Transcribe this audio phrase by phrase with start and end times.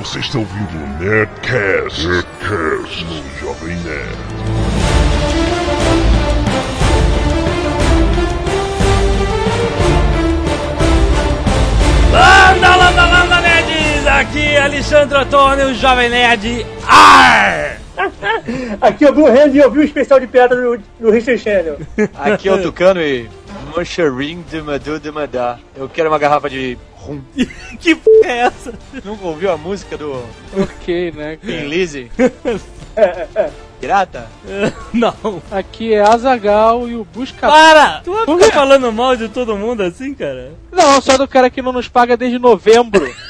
[0.00, 4.16] Você está ouvindo o Nerdcast, Nerdcast no Jovem Nerd.
[12.10, 14.06] Landa, landa, landa, nerds!
[14.06, 16.66] Aqui é Alexandre Antônio, o Jovem Nerd.
[16.88, 17.76] Ar!
[18.80, 21.38] Aqui é o Blue Hand e eu vi o especial de piada no, no History
[21.38, 21.78] Channel.
[22.14, 23.28] Aqui é o Tucano e...
[23.76, 25.58] Mancharim de Madu de Madá.
[25.76, 27.22] Eu quero uma garrafa de rum.
[27.80, 28.72] que p é essa?
[29.04, 30.24] Nunca ouviu a música do
[30.56, 31.36] Ok, né?
[31.36, 32.10] Thin Lizzy?
[33.80, 34.26] Pirata?
[34.92, 35.14] Não.
[35.50, 37.48] Aqui é Azagal e o Busca.
[37.48, 38.00] Para!
[38.04, 40.52] Tu vai ficar falando mal de todo mundo assim, cara?
[40.70, 43.10] Não, só do cara que não nos paga desde novembro.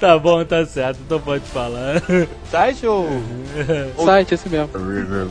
[0.00, 2.02] Tá bom, tá certo, então pode falar.
[2.50, 3.08] Site ou...
[4.04, 4.70] Site, esse mesmo.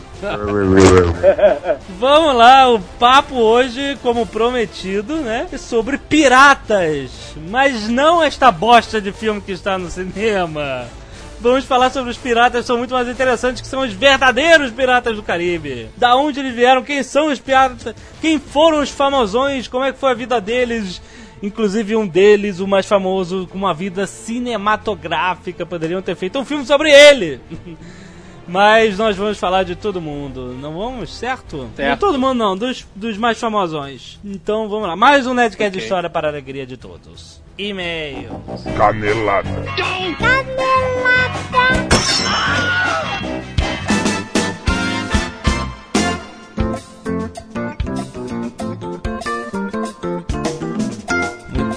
[2.00, 5.47] Vamos lá, o papo hoje, como prometido, né?
[5.52, 7.36] É sobre piratas.
[7.50, 10.86] Mas não esta bosta de filme que está no cinema.
[11.41, 15.16] Vamos falar sobre os piratas que são muito mais interessantes, que são os verdadeiros piratas
[15.16, 15.88] do Caribe.
[15.95, 20.00] Da onde eles vieram, quem são os piratas, quem foram os famosões, como é que
[20.00, 21.02] foi a vida deles.
[21.41, 26.66] Inclusive um deles, o mais famoso, com uma vida cinematográfica, poderiam ter feito um filme
[26.66, 27.39] sobre ele.
[28.50, 31.69] Mas nós vamos falar de todo mundo, não vamos, certo?
[31.75, 31.89] Certo.
[31.89, 34.19] Não todo mundo não, dos, dos mais famosões.
[34.25, 37.41] Então vamos lá, mais um Nerdcast de História para a alegria de todos.
[37.58, 38.41] E-mail.
[38.75, 39.50] Canelada.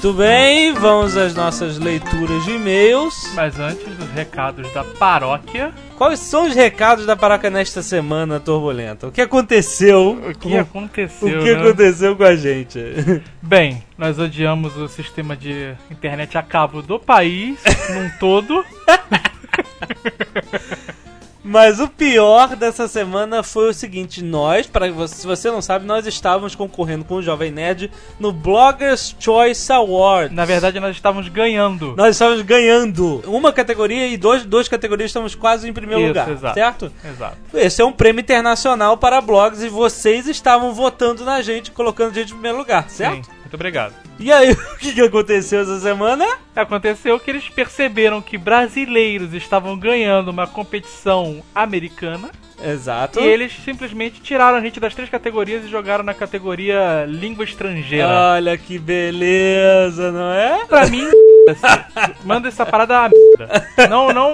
[0.03, 3.31] Muito bem, vamos às nossas leituras de e-mails.
[3.35, 9.07] Mas antes dos recados da paróquia, Quais são os recados da paróquia nesta semana turbulenta?
[9.07, 10.21] O que aconteceu?
[10.29, 11.39] o que com- aconteceu?
[11.39, 11.61] o que né?
[11.61, 12.81] aconteceu com a gente?
[13.41, 18.65] Bem, nós odiamos o sistema de internet a cabo do país num todo.
[21.45, 25.85] Mas o pior dessa semana foi o seguinte: nós, para você, se você não sabe,
[25.85, 30.35] nós estávamos concorrendo com o Jovem Nerd no Bloggers Choice Award.
[30.35, 31.95] Na verdade, nós estávamos ganhando.
[31.97, 36.31] Nós estávamos ganhando uma categoria e dois, duas categorias estamos quase em primeiro Isso, lugar,
[36.31, 36.55] exato.
[36.55, 36.93] certo?
[37.05, 37.37] Exato.
[37.55, 42.15] Esse é um prêmio internacional para blogs e vocês estavam votando na gente, colocando a
[42.15, 43.27] gente em primeiro lugar, certo?
[43.27, 43.95] Sim, muito obrigado.
[44.19, 46.27] E aí, o que, que aconteceu essa semana?
[46.57, 52.31] Aconteceu que eles perceberam que brasileiros estavam ganhando uma competição americana
[52.63, 53.21] Exato.
[53.21, 58.09] e eles simplesmente tiraram a gente das três categorias e jogaram na categoria língua estrangeira.
[58.09, 60.65] Olha que beleza, não é?
[60.67, 61.07] Pra mim,
[61.49, 63.89] assim, manda essa parada a merda.
[63.89, 64.33] Não, não.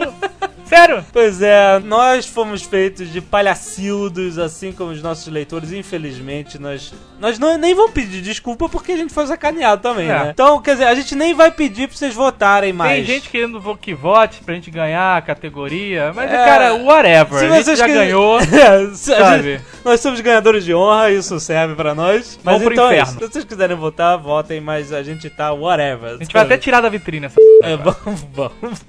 [0.69, 1.03] Sério?
[1.11, 5.73] Pois é, nós fomos feitos de palhacildos, assim como os nossos leitores.
[5.73, 10.09] Infelizmente, nós, nós não, nem vamos pedir desculpa porque a gente foi sacaneado também, É.
[10.09, 10.31] né?
[10.33, 13.05] Então, quer dizer, a gente nem vai pedir pra vocês votarem mais.
[13.07, 16.45] Tem gente querendo que vote pra gente ganhar a categoria, mas, É.
[16.45, 17.39] cara, whatever.
[17.39, 18.39] Se a gente já quiserem- ganhou.
[18.69, 19.61] É, sabe?
[19.85, 22.39] nós somos ganhadores de honra, isso serve pra nós.
[22.43, 23.05] Mas Vamos então é.
[23.05, 26.15] Se vocês quiserem votar, votem, mas a gente tá whatever.
[26.15, 27.37] A gente vai até tirar da vitrine essa.
[27.63, 28.85] É, vamos, vamos.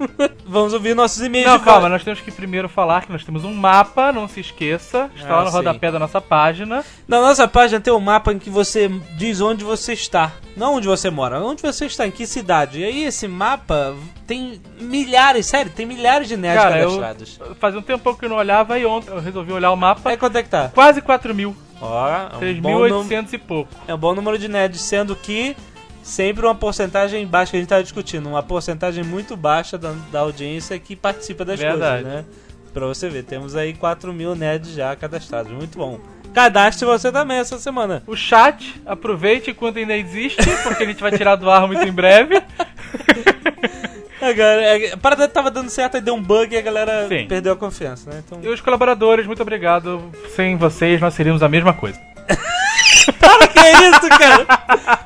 [0.46, 1.46] vamos ouvir nossos e-mails.
[1.50, 5.10] Não, calma, nós temos que primeiro falar que nós temos um mapa, não se esqueça.
[5.16, 5.56] Está Ah, lá no sim.
[5.56, 6.84] rodapé da nossa página.
[7.08, 10.32] Na nossa página tem um mapa em que você diz onde você está.
[10.56, 12.80] Não onde você mora, onde você está, em que cidade.
[12.80, 13.94] E aí esse mapa
[14.26, 17.40] tem milhares, sério, tem milhares de nerds Cara, eu cadastrados.
[17.58, 20.12] fazia um tempo que eu não olhava e ontem eu resolvi olhar o mapa.
[20.12, 20.70] É quanto é que tá?
[20.74, 21.56] Quase 4 mil.
[21.80, 23.70] Ó, é um, bom num- 3.800 e pouco.
[23.88, 25.56] é um bom número de nerds, sendo que
[26.02, 28.28] sempre uma porcentagem baixa que a gente estava discutindo.
[28.28, 32.02] Uma porcentagem muito baixa da, da audiência que participa das Verdade.
[32.04, 32.24] coisas, né?
[32.72, 35.50] Pra você ver, temos aí 4 mil nerds já cadastrados.
[35.50, 35.98] Muito bom.
[36.34, 38.02] Cadastre você também essa semana.
[38.06, 41.92] O chat, aproveite enquanto ainda existe, porque a gente vai tirar do ar muito em
[41.92, 42.40] breve.
[44.20, 47.26] Agora, é, a parada tava dando certo, aí deu um bug e a galera Sim.
[47.26, 48.22] perdeu a confiança, né?
[48.24, 50.12] Então, E os colaboradores, muito obrigado.
[50.36, 51.98] Sem vocês, nós seríamos a mesma coisa.
[53.50, 54.46] que é isso, cara?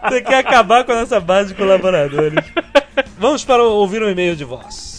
[0.09, 2.45] Você quer acabar com a nossa base de colaboradores.
[3.19, 4.94] Vamos para ouvir um e-mail de voz.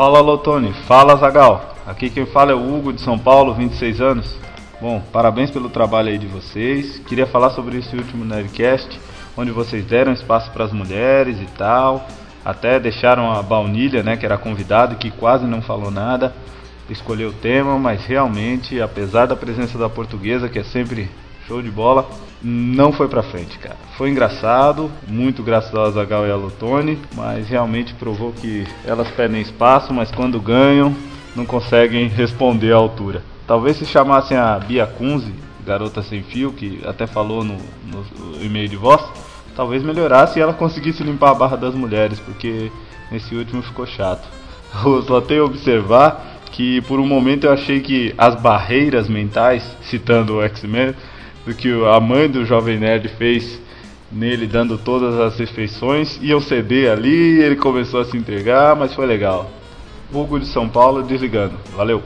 [0.00, 1.74] Fala Lotone, fala Zagal.
[1.86, 4.34] Aqui quem fala é o Hugo de São Paulo, 26 anos.
[4.80, 6.98] Bom, parabéns pelo trabalho aí de vocês.
[7.00, 8.98] Queria falar sobre esse último Nerdcast,
[9.36, 12.08] onde vocês deram espaço para as mulheres e tal.
[12.42, 16.34] Até deixaram a Baunilha, né, que era convidado e que quase não falou nada,
[16.88, 21.10] escolher o tema, mas realmente, apesar da presença da portuguesa, que é sempre
[21.50, 22.08] show de bola,
[22.40, 23.76] não foi pra frente, cara.
[23.98, 29.40] Foi engraçado, muito graças ao Azagal e a Lotone, mas realmente provou que elas pedem
[29.40, 30.94] espaço, mas quando ganham,
[31.34, 33.24] não conseguem responder à altura.
[33.48, 35.34] Talvez se chamassem a Bia Kunze,
[35.66, 39.02] garota sem fio, que até falou no, no e-mail de voz,
[39.56, 42.70] talvez melhorasse e ela conseguisse limpar a barra das mulheres, porque
[43.10, 44.28] nesse último ficou chato.
[44.86, 49.64] Eu só tenho a observar que por um momento eu achei que as barreiras mentais,
[49.82, 50.94] citando o X-Men,
[51.46, 53.60] do que a mãe do Jovem Nerd fez
[54.10, 59.06] nele, dando todas as refeições, iam ceder ali, ele começou a se entregar, mas foi
[59.06, 59.50] legal.
[60.12, 61.54] Hugo de São Paulo desligando.
[61.76, 62.02] Valeu!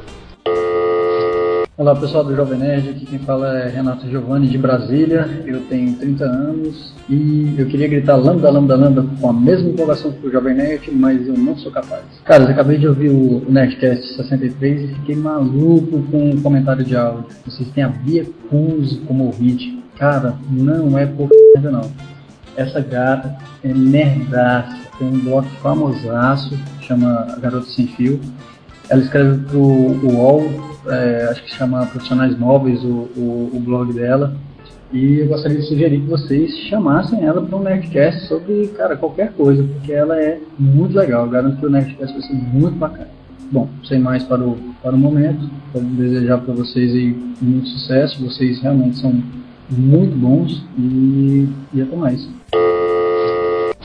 [1.77, 5.93] Olá pessoal do Jovem Nerd, aqui quem fala é Renato Giovanni de Brasília, eu tenho
[5.97, 10.31] 30 anos e eu queria gritar lambda, lambda, lambda com a mesma empolgação que o
[10.31, 12.05] Jovem Nerd, mas eu não sou capaz.
[12.25, 16.97] Cara, eu acabei de ouvir o Nerdcast 63 e fiquei maluco com o comentário de
[16.97, 17.27] áudio.
[17.45, 19.83] Vocês têm a Bia Kunz como ouvinte.
[19.99, 21.91] Cara, não é merda não.
[22.57, 28.21] Essa gata é nerdaça, tem um blog famosaço, chama Garoto Sem Fio.
[28.89, 34.35] Ela escreve pro UOL é, acho que chama Profissionais Móveis, o, o, o, blog dela.
[34.93, 39.33] E eu gostaria de sugerir que vocês chamassem ela para um Nerdcast sobre, cara, qualquer
[39.33, 41.25] coisa, porque ela é muito legal.
[41.25, 43.09] Eu garanto que o Nerdcast vai ser muito bacana.
[43.51, 48.23] Bom, sem mais para o, para o momento, quero desejar para vocês aí muito sucesso.
[48.25, 49.23] Vocês realmente são
[49.71, 52.29] muito bons e, e até mais.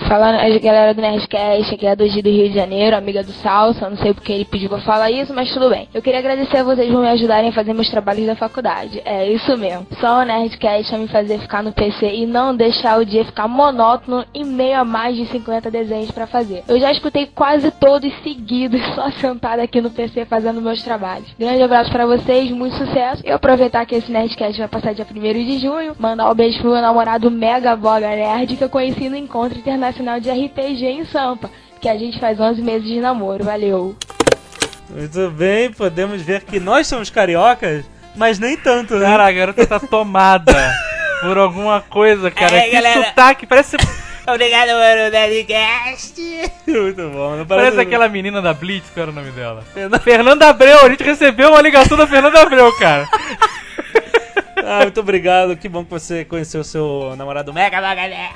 [0.10, 3.32] Fala a galera do Nerdcast, aqui é a Doji do Rio de Janeiro, amiga do
[3.32, 5.88] Salsa, não sei porque ele pediu pra falar isso, mas tudo bem.
[5.94, 9.04] Eu queria agradecer a vocês por me ajudarem a fazer meus trabalhos da faculdade.
[9.06, 9.86] É isso mesmo.
[10.02, 13.48] Só o Nerdcast a me fazer ficar no PC e não deixar o dia ficar
[13.48, 16.64] monótono em meio a mais de 50 desenhos para fazer.
[16.68, 21.28] Eu já escutei quase todos seguidos, só sentada aqui no PC fazendo meus trabalhos.
[21.38, 23.22] Grande abraço para vocês, muito sucesso.
[23.24, 26.72] E aproveitar que esse Nerdcast vai passar dia 1 de junho, mandar um beijo pro
[26.72, 31.06] meu namorado Mega Boga Nerd que eu conheci no encontro internacional Internacional de RPG em
[31.06, 31.52] Sampa,
[31.82, 33.44] que a gente faz 11 meses de namoro.
[33.44, 33.96] Valeu!
[34.90, 37.86] Muito bem, podemos ver que nós somos cariocas,
[38.16, 39.06] mas nem tanto, né?
[39.06, 40.54] Cara, a garota tá tomada
[41.22, 42.56] por alguma coisa, cara.
[42.56, 43.06] É, que galera...
[43.06, 43.78] sotaque, parece...
[44.28, 46.22] Obrigado pelo Nerdcast.
[46.68, 47.36] Muito bom.
[47.36, 47.72] Não parece...
[47.72, 49.64] parece aquela menina da Blitz, qual era o nome dela?
[50.04, 50.86] Fernanda Abreu.
[50.86, 53.08] A gente recebeu uma ligação da Fernanda Abreu, cara.
[54.70, 55.58] Ah, muito obrigado.
[55.58, 58.30] Que bom que você conheceu o seu namorado Mega Magalhães.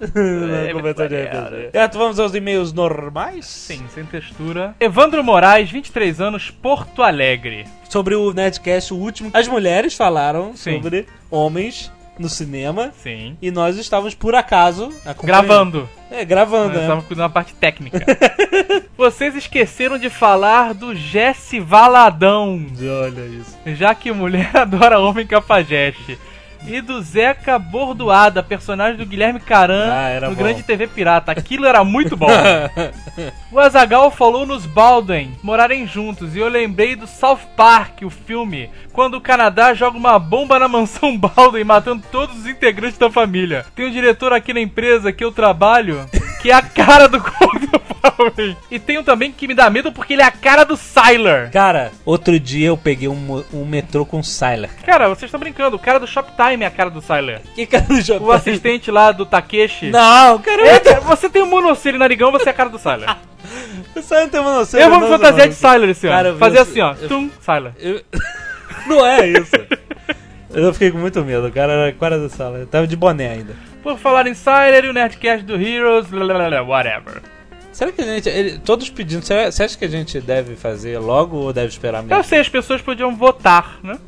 [0.00, 1.70] É, comentário de RPG.
[1.72, 3.44] Certo, vamos aos e-mails normais?
[3.44, 4.74] Sim, sem textura.
[4.80, 7.66] Evandro Moraes, 23 anos, Porto Alegre.
[7.90, 10.76] Sobre o Nerdcast, o último, as mulheres falaram Sim.
[10.76, 12.92] sobre homens no cinema.
[13.02, 13.36] Sim.
[13.40, 14.92] E nós estávamos, por acaso,
[15.22, 15.88] gravando.
[16.10, 16.82] É, gravando, nós né?
[16.82, 18.04] Estávamos cuidando da parte técnica.
[18.96, 22.64] Vocês esqueceram de falar do Jesse Valadão.
[23.02, 23.56] Olha isso.
[23.76, 26.18] Já que mulher adora homem capajeste
[26.66, 30.42] e do Zeca Bordoada, personagem do Guilherme Caran ah, no bom.
[30.42, 31.32] Grande TV Pirata.
[31.32, 32.28] Aquilo era muito bom.
[33.52, 38.70] o Azagal falou nos Baldwin morarem juntos e eu lembrei do South Park, o filme,
[38.92, 43.64] quando o Canadá joga uma bomba na mansão Baldwin matando todos os integrantes da família.
[43.74, 46.06] Tem um diretor aqui na empresa que eu trabalho
[46.46, 48.56] que é a cara do Gordon Baldwin.
[48.70, 51.50] E tem um também que me dá medo porque ele é a cara do Sylar.
[51.50, 54.70] Cara, outro dia eu peguei um, um metrô com o Sylar.
[54.84, 55.76] Cara, vocês estão brincando.
[55.76, 57.40] O cara do Shoptime é a cara do Sylar.
[57.54, 58.28] Que cara do Shoptime?
[58.28, 59.90] O assistente lá do Takeshi.
[59.90, 60.66] Não, cara.
[60.66, 63.18] É, você tem um monocelho narigão, você é a cara do Sylar.
[63.94, 64.84] o tem um monocelho.
[64.84, 66.38] Eu vou me fantasiar de Sylar esse ano.
[66.38, 66.94] Fazer assim, ó.
[67.00, 67.08] Eu...
[67.08, 67.30] Tum.
[67.78, 68.02] Eu...
[68.86, 69.56] Não é isso.
[70.50, 72.28] Eu fiquei com muito medo, o cara era cara do.
[72.58, 73.54] Eu tava de boné ainda.
[73.82, 77.22] Por falar em Sylar e o Nerdcast do Heroes, whatever.
[77.76, 78.26] Será que a gente.
[78.26, 79.22] Ele, todos pedindo.
[79.22, 82.14] Você acha que a gente deve fazer logo ou deve esperar mesmo?
[82.14, 83.98] Eu sei, as pessoas podiam votar, né?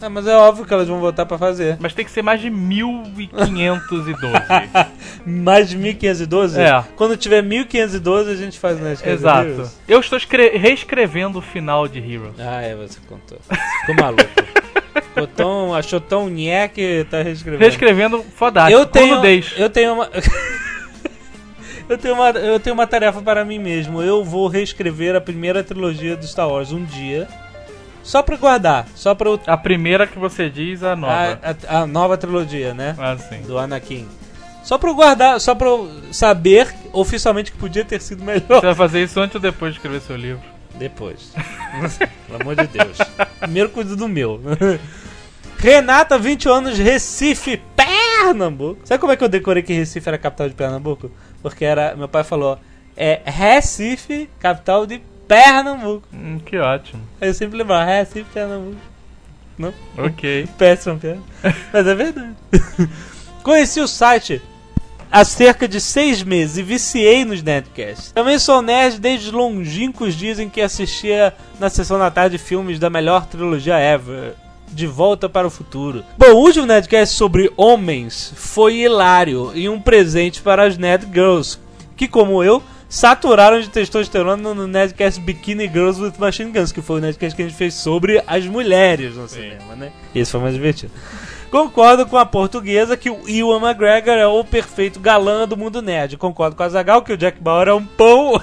[0.00, 1.76] É, mas é óbvio que elas vão votar pra fazer.
[1.80, 4.34] Mas tem que ser mais de 1512.
[5.24, 6.60] mais de 1512?
[6.60, 6.84] É.
[6.96, 9.70] Quando tiver 1512 a gente faz o Nerdcast Exato.
[9.88, 12.34] Eu estou reescrevendo o final de Heroes.
[12.38, 13.38] Ah, é, você contou.
[13.80, 14.24] Ficou maluco.
[14.94, 17.62] Ficou tão, achou tão nhé que tá reescrevendo.
[17.62, 18.80] Reescrevendo fodástico.
[18.80, 19.20] Eu tenho,
[19.56, 20.10] eu tenho uma...
[21.88, 24.02] eu, tenho uma, eu tenho uma tarefa para mim mesmo.
[24.02, 27.28] Eu vou reescrever a primeira trilogia do Star Wars um dia.
[28.04, 28.86] Só pra guardar.
[28.94, 29.30] Só pra.
[29.46, 31.40] A primeira que você diz, a nova.
[31.42, 32.94] A, a, a nova trilogia, né?
[32.98, 33.40] Ah, sim.
[33.42, 34.06] Do Anakin.
[34.62, 38.60] Só pra eu guardar, só pra eu saber oficialmente que podia ter sido melhor.
[38.60, 40.42] Você vai fazer isso antes ou depois de escrever seu livro?
[40.76, 41.32] Depois.
[42.26, 42.96] Pelo amor de Deus.
[43.40, 44.40] Primeiro cuido do meu.
[45.58, 48.80] Renata, 20 anos, Recife, Pernambuco.
[48.86, 51.10] Sabe como é que eu decorei que Recife era a capital de Pernambuco?
[51.42, 51.94] Porque era.
[51.94, 52.58] Meu pai falou.
[52.96, 56.06] É Recife, capital de Pernambuco.
[56.12, 57.02] Hum, que ótimo.
[57.20, 58.76] Eu sempre lembrava, Recife, Pernambuco.
[59.58, 59.72] Não?
[59.96, 60.48] Ok.
[60.58, 61.20] Péssimo piada.
[61.72, 62.34] Mas é verdade.
[63.42, 64.42] Conheci o site
[65.14, 68.10] há cerca de seis meses e viciei nos Nerdcasts.
[68.10, 72.80] Também sou nerd desde os longínquos dias em que assistia na sessão da tarde filmes
[72.80, 74.34] da melhor trilogia ever
[74.68, 76.04] De Volta para o Futuro.
[76.18, 81.58] Bom, o último Nerdcast sobre homens foi hilário e um presente para as Nerd Girls,
[81.96, 82.60] que como eu,
[82.94, 87.42] saturaram de testosterona no Nerdcast Bikini Girls with Machine Guns, que foi o Nerdcast que
[87.42, 89.90] a gente fez sobre as mulheres no cinema, né?
[90.14, 90.92] Esse foi mais divertido.
[91.50, 96.16] Concordo com a portuguesa que o Ewan McGregor é o perfeito galã do mundo nerd.
[96.16, 98.40] Concordo com a Zagal que o Jack Bauer é um pão.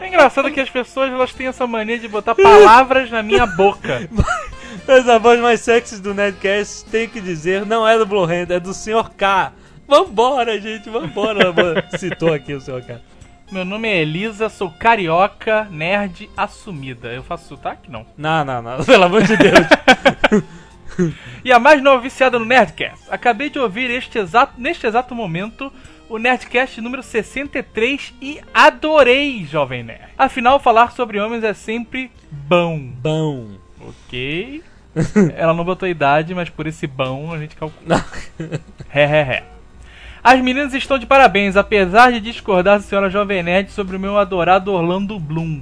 [0.00, 4.08] É engraçado que as pessoas elas têm essa mania de botar palavras na minha boca.
[4.88, 8.50] Mas a voz mais sexy do Nerdcast, tem que dizer, não é do Blue Hand,
[8.50, 9.10] é do Sr.
[9.14, 9.52] K.
[9.86, 11.52] Vambora, gente, vambora.
[11.98, 12.82] Citou aqui o Sr.
[12.86, 13.12] K.
[13.52, 17.08] Meu nome é Elisa, sou carioca, nerd assumida.
[17.08, 17.90] Eu faço sotaque?
[17.90, 18.06] Não.
[18.16, 18.80] Não, não, não.
[18.82, 19.66] Pelo amor de Deus.
[21.44, 23.04] e a mais nova viciada no Nerdcast.
[23.10, 25.70] Acabei de ouvir este exato, neste exato momento
[26.08, 30.14] o Nerdcast número 63 e adorei, Jovem Nerd.
[30.16, 32.78] Afinal, falar sobre homens é sempre bom.
[32.78, 33.58] Bom.
[33.86, 34.62] Ok.
[35.36, 38.02] Ela não botou idade, mas por esse bom a gente calcula.
[38.88, 39.51] Ré, ré, ré.
[40.24, 44.16] As meninas estão de parabéns, apesar de discordar da senhora Jovem Nerd sobre o meu
[44.16, 45.60] adorado Orlando Bloom.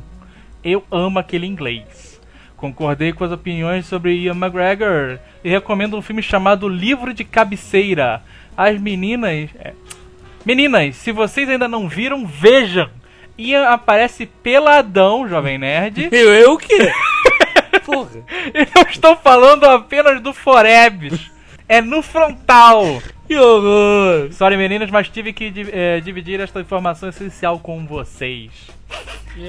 [0.62, 2.20] Eu amo aquele inglês.
[2.58, 8.22] Concordei com as opiniões sobre Ian McGregor e recomendo um filme chamado Livro de Cabeceira.
[8.54, 9.48] As meninas.
[9.58, 9.72] É...
[10.44, 12.90] Meninas, se vocês ainda não viram, vejam!
[13.38, 16.08] Ian aparece peladão, Jovem Nerd.
[16.12, 16.92] Eu, eu o quê?
[17.86, 18.22] Porra.
[18.52, 21.30] Eu estou falando apenas do Forebs.
[21.66, 23.00] É no frontal.
[23.30, 24.32] Que horror!
[24.32, 28.50] Sorry, meninas, mas tive que é, dividir esta informação essencial com vocês.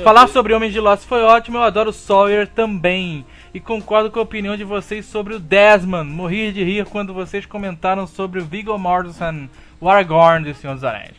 [0.04, 3.26] Falar sobre Homens de Lost foi ótimo, eu adoro Sawyer também.
[3.52, 6.08] E concordo com a opinião de vocês sobre o Desmond.
[6.12, 10.84] Morri de rir quando vocês comentaram sobre o Viggo Mortensen, o Aragorn de Senhor dos
[10.84, 11.16] Anéis.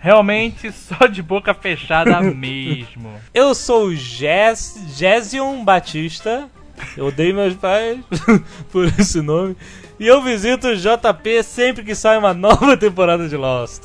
[0.00, 3.12] Realmente só de boca fechada mesmo.
[3.32, 6.50] Eu sou o Jess, Jésion Batista.
[6.96, 8.00] Eu odeio meus pais
[8.72, 9.56] por esse nome.
[9.98, 13.84] E eu visito o JP sempre que sai uma nova temporada de Lost.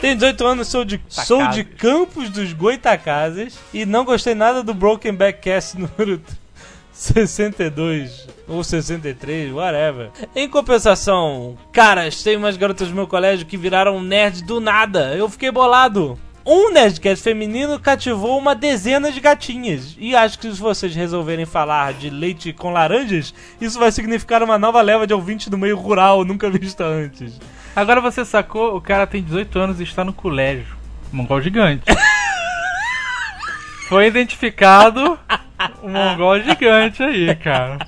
[0.00, 4.74] Tenho 18 anos, sou de, sou de Campos dos Goitacazes e não gostei nada do
[4.74, 6.20] Broken Back Cast número
[6.92, 10.10] 62 ou 63, whatever.
[10.34, 15.14] Em compensação, caras, tem umas garotas do meu colégio que viraram nerd do nada.
[15.14, 16.18] Eu fiquei bolado.
[16.48, 19.96] Um Nerdcast feminino cativou uma dezena de gatinhas.
[19.98, 24.56] E acho que se vocês resolverem falar de leite com laranjas, isso vai significar uma
[24.56, 27.40] nova leva de ouvintes do meio rural, nunca vista antes.
[27.74, 30.76] Agora você sacou, o cara tem 18 anos e está no colégio.
[31.12, 31.82] Mongol gigante.
[33.88, 35.18] Foi identificado
[35.82, 37.78] um mongol gigante aí, cara.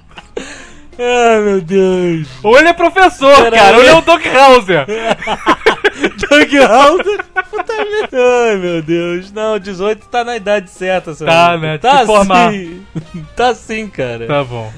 [0.99, 2.29] Ai, meu Deus.
[2.43, 4.85] Ou ele é professor, cara, ou ele é o Doc Hauser.
[6.29, 7.25] Doug Hauser?
[7.51, 9.33] Puta Ai, meu Deus.
[9.33, 11.67] Não, 18 tá na idade certa, seu Tá, amigo.
[11.67, 11.79] né?
[11.79, 12.05] Tá
[12.51, 12.83] sim.
[13.37, 14.27] tá sim, cara.
[14.27, 14.73] Tá bom.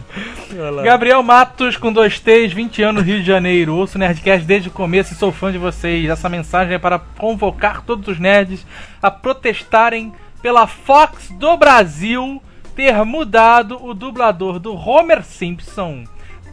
[0.83, 3.75] Gabriel Matos, com dois T's, 20 anos, Rio de Janeiro.
[3.77, 6.09] Ouço Nerdcast desde o começo e sou fã de vocês.
[6.09, 8.67] Essa mensagem é para convocar todos os nerds
[9.03, 10.13] a protestarem
[10.43, 12.43] pela Fox do Brasil
[12.75, 16.05] ter mudado o dublador do Homer Simpson,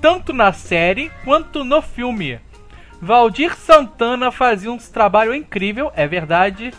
[0.01, 2.39] tanto na série quanto no filme.
[3.01, 6.73] Valdir Santana fazia um trabalho incrível, é verdade.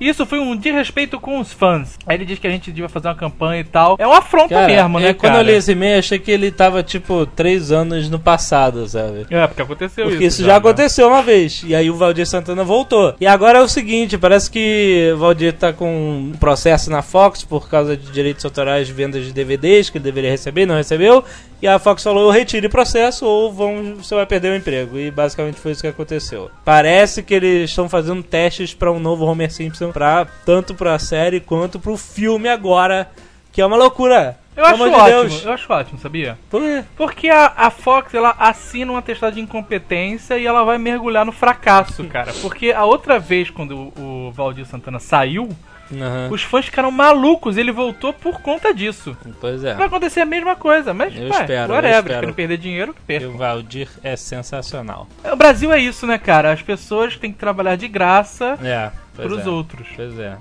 [0.00, 1.98] Isso foi um desrespeito com os fãs.
[2.06, 3.96] Aí ele diz que a gente devia fazer uma campanha e tal.
[3.98, 6.50] É uma afronta cara, mesmo, né, é, Quando eu li esse e-mail, achei que ele
[6.50, 9.26] tava, tipo, três anos no passado, sabe?
[9.28, 10.38] É, porque aconteceu porque isso.
[10.38, 10.58] isso já, já né?
[10.58, 11.62] aconteceu uma vez.
[11.66, 13.14] E aí o Valdir Santana voltou.
[13.20, 17.44] E agora é o seguinte, parece que o Valdir tá com um processo na Fox
[17.44, 21.22] por causa de direitos autorais de vendas de DVDs que ele deveria receber, não recebeu.
[21.62, 24.98] E a Fox falou: eu retire o processo ou você vai perder o emprego.
[24.98, 26.50] E basicamente foi isso que aconteceu.
[26.64, 30.98] Parece que eles estão fazendo testes para um novo Homer Simpson, pra, tanto para a
[30.98, 33.10] série quanto para o filme agora,
[33.52, 34.38] que é uma loucura.
[34.56, 35.44] Eu acho de ótimo, Deus.
[35.44, 36.38] eu acho ótimo, sabia?
[36.50, 36.84] Por quê?
[36.96, 41.32] Porque a, a Fox, ela assina um atestado de incompetência e ela vai mergulhar no
[41.32, 42.32] fracasso, cara.
[42.42, 45.48] Porque a outra vez, quando o, o Valdir Santana saiu,
[45.90, 46.30] Uhum.
[46.30, 49.16] Os fãs ficaram malucos, ele voltou por conta disso.
[49.40, 49.74] Pois é.
[49.74, 52.26] Vai acontecer a mesma coisa, mas eu ué, espero, whatever, eu espero.
[52.28, 53.28] não perder dinheiro, perca.
[53.28, 55.08] O Valdir é sensacional.
[55.24, 56.52] O Brasil é isso, né, cara?
[56.52, 59.50] As pessoas têm que trabalhar de graça é, pros é.
[59.50, 59.88] outros.
[59.96, 60.36] Pois é.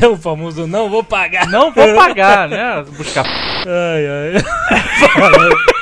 [0.00, 1.48] É o famoso não vou pagar.
[1.48, 2.84] Não vou pagar, né?
[2.96, 3.26] Buscar.
[3.26, 5.68] Ai, ai.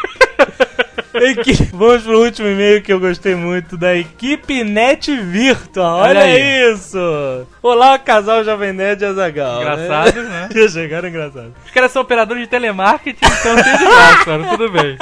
[1.72, 6.00] Vamos pro último e-mail que eu gostei muito da equipe Net Virtual.
[6.00, 7.46] Olha, Olha isso!
[7.62, 9.60] Olá, casal Jovem Nerd e Azagal.
[9.62, 10.28] Engraçado, né?
[10.28, 10.48] né?
[10.54, 11.52] Já chegaram engraçados.
[11.64, 14.98] Os caras são operadores de telemarketing, então tem de graça, tudo bem.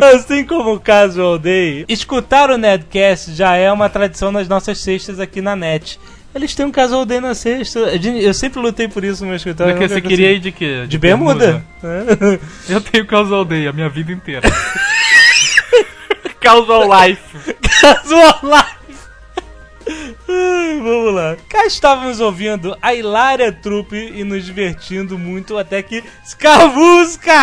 [0.14, 5.20] Assim como o Casual Day, escutar o Nedcast já é uma tradição nas nossas cestas
[5.20, 5.98] aqui na net.
[6.34, 7.80] Eles têm um casal D na sexta.
[7.80, 9.74] Eu sempre lutei por isso no meu escritório.
[9.74, 10.82] Porque você queria ir de quê?
[10.82, 11.64] De, de bermuda?
[11.82, 12.40] bermuda.
[12.68, 12.74] É.
[12.74, 14.48] Eu tenho casual day a minha vida inteira.
[16.40, 17.54] casual life.
[17.80, 18.80] Casual life.
[20.82, 21.36] Vamos lá.
[21.48, 27.34] Cá estávamos ouvindo a hilária trupe e nos divertindo muito até que Skavusca!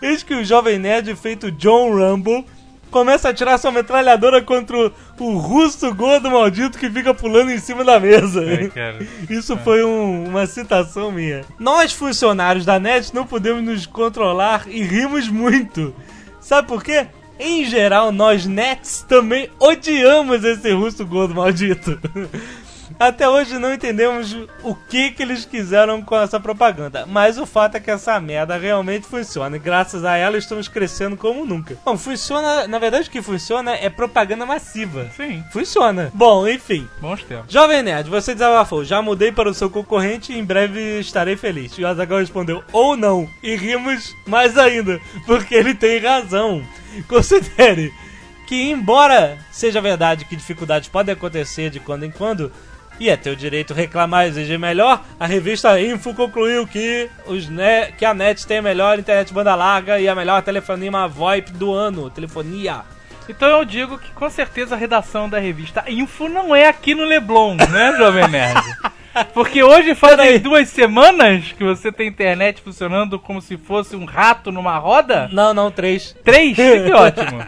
[0.00, 2.44] Eis que o jovem nerd feito John Rumble
[2.92, 7.58] começa a tirar sua metralhadora contra o, o russo gordo maldito que fica pulando em
[7.58, 8.44] cima da mesa.
[8.44, 8.70] É,
[9.32, 9.56] Isso é.
[9.56, 11.40] foi um, uma citação minha.
[11.58, 15.92] Nós, funcionários da NET, não podemos nos controlar e rimos muito.
[16.40, 17.06] Sabe por quê?
[17.40, 21.98] Em geral, nós nets também odiamos esse russo gordo maldito.
[23.02, 24.32] Até hoje não entendemos
[24.62, 28.56] o que, que eles quiseram com essa propaganda, mas o fato é que essa merda
[28.56, 31.76] realmente funciona e graças a ela estamos crescendo como nunca.
[31.84, 35.10] Bom, funciona, na verdade o que funciona é propaganda massiva.
[35.16, 35.42] Sim.
[35.52, 36.12] Funciona.
[36.14, 36.88] Bom, enfim.
[37.00, 37.52] Bons tempos.
[37.52, 41.76] Jovem Nerd, você desabafou, já mudei para o seu concorrente e em breve estarei feliz.
[41.76, 46.64] E o Azaghal respondeu, ou não, e rimos mais ainda, porque ele tem razão.
[47.08, 47.92] Considere
[48.46, 52.52] que, embora seja verdade que dificuldades podem acontecer de quando em quando,
[52.98, 57.92] e é teu direito reclamar e exigir melhor, a revista Info concluiu que, os ne
[57.98, 61.72] que a NET tem a melhor internet banda larga e a melhor telefonia VoIP do
[61.72, 62.10] ano.
[62.10, 62.82] Telefonia.
[63.28, 67.04] Então eu digo que com certeza a redação da revista Info não é aqui no
[67.04, 68.60] Leblon, né, Jovem Nerd?
[69.34, 74.50] Porque hoje fazem duas semanas que você tem internet funcionando como se fosse um rato
[74.50, 75.28] numa roda?
[75.32, 76.16] Não, não, três.
[76.24, 76.56] Três?
[76.62, 77.38] Que ótimo.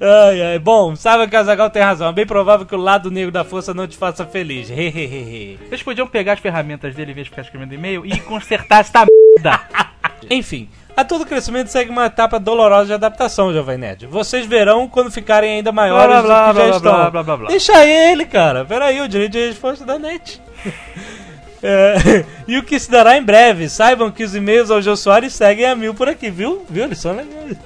[0.00, 0.58] ai, ai.
[0.58, 2.08] Bom, sabe que o Azagal tem razão.
[2.08, 4.68] É bem provável que o lado negro da força não te faça feliz.
[4.68, 9.04] Vocês podiam pegar as ferramentas dele em vez de ficar escrevendo e-mail e consertar esta
[9.06, 9.60] merda.
[10.30, 14.06] Enfim, a todo crescimento segue uma etapa dolorosa de adaptação, Jovem Nerd.
[14.06, 16.92] Vocês verão quando ficarem ainda maiores blá, blá, do que blá, já estão.
[17.10, 18.64] Blá, blá, blá, Deixa ele, cara.
[18.64, 20.40] Pera aí, o direito de resposta da NET.
[21.64, 23.68] É, e o que se dará em breve.
[23.68, 26.66] Saibam que os e-mails ao Jô Soares seguem a mil por aqui, viu?
[26.68, 26.82] Viu?
[26.82, 27.56] Eles são legais.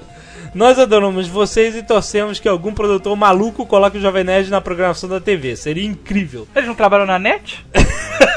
[0.53, 5.09] Nós adoramos vocês e torcemos que algum produtor maluco coloque o Jovem Nerd na programação
[5.09, 5.55] da TV.
[5.55, 6.47] Seria incrível.
[6.55, 7.65] Eles não trabalham na net?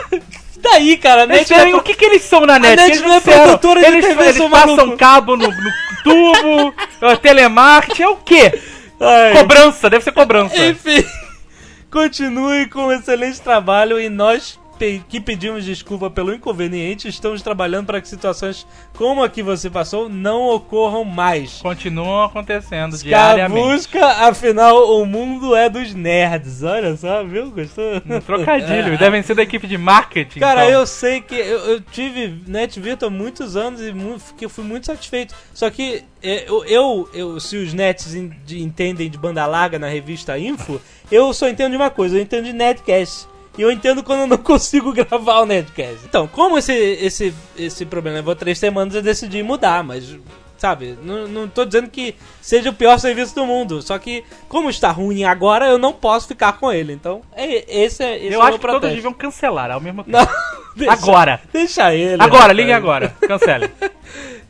[0.61, 1.53] Daí, cara, net.
[1.53, 1.75] é...
[1.75, 2.75] O que, que eles são na net?
[2.75, 4.97] A net eles não é produtora eles, de TV, eles passam maluco.
[4.99, 5.73] cabo no, no
[6.05, 6.75] tubo,
[7.23, 8.61] telemarketing, é o quê?
[9.01, 9.33] Ai.
[9.33, 10.57] Cobrança, deve ser cobrança.
[10.57, 11.05] Enfim,
[11.91, 14.60] continue com um excelente trabalho e nós
[15.09, 17.09] que pedimos desculpa pelo inconveniente.
[17.09, 18.67] Estamos trabalhando para que situações
[18.97, 21.61] como a que você passou não ocorram mais.
[21.61, 23.63] Continuam acontecendo diariamente.
[23.63, 26.63] busca, afinal, o mundo é dos nerds.
[26.63, 27.51] Olha só, viu?
[27.51, 28.01] Gostou?
[28.09, 28.97] Um trocadilho.
[28.99, 30.41] Devem ser da equipe de marketing.
[30.41, 30.81] Cara, então.
[30.81, 33.95] eu sei que eu, eu tive Net há muitos anos e
[34.41, 35.35] eu fui muito satisfeito.
[35.53, 40.39] Só que é, eu, eu, eu se os nets entendem de banda larga na revista
[40.39, 43.29] Info, eu só entendo de uma coisa, eu entendo de netcast.
[43.59, 46.07] E eu entendo quando eu não consigo gravar o Nerdcast.
[46.07, 50.17] Então, como esse, esse, esse problema levou três semanas, eu decidi mudar, mas
[50.61, 50.99] sabe?
[51.03, 53.81] Não, não tô dizendo que seja o pior serviço do mundo.
[53.81, 56.93] Só que, como está ruim agora, eu não posso ficar com ele.
[56.93, 58.81] Então, é, esse é esse Eu é acho que protesto.
[58.83, 60.19] todos deviam cancelar ao mesmo tempo.
[60.19, 60.29] Não,
[60.77, 61.41] deixa, agora.
[61.51, 62.23] Deixa ele.
[62.23, 63.15] Agora, ligue agora.
[63.27, 63.71] Cancele.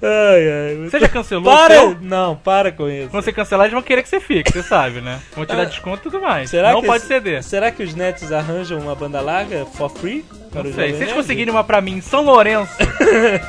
[0.02, 0.88] Ai, ai.
[0.88, 1.98] Você já cancelou para, o seu?
[2.00, 3.10] Não, para com isso.
[3.10, 5.20] Quando você cancelar, eles vão querer que você fique, você sabe, né?
[5.34, 6.48] Vão te dar ah, desconto e tudo mais.
[6.48, 7.42] Será não pode ceder.
[7.42, 10.24] Será que os nets arranjam uma banda larga for free?
[10.54, 10.92] Não sei.
[10.92, 12.72] Se vocês conseguirem uma pra mim em São Lourenço,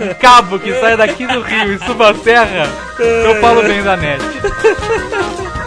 [0.01, 2.67] um cabo que sai daqui do Rio e suba a serra,
[2.99, 4.21] eu falo bem da net.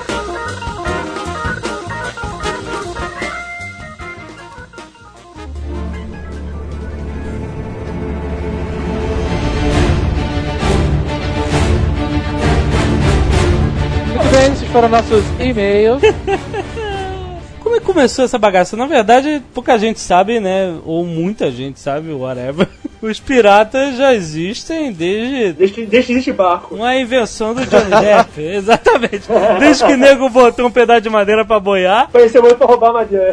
[14.75, 16.03] foram nossos e-mails.
[17.63, 18.77] Como é que começou essa bagaça?
[18.77, 20.77] Na verdade, pouca gente sabe, né?
[20.85, 22.67] Ou muita gente sabe, whatever.
[23.01, 25.53] Os piratas já existem desde.
[25.53, 26.75] Desde, desde existe barco.
[26.75, 28.41] Uma invenção do Johnny Depp.
[28.43, 29.29] Exatamente.
[29.61, 32.09] Desde que o nego botou um pedaço de madeira pra boiar.
[32.11, 33.33] Conheceu muito pra roubar madeira.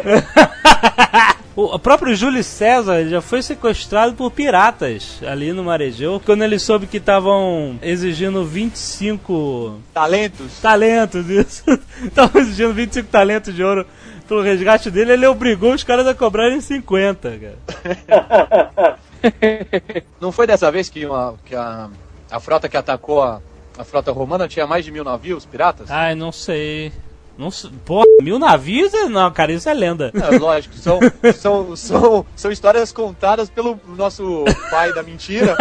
[1.54, 6.86] O próprio Júlio César já foi sequestrado por piratas ali no Marejão, quando ele soube
[6.86, 10.60] que estavam exigindo 25 talentos.
[10.60, 11.64] Talentos, isso.
[12.02, 13.86] Estavam exigindo 25 talentos de ouro
[14.26, 18.98] pelo resgate dele, ele obrigou os caras a cobrarem 50, cara.
[20.18, 21.90] Não foi dessa vez que, uma, que a,
[22.30, 23.42] a frota que atacou a,
[23.76, 25.90] a frota romana tinha mais de mil navios piratas?
[25.90, 26.92] Ai, não sei.
[27.38, 27.50] Não,
[27.84, 28.92] porra, mil navios?
[29.10, 30.12] Não, cara, isso é lenda.
[30.14, 31.00] É, lógico, são,
[31.34, 35.56] são, são, são histórias contadas pelo nosso pai da mentira.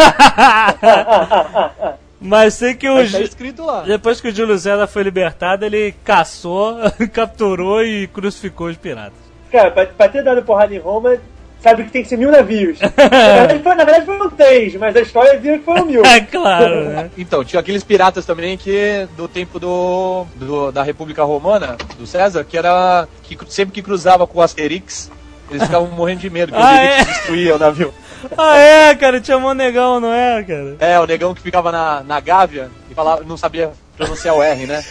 [2.20, 2.96] Mas sei que o.
[3.10, 3.82] Tá escrito lá.
[3.82, 6.78] Depois que o Júlio César foi libertado, ele caçou,
[7.12, 9.18] capturou e crucificou os piratas.
[9.52, 11.18] cara, pra, pra ter dado porrada em Roma,
[11.62, 12.80] sabe que tem que ser mil navios.
[12.82, 16.02] na, verdade, foi- na verdade foram três, mas a história dizia que foram mil.
[16.12, 17.10] É claro, né?
[17.18, 22.44] Então, tinha aqueles piratas também que do tempo do, do- da República Romana, do César,
[22.44, 25.10] que era que sempre que cruzava com o Asterix,
[25.50, 26.88] eles ficavam morrendo de medo que Ah, o é?
[27.00, 27.94] Asterix destruía o navio.
[28.38, 30.76] Ah, é, cara, tinha mó negão, não é, cara?
[30.80, 34.68] É, o negão que ficava na, na Gávea e falava, não sabia pronunciar o R,
[34.68, 34.84] né?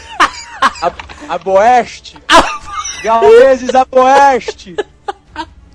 [0.83, 0.91] A,
[1.35, 2.17] a Boeste!
[3.03, 4.75] Gauleses a Boeste!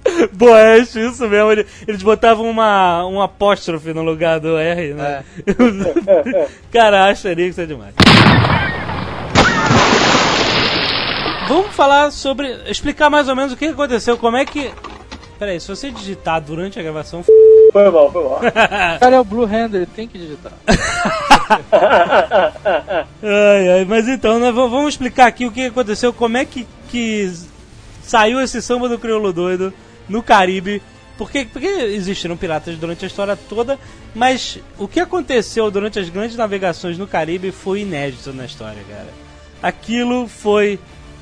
[0.34, 1.52] Boeste, isso mesmo.
[1.52, 5.24] ele- Eles botavam uma, um apóstrofe no lugar do R, né?
[6.72, 7.94] Cara, Asterix é demais.
[11.48, 12.56] Vamos falar sobre.
[12.68, 14.72] explicar mais ou menos o que aconteceu, como é que.
[15.38, 17.20] Peraí, se você digitar durante a gravação.
[17.20, 17.32] f-
[17.74, 18.40] Foi mal, foi mal.
[19.00, 20.54] Cara é o Blue Hander, ele tem que digitar.
[23.22, 27.32] Ai, ai, mas então, né, vamos explicar aqui o que aconteceu, como é que, que
[28.02, 29.74] saiu esse samba do crioulo doido
[30.10, 30.82] no Caribe.
[31.18, 33.80] Porque, porque existiram piratas durante a história toda,
[34.14, 39.08] mas o que aconteceu durante as grandes navegações no Caribe foi inédito na história, cara.
[39.64, 40.78] Aquilo foi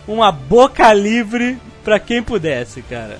[0.07, 3.19] uma boca livre pra quem pudesse, cara.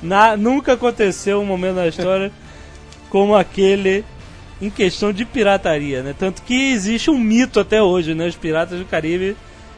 [0.00, 2.30] Na- nunca aconteceu um momento na história
[3.10, 4.04] como aquele
[4.62, 6.14] em questão de pirataria, né?
[6.16, 8.26] Tanto que existe um mito até hoje, né?
[8.28, 9.36] Os piratas do Caribe,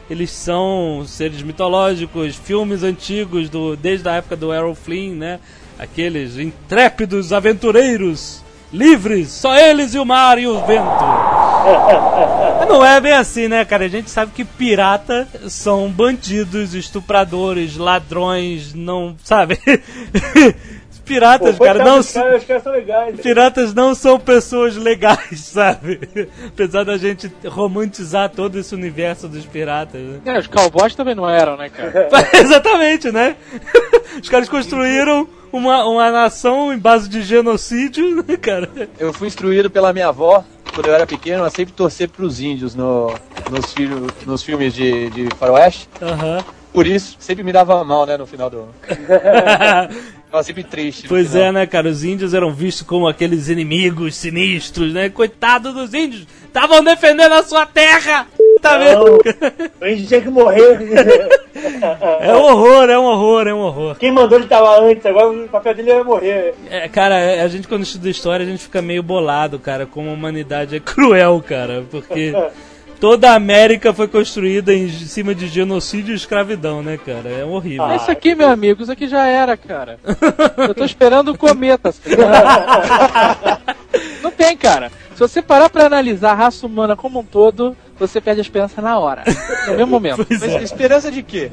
[0.09, 5.39] eles são seres mitológicos, filmes antigos do desde a época do Errol Flynn, né?
[5.77, 10.83] Aqueles intrépidos aventureiros livres, só eles e o mar e o vento.
[12.67, 13.85] Não é bem assim, né, cara?
[13.85, 19.57] A gente sabe que pirata são bandidos, estupradores, ladrões, não, sabe?
[21.07, 23.15] Piratas, Pô, cara, não dos caras, os caras são legais.
[23.15, 23.23] né?
[23.23, 25.99] Piratas não são pessoas legais, sabe?
[26.47, 30.01] Apesar da gente romantizar todo esse universo dos piratas.
[30.01, 30.19] Né?
[30.25, 32.09] É, os cowboys também não eram, né, cara?
[32.33, 33.35] Exatamente, né?
[34.21, 38.69] Os caras construíram uma, uma nação em base de genocídio, né, cara?
[38.99, 40.43] Eu fui instruído pela minha avó,
[40.73, 43.13] quando eu era pequeno, a sempre torcer pros índios no,
[43.51, 45.87] nos, fil- nos filmes de, de faroeste.
[46.01, 46.43] Aham.
[46.73, 48.67] Por isso, sempre me dava mal, né, no final do...
[50.29, 51.07] Tava sempre triste.
[51.07, 51.43] Pois final.
[51.43, 51.87] é, né, cara?
[51.87, 55.09] Os índios eram vistos como aqueles inimigos sinistros, né?
[55.09, 56.27] Coitado dos índios!
[56.45, 58.27] Estavam defendendo a sua terra!
[58.61, 59.21] Tá vendo?
[59.79, 60.79] Não, a gente tinha que morrer.
[62.21, 63.95] É um horror, é um horror, é um horror.
[63.95, 66.53] Quem mandou ele tava antes, agora o papel dele é morrer.
[66.69, 70.13] É, cara, a gente quando estuda história, a gente fica meio bolado, cara, como a
[70.13, 72.31] humanidade é cruel, cara, porque
[72.99, 77.29] toda a América foi construída em cima de genocídio e escravidão, né, cara?
[77.29, 77.87] É horrível.
[77.87, 79.99] Mas Isso aqui, meu amigo, isso aqui já era, cara.
[80.57, 81.91] Eu tô esperando o cometa.
[81.91, 82.15] sabe?
[84.21, 84.91] Não tem, cara.
[85.13, 88.81] Se você parar pra analisar a raça humana como um todo, você perde a esperança
[88.81, 89.23] na hora.
[89.67, 90.23] No mesmo momento.
[90.27, 90.63] Pois Mas é.
[90.63, 91.51] esperança de quê?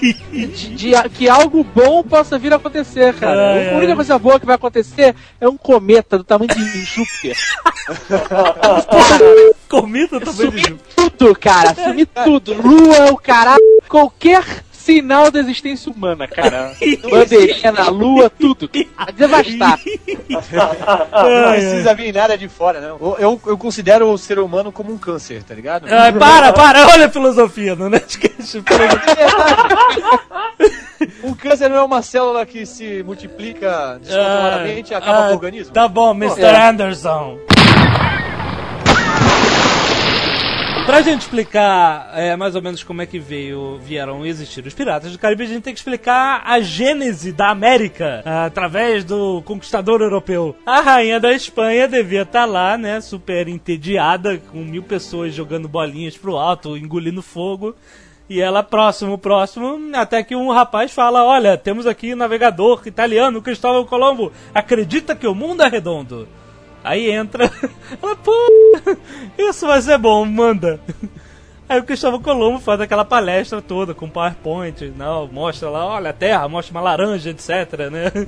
[0.00, 3.52] De, de- que algo bom possa vir a acontecer, cara.
[3.54, 3.96] Ai, a única ai.
[3.96, 7.36] coisa boa que vai acontecer é um cometa do tamanho de Júpiter.
[9.68, 11.74] Comida também de Sumir tudo, cara.
[11.74, 12.54] Sumir tudo.
[12.54, 13.58] Lua, o caralho.
[13.88, 14.44] Qualquer
[14.88, 16.72] sinal da existência humana, cara.
[17.10, 18.70] Bandeirinha na lua, tudo.
[18.96, 19.78] Vai devastar.
[20.30, 22.96] Não precisa vir nada de fora, não.
[22.98, 25.86] Eu, eu, eu considero o ser humano como um câncer, tá ligado?
[25.90, 28.62] Ai, para, para, olha a filosofia no Nerdcast.
[31.22, 35.34] Um câncer não é uma célula que se multiplica descontroladamente e acaba Ah, com o
[35.34, 35.72] organismo?
[35.72, 36.42] Tá bom, Mr.
[36.42, 36.68] É.
[36.68, 37.38] Anderson.
[40.88, 45.12] Pra gente explicar é, mais ou menos como é que veio, vieram existir os piratas
[45.12, 50.56] do Caribe, a gente tem que explicar a gênese da América através do conquistador europeu.
[50.64, 56.16] A rainha da Espanha devia estar lá, né, super entediada, com mil pessoas jogando bolinhas
[56.16, 57.76] pro alto, engolindo fogo.
[58.26, 63.42] E ela próximo, próximo, até que um rapaz fala: Olha, temos aqui um navegador italiano,
[63.42, 66.26] Cristóvão Colombo, acredita que o mundo é redondo.
[66.88, 67.44] Aí entra,
[68.02, 68.32] ela, pô,
[69.36, 70.80] isso vai ser bom, manda.
[71.68, 76.14] Aí o Cristóvão Colombo faz aquela palestra toda com PowerPoint, não, mostra lá, olha a
[76.14, 78.26] Terra, mostra uma laranja, etc, né?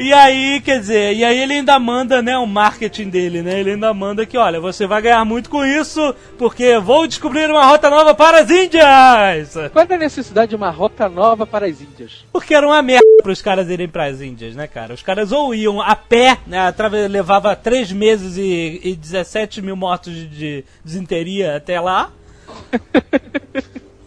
[0.00, 3.60] E aí, quer dizer, e aí ele ainda manda, né, o marketing dele, né?
[3.60, 7.66] Ele ainda manda que, olha, você vai ganhar muito com isso, porque vou descobrir uma
[7.66, 9.52] rota nova para as Índias!
[9.70, 12.24] Qual é a necessidade de uma rota nova para as Índias?
[12.32, 14.94] Porque era uma merda pros caras irem pras Índias, né, cara?
[14.94, 16.72] Os caras ou iam a pé, né,
[17.06, 22.10] levava 3 meses e, e 17 mil mortos de, de desinteria até lá.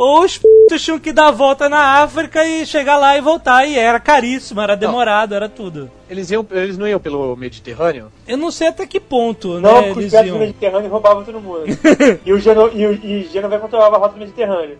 [0.03, 3.65] Ou os p***os tinham que dar a volta na África e chegar lá e voltar.
[3.65, 5.89] E era caríssimo, era demorado, era tudo.
[6.09, 8.11] Eles, iam, eles não iam pelo Mediterrâneo?
[8.27, 10.37] Eu não sei até que ponto, Não, né, os eles do iam.
[10.39, 11.63] Mediterrâneo roubavam todo mundo.
[12.25, 14.77] e o Geno, e, o- e Genoveva controlava a rota do Mediterrâneo.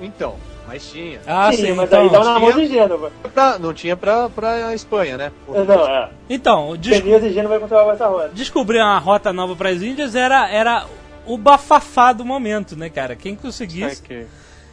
[0.00, 0.34] Então,
[0.66, 1.20] mas tinha.
[1.26, 3.12] Ah, sim, sim, mas então, aí dá na mão de Gênova.
[3.32, 5.32] Pra- não tinha pra, pra Espanha, né?
[5.48, 6.10] Não, é.
[6.28, 8.30] então des e Gênova vai controlar essa rota.
[8.32, 10.84] descobrir uma rota nova para as Índias era, era
[11.26, 13.14] o bafafá do momento, né, cara?
[13.16, 14.02] Quem conseguisse.
[14.04, 14.26] Ok.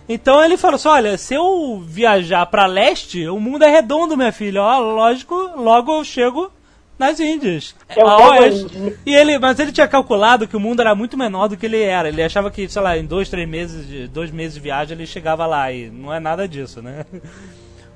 [0.07, 4.31] Então ele falou assim: olha, se eu viajar para leste, o mundo é redondo, minha
[4.31, 4.61] filha.
[4.61, 6.51] Ó, lógico, logo eu chego
[6.97, 7.75] nas Índias.
[7.89, 8.47] É.
[8.47, 8.97] Índia.
[9.05, 11.81] E ele, mas ele tinha calculado que o mundo era muito menor do que ele
[11.81, 12.09] era.
[12.09, 15.45] Ele achava que, sei lá, em dois, três meses, dois meses de viagem ele chegava
[15.45, 15.71] lá.
[15.71, 17.05] E não é nada disso, né?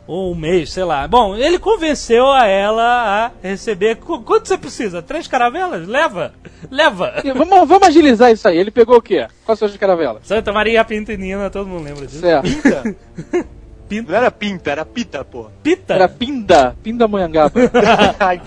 [0.08, 1.08] Ou um mês, sei lá.
[1.08, 3.96] Bom, ele convenceu a ela a receber.
[3.96, 5.02] Qu- Quanto você precisa?
[5.02, 5.88] Três caravelas?
[5.88, 6.34] Leva!
[6.70, 7.16] Leva!
[7.36, 8.58] Vamos, vamos agilizar isso aí.
[8.58, 9.28] Ele pegou o quê?
[9.46, 10.22] Quais são as caravelas?
[10.24, 12.20] Santa Maria Pinta e Nina, todo mundo lembra disso.
[12.20, 12.44] Certo.
[12.48, 12.96] Pinta?
[13.90, 14.12] Pinta.
[14.12, 15.46] Não era pinta, era pita, pô.
[15.62, 15.94] Pita!
[15.94, 16.76] Era Pinda.
[16.82, 17.54] Pinda Monhangaba.
[18.20, 18.42] Ai,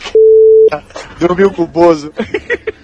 [1.19, 2.13] Dormiu com o Bozo.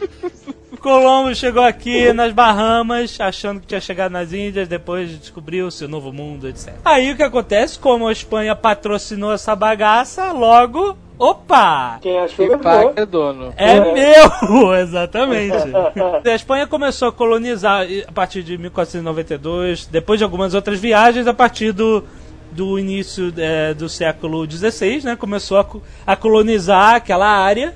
[0.84, 6.12] Colombo chegou aqui nas Bahamas, achando que tinha chegado nas Índias, depois descobriu seu novo
[6.12, 6.74] mundo, etc.
[6.84, 7.78] Aí o que acontece?
[7.78, 10.94] Como a Espanha patrocinou essa bagaça, logo.
[11.18, 11.98] Opa!
[12.02, 13.54] Quem achou que paga é dono.
[13.56, 14.74] É meu!
[14.76, 15.56] Exatamente.
[16.22, 21.32] A Espanha começou a colonizar a partir de 1492, depois de algumas outras viagens, a
[21.32, 22.04] partir do,
[22.52, 25.16] do início é, do século XVI, né?
[25.16, 25.66] Começou a,
[26.06, 27.74] a colonizar aquela área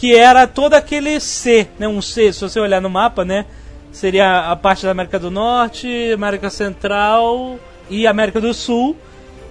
[0.00, 1.86] que era todo aquele C, né?
[1.86, 3.44] Um C, se você olhar no mapa, né?
[3.92, 7.58] Seria a parte da América do Norte, América Central
[7.90, 8.96] e América do Sul,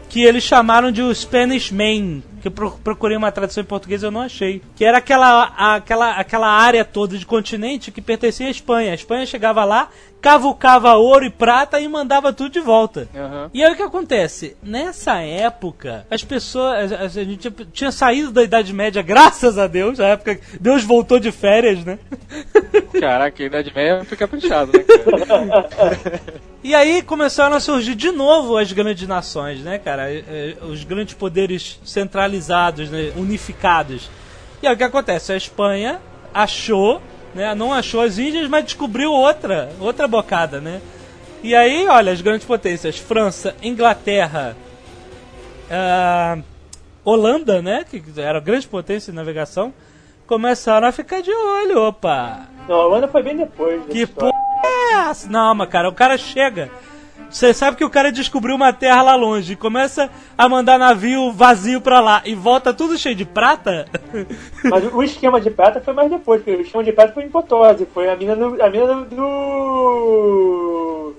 [0.10, 4.10] que eles chamaram de Spanish Main, que eu pro- procurei uma tradução em português eu
[4.10, 4.60] não achei.
[4.76, 5.44] Que era aquela,
[5.76, 8.92] aquela, aquela área toda de continente que pertencia à Espanha.
[8.92, 9.90] A Espanha chegava lá,
[10.22, 13.08] cavucava ouro e prata e mandava tudo de volta.
[13.16, 13.50] Aham.
[13.54, 14.56] E aí o que acontece?
[14.62, 16.92] Nessa época, as pessoas.
[16.92, 20.84] A, a gente tinha saído da Idade Média, graças a Deus, na época que Deus
[20.84, 21.98] voltou de férias, né?
[23.00, 24.84] Caraca, a Idade Média fica fechado, né?
[26.62, 30.12] E aí começaram a surgir de novo as grandes nações, né, cara?
[30.12, 33.14] Eh, eh, Os grandes poderes centralizados, né?
[33.16, 34.10] unificados.
[34.62, 35.32] E aí o que acontece?
[35.32, 36.02] A Espanha
[36.34, 37.02] achou,
[37.34, 37.54] né?
[37.56, 40.82] Não achou as Índias, mas descobriu outra, outra bocada, né?
[41.42, 44.58] E aí, olha, as grandes potências, França, Inglaterra,
[45.72, 46.38] ah,
[47.04, 47.86] Holanda, né?
[47.90, 49.74] Que era grande potência de navegação,
[50.28, 52.42] começaram a ficar de olho, opa!
[52.68, 53.84] Não, a Holanda foi bem depois.
[53.86, 54.34] Que história.
[54.34, 55.30] porra é essa?
[55.30, 56.70] Não, mas cara, o cara chega.
[57.30, 61.32] Você sabe que o cara descobriu uma terra lá longe e começa a mandar navio
[61.32, 63.86] vazio pra lá e volta tudo cheio de prata?
[64.66, 67.30] Mas o esquema de prata foi mais depois, porque o esquema de prata foi em
[67.30, 68.62] Potose, foi a mina do.
[68.62, 69.06] A mina do.
[69.06, 71.14] do...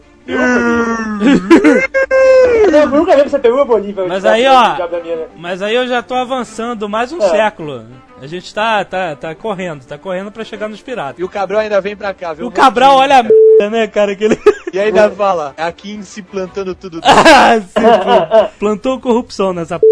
[2.73, 4.07] Eu nunca vi você Bolívia.
[4.07, 5.27] Mas o aí, diabo- ó.
[5.37, 7.29] Mas aí eu já tô avançando mais um É.
[7.29, 7.85] século.
[8.21, 11.19] A gente tá, tá, tá correndo, tá correndo pra chegar nos piratas.
[11.19, 12.47] E o Cabral ainda vem pra cá, viu?
[12.47, 14.15] O Cabral olha a merda, né, cara?
[14.15, 14.39] Que ele...
[14.73, 17.01] E ainda fala, é aqui se plantando tudo.
[17.05, 19.87] Ah, sim, plantou corrupção nessa p.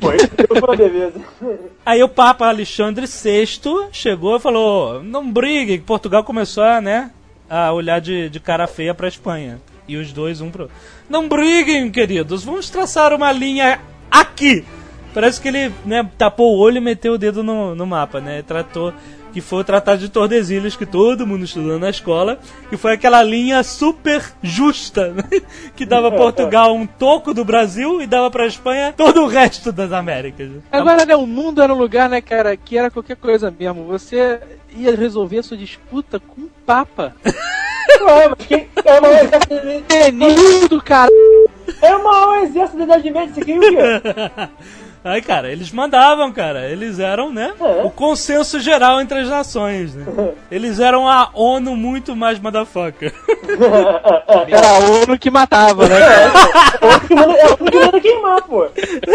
[0.00, 0.16] Foi.
[1.84, 3.46] Aí o Papa Alexandre VI
[3.92, 7.10] chegou e falou: não brigue, que Portugal começou a, né,
[7.48, 9.60] a olhar de, de cara feia pra Espanha.
[9.86, 10.70] E os dois, um pro.
[11.08, 13.80] Não briguem, queridos, vamos traçar uma linha
[14.10, 14.64] aqui.
[15.14, 18.42] Parece que ele né, tapou o olho e meteu o dedo no, no mapa, né?
[18.42, 18.92] Tratou
[19.32, 22.38] que foi o Tratado de Tordesilhas que todo mundo estudou na escola,
[22.68, 25.24] que foi aquela linha super justa, né?
[25.76, 29.70] que dava a Portugal um toco do Brasil e dava pra Espanha todo o resto
[29.72, 30.50] das Américas.
[30.70, 33.84] Agora, né, o mundo era um lugar, né, cara, que era qualquer coisa mesmo.
[33.84, 34.40] Você
[34.76, 37.14] ia resolver a sua disputa com o Papa.
[38.00, 38.68] Ué, mas quem.
[38.84, 41.10] É o maior exército da- cara.
[41.82, 44.48] É o maior exército da Idade Média, você queria o quê?
[45.08, 46.68] Aí, cara, eles mandavam, cara.
[46.68, 47.52] Eles eram, né?
[47.60, 47.82] É.
[47.82, 50.04] O consenso geral entre as nações, né?
[50.50, 53.12] Eles eram a ONU muito mais motherfucker.
[54.48, 56.32] Era a ONU que matava, né, cara?
[56.80, 58.68] É o que manda, é o que manda queimar, pô.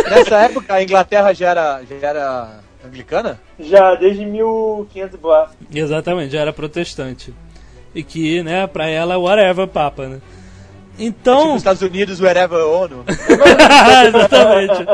[0.10, 2.50] Nessa época a Inglaterra já era, já era
[2.86, 3.40] anglicana?
[3.60, 5.50] Já, desde 1500 e blá.
[5.74, 7.34] Exatamente, já era protestante.
[7.96, 10.22] E que, né, pra ela, whatever, papa, né?
[10.98, 11.40] Então.
[11.40, 13.04] Tipo, os Estados Unidos, wherever ONU.
[14.08, 14.86] Exatamente.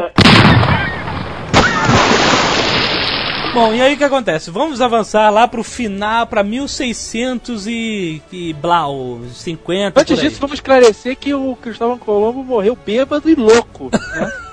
[3.53, 4.51] Bom, e aí o que acontece?
[4.51, 9.99] Vamos avançar lá pro final, pra 1600 e, e blau, 50.
[9.99, 13.89] Antes disso, vamos esclarecer que o Cristóvão Colombo morreu bêbado e louco.
[13.91, 14.31] Né?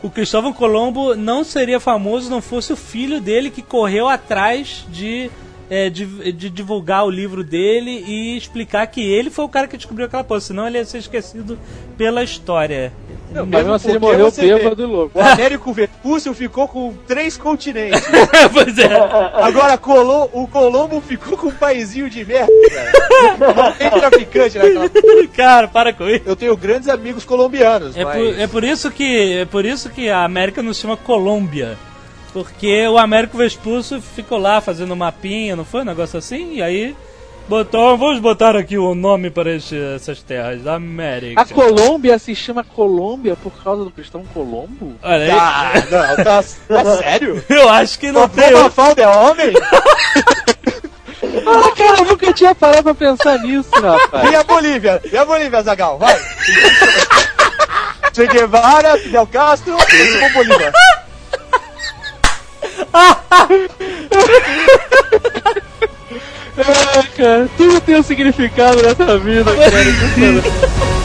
[0.00, 4.86] O Cristóvão Colombo não seria famoso se não fosse o filho dele que correu atrás
[4.88, 5.28] de,
[5.68, 9.76] é, de, de divulgar o livro dele e explicar que ele foi o cara que
[9.76, 11.58] descobriu aquela coisa, senão ele ia ser esquecido
[11.96, 12.92] pela história.
[13.30, 15.18] Não, mas mesmo assim ele morreu bêbado e louco.
[15.18, 18.02] O Américo Vespuccio ficou com três continentes.
[18.52, 18.88] pois é.
[19.34, 23.54] Agora Colom, o Colombo ficou com um paizinho de merda, cara.
[23.54, 24.88] Não tem traficante naquela...
[25.34, 26.22] Cara, para com isso.
[26.26, 28.16] Eu tenho grandes amigos colombianos, É, mas...
[28.16, 31.76] por, é por isso que é por isso que a América não se chama Colômbia.
[32.32, 36.54] Porque o Américo Vespúcio ficou lá fazendo mapinha, não foi um negócio assim?
[36.54, 36.94] E aí
[37.48, 41.40] botou, vamos botar aqui o nome para este- essas terras, América.
[41.40, 44.94] A Colômbia se chama Colômbia por causa do cristão Colombo?
[45.02, 45.30] Olha aí.
[45.30, 47.42] Ah, não, tá, tá sério?
[47.48, 48.70] Eu acho que não Não tem.
[48.70, 49.52] falta é homem?
[51.46, 54.30] Ah, cara, eu nunca tinha parado pra pensar nisso, rapaz.
[54.30, 55.00] E a Bolívia?
[55.10, 55.98] E a Bolívia, Zagal?
[55.98, 56.16] Vai!
[58.14, 60.72] Che Guevara, Fidel Castro, e Bolívia.
[66.60, 70.88] Ah, cara, tudo tem um significado nessa vida, cara.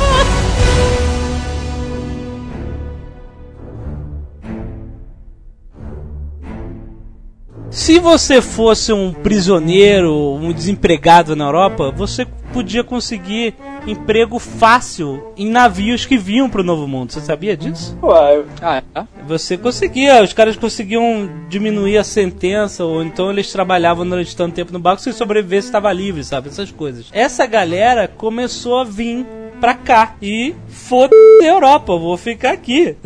[7.74, 13.56] Se você fosse um prisioneiro, um desempregado na Europa, você podia conseguir
[13.88, 17.12] emprego fácil em navios que vinham pro Novo Mundo.
[17.12, 17.98] Você sabia disso?
[18.04, 19.04] Eu- Ah, é?
[19.28, 24.72] Você conseguia, os caras conseguiam diminuir a sentença, ou então eles trabalhavam durante tanto tempo
[24.72, 26.50] no barco se sobreviver se estava livre, sabe?
[26.50, 27.08] Essas coisas.
[27.12, 29.26] Essa galera começou a vir
[29.63, 32.97] pra cá e foda a Europa, eu vou ficar aqui.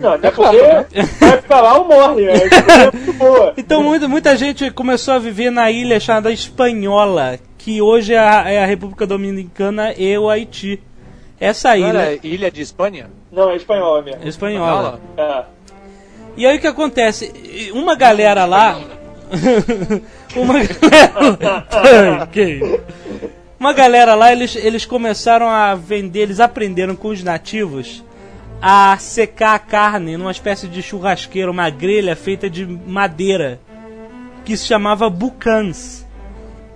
[0.00, 0.56] não, até porque
[1.20, 3.52] vai pra lá ou morre, é é muito boa.
[3.58, 8.50] Então muita, muita gente começou a viver na ilha chamada Espanhola, que hoje é a,
[8.50, 10.82] é a República Dominicana e o Haiti.
[11.38, 13.10] Essa Não ilha era Ilha de Espanha?
[13.30, 14.24] Não, é espanhol mesmo.
[14.24, 14.98] é espanhola.
[15.18, 15.44] É.
[16.34, 17.30] E aí o que acontece?
[17.74, 18.80] Uma galera lá.
[20.34, 22.26] uma galera.
[22.32, 22.80] que isso?
[23.58, 28.04] Uma galera lá, eles, eles começaram a vender, eles aprenderam com os nativos
[28.60, 33.60] a secar a carne numa espécie de churrasqueira, uma grelha feita de madeira,
[34.44, 36.04] que se chamava bucans.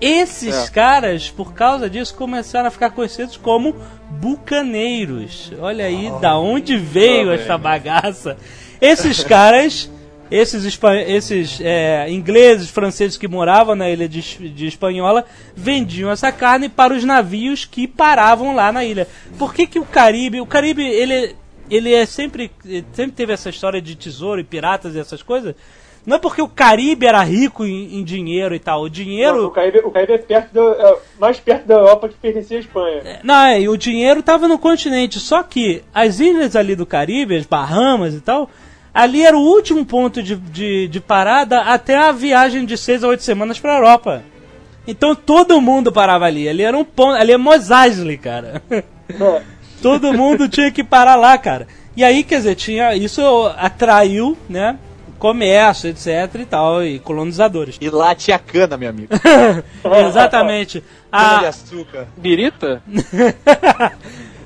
[0.01, 0.71] Esses É.
[0.71, 3.77] caras, por causa disso, começaram a ficar conhecidos como
[4.09, 5.53] bucaneiros.
[5.61, 8.38] Olha aí da onde veio essa bagaça.
[8.81, 9.90] Esses caras,
[10.31, 16.69] esses, esses é, ingleses, franceses que moravam na ilha de, de Espanhola, vendiam essa carne
[16.69, 19.09] para os navios que paravam lá na ilha.
[19.38, 21.35] Por que, que o Caribe, o Caribe, ele,
[21.69, 22.51] ele é sempre,
[22.93, 25.55] sempre teve essa história de tesouro e piratas e essas coisas?
[26.07, 28.83] Não é porque o Caribe era rico em, em dinheiro e tal.
[28.83, 29.37] O dinheiro.
[29.37, 32.57] Não, o, Caribe, o Caribe é, perto do, é mais perto da Europa que pertencia
[32.57, 33.21] à Espanha.
[33.23, 37.37] Não, é, e o dinheiro tava no continente, só que as ilhas ali do Caribe,
[37.37, 38.49] as Bahamas e tal,
[38.94, 43.09] ali era o último ponto de, de, de parada até a viagem de seis a
[43.09, 44.22] oito semanas pra Europa.
[44.87, 48.62] Então todo mundo parava ali, ali era um ponto, ali é Mos Eisley, cara.
[48.70, 48.83] É.
[49.81, 51.66] todo mundo tinha que parar lá, cara.
[51.96, 53.20] E aí, quer dizer, tinha, isso
[53.57, 54.79] atraiu, né,
[55.18, 57.76] comércio, etc e tal, e colonizadores.
[57.81, 59.12] E lá tinha cana, meu amigo.
[60.09, 60.83] Exatamente.
[61.11, 62.07] Cana de A, açúcar.
[62.16, 62.83] Birita?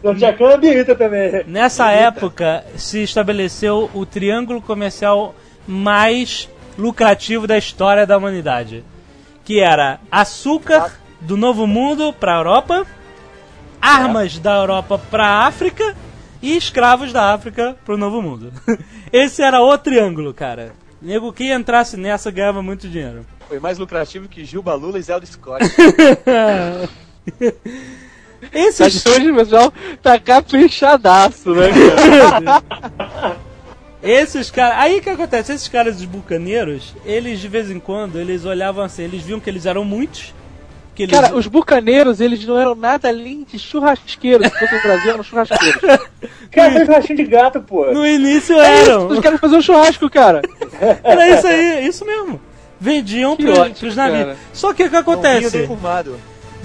[0.05, 1.45] Não tinha birita também.
[1.47, 5.35] Nessa época se estabeleceu o triângulo comercial
[5.67, 8.85] mais lucrativo da história da humanidade,
[9.47, 12.87] que era açúcar do Novo Mundo para a Europa,
[13.81, 15.97] armas da Europa para a África
[16.43, 18.53] e escravos da África para o Novo Mundo.
[19.11, 20.73] Esse era o triângulo, cara.
[21.01, 23.25] Nego que entrasse nessa ganhava muito dinheiro.
[23.49, 25.64] Foi mais lucrativo que Gilba Lula e Zelda Scott.
[28.52, 33.37] Esses Mas hoje o pessoal tá caprichadaço, né, cara?
[34.02, 34.76] Esses caras.
[34.78, 35.52] Aí o que acontece?
[35.52, 39.48] Esses caras dos bucaneiros, eles de vez em quando, eles olhavam assim, eles viam que
[39.48, 40.35] eles eram muitos.
[40.94, 41.14] Que eles...
[41.18, 44.46] Cara, os bucaneiros, eles não eram nada além de churrasqueiros.
[44.46, 45.80] Se fosse no Brasil, eram churrasqueiros.
[46.52, 47.87] Cara, fez rachinho de gato, pô.
[47.92, 49.09] No início É eram.
[49.09, 50.42] os caras faziam churrasco, cara.
[51.02, 52.40] Era isso aí, isso mesmo.
[52.78, 54.18] Vendiam Que pro, ótimo, pros navios.
[54.24, 54.37] cara.
[54.52, 55.66] Só que o que Um acontece?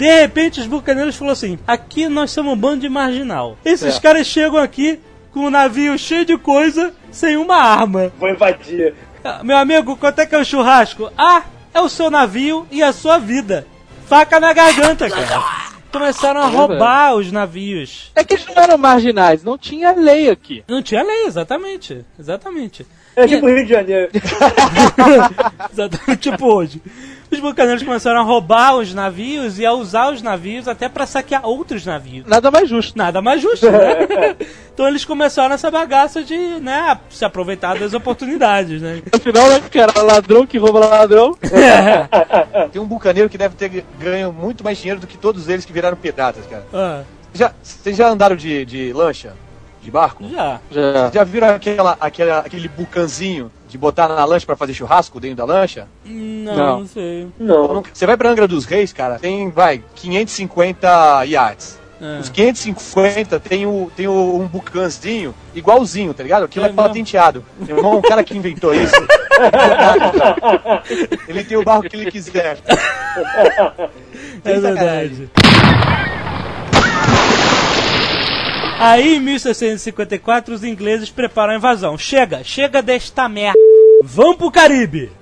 [0.00, 3.58] De repente os bucaneiros falaram assim: aqui nós somos um bando de marginal.
[3.62, 4.00] Esses É.
[4.00, 4.98] caras chegam aqui
[5.30, 8.10] com um navio cheio de coisa, sem uma arma.
[8.18, 8.94] Vou invadir.
[9.22, 11.12] Ah, Meu amigo, quanto é que é o churrasco?
[11.18, 11.42] Ah,
[11.74, 13.66] é o seu navio e a sua vida.
[14.06, 15.68] Faca na garganta, cara.
[15.92, 18.10] Começaram a roubar os navios.
[18.14, 20.64] É que eles não eram marginais, não tinha lei aqui.
[20.66, 22.06] Não tinha lei, exatamente.
[22.18, 22.86] Exatamente.
[23.14, 24.10] É tipo Rio de Janeiro.
[25.72, 26.80] Exatamente, tipo hoje.
[27.30, 31.46] Os bucaneiros começaram a roubar os navios e a usar os navios até pra saquear
[31.46, 32.26] outros navios.
[32.26, 32.98] Nada mais justo.
[32.98, 34.36] Nada mais justo, né?
[34.74, 39.00] então eles começaram essa bagaça de, né, se aproveitar das oportunidades, né?
[39.12, 41.36] Afinal, né, cara, ladrão que rouba ladrão.
[42.72, 45.72] Tem um bucaneiro que deve ter ganho muito mais dinheiro do que todos eles que
[45.72, 46.66] viraram piratas, cara.
[46.74, 47.02] Ah,
[47.32, 49.34] Já, vocês já andaram de, de lancha?
[49.82, 50.28] De barco?
[50.28, 50.60] Já.
[50.70, 50.92] Já.
[50.92, 55.38] Vocês já viram aquela, aquela, aquele bucanzinho de botar na lancha pra fazer churrasco dentro
[55.38, 55.86] da lancha?
[56.04, 56.80] Não, Não.
[56.80, 57.28] não sei.
[57.38, 57.82] Não.
[57.92, 61.78] Você vai pra Angra dos Reis, cara, tem, vai, 550 iates.
[62.02, 62.18] É.
[62.18, 66.44] Os 550 tem, o, tem o, um bucanzinho igualzinho, tá ligado?
[66.44, 67.44] Aquilo É é, patenteado.
[67.58, 68.94] Meu irmão, o cara que inventou isso.
[71.28, 72.58] ele tem o barco que ele quiser.
[74.44, 75.30] É verdade.
[78.82, 81.98] Aí, em 1654, os ingleses preparam a invasão.
[81.98, 83.58] Chega, chega desta merda.
[84.02, 85.12] Vamos pro Caribe.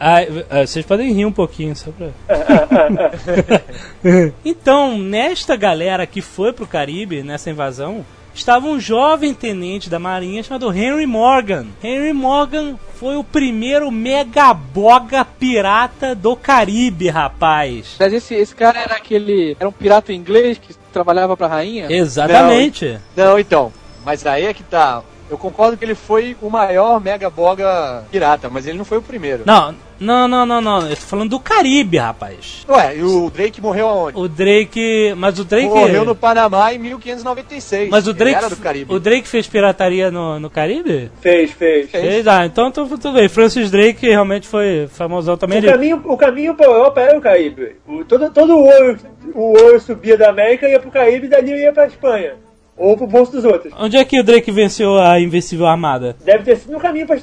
[0.00, 0.20] Ah,
[0.66, 2.08] vocês podem rir um pouquinho, só pra...
[4.42, 8.02] então, nesta galera que foi pro Caribe, nessa invasão,
[8.34, 11.66] estava um jovem tenente da marinha chamado Henry Morgan.
[11.82, 17.96] Henry Morgan foi o primeiro megaboga pirata do Caribe, rapaz.
[17.98, 19.56] Mas esse, esse cara era aquele.
[19.58, 21.86] Era um pirata inglês que trabalhava pra rainha?
[21.90, 22.98] Exatamente.
[23.16, 23.72] Não, então.
[24.04, 25.02] Mas aí é que tá.
[25.32, 29.02] Eu concordo que ele foi o maior mega boga pirata, mas ele não foi o
[29.02, 29.44] primeiro.
[29.46, 30.82] Não, não, não, não, não.
[30.82, 32.66] Eu tô falando do Caribe, rapaz.
[32.68, 34.18] Ué, e o Drake morreu aonde?
[34.18, 35.14] O Drake.
[35.16, 35.68] Mas o Drake.
[35.68, 37.88] Morreu no Panamá em 1596.
[37.88, 38.36] Mas o Ele Drake.
[38.36, 38.92] era do Caribe.
[38.94, 41.10] O Drake fez pirataria no, no Caribe?
[41.22, 41.90] Fez, fez.
[41.90, 42.26] Fez?
[42.28, 43.26] Ah, então tu- tudo bem.
[43.26, 45.60] Francis Drake realmente foi famosão também.
[45.60, 47.76] O Ele, caminho, o caminho pra Europa era o Caribe.
[47.88, 48.98] O, todo, todo o ouro,
[49.34, 52.34] o ouro subia da América, ia pro Caribe e dali ia pra Espanha.
[52.76, 53.72] Ou pro bolso dos outros.
[53.78, 56.16] Onde é que o Drake venceu a Invencível Armada?
[56.24, 57.18] Deve ter sido no caminho pra.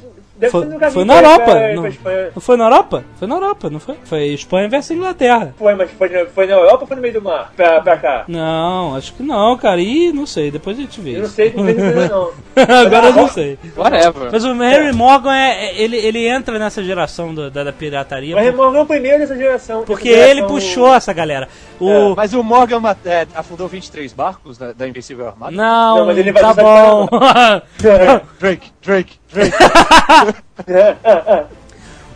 [0.50, 1.46] Foi, foi na Europa.
[1.46, 2.30] pra- não, pra Espanha.
[2.36, 3.04] não foi na Europa?
[3.18, 3.96] Foi na Europa, não foi?
[4.06, 5.54] Foi Espanha versus Inglaterra.
[5.58, 7.52] Foi, mas foi na, foi na Europa ou foi no meio do mar?
[7.56, 8.24] Pra, pra cá?
[8.28, 9.82] Não, acho que não, cara.
[9.82, 11.18] Ih, não sei, depois a gente vê.
[11.18, 12.32] Eu não sei, não sei não.
[12.86, 13.58] Agora eu não sei.
[13.76, 14.30] Whatever.
[14.32, 18.36] Mas o Harry Morgan, é, é- ele, ele entra nessa geração do- da, da pirataria.
[18.36, 19.84] Mas por- Remorgão é o primeiro dessa geração.
[19.84, 21.48] porque dessa ele geração- puxou essa galera.
[21.80, 21.90] O...
[21.90, 25.52] É, mas o Morgan é, afundou 23 barcos da, da Invencível Armada?
[25.56, 27.08] Não, Não, mas ele tá vai bom.
[27.80, 29.20] Drake, Drake, Drake.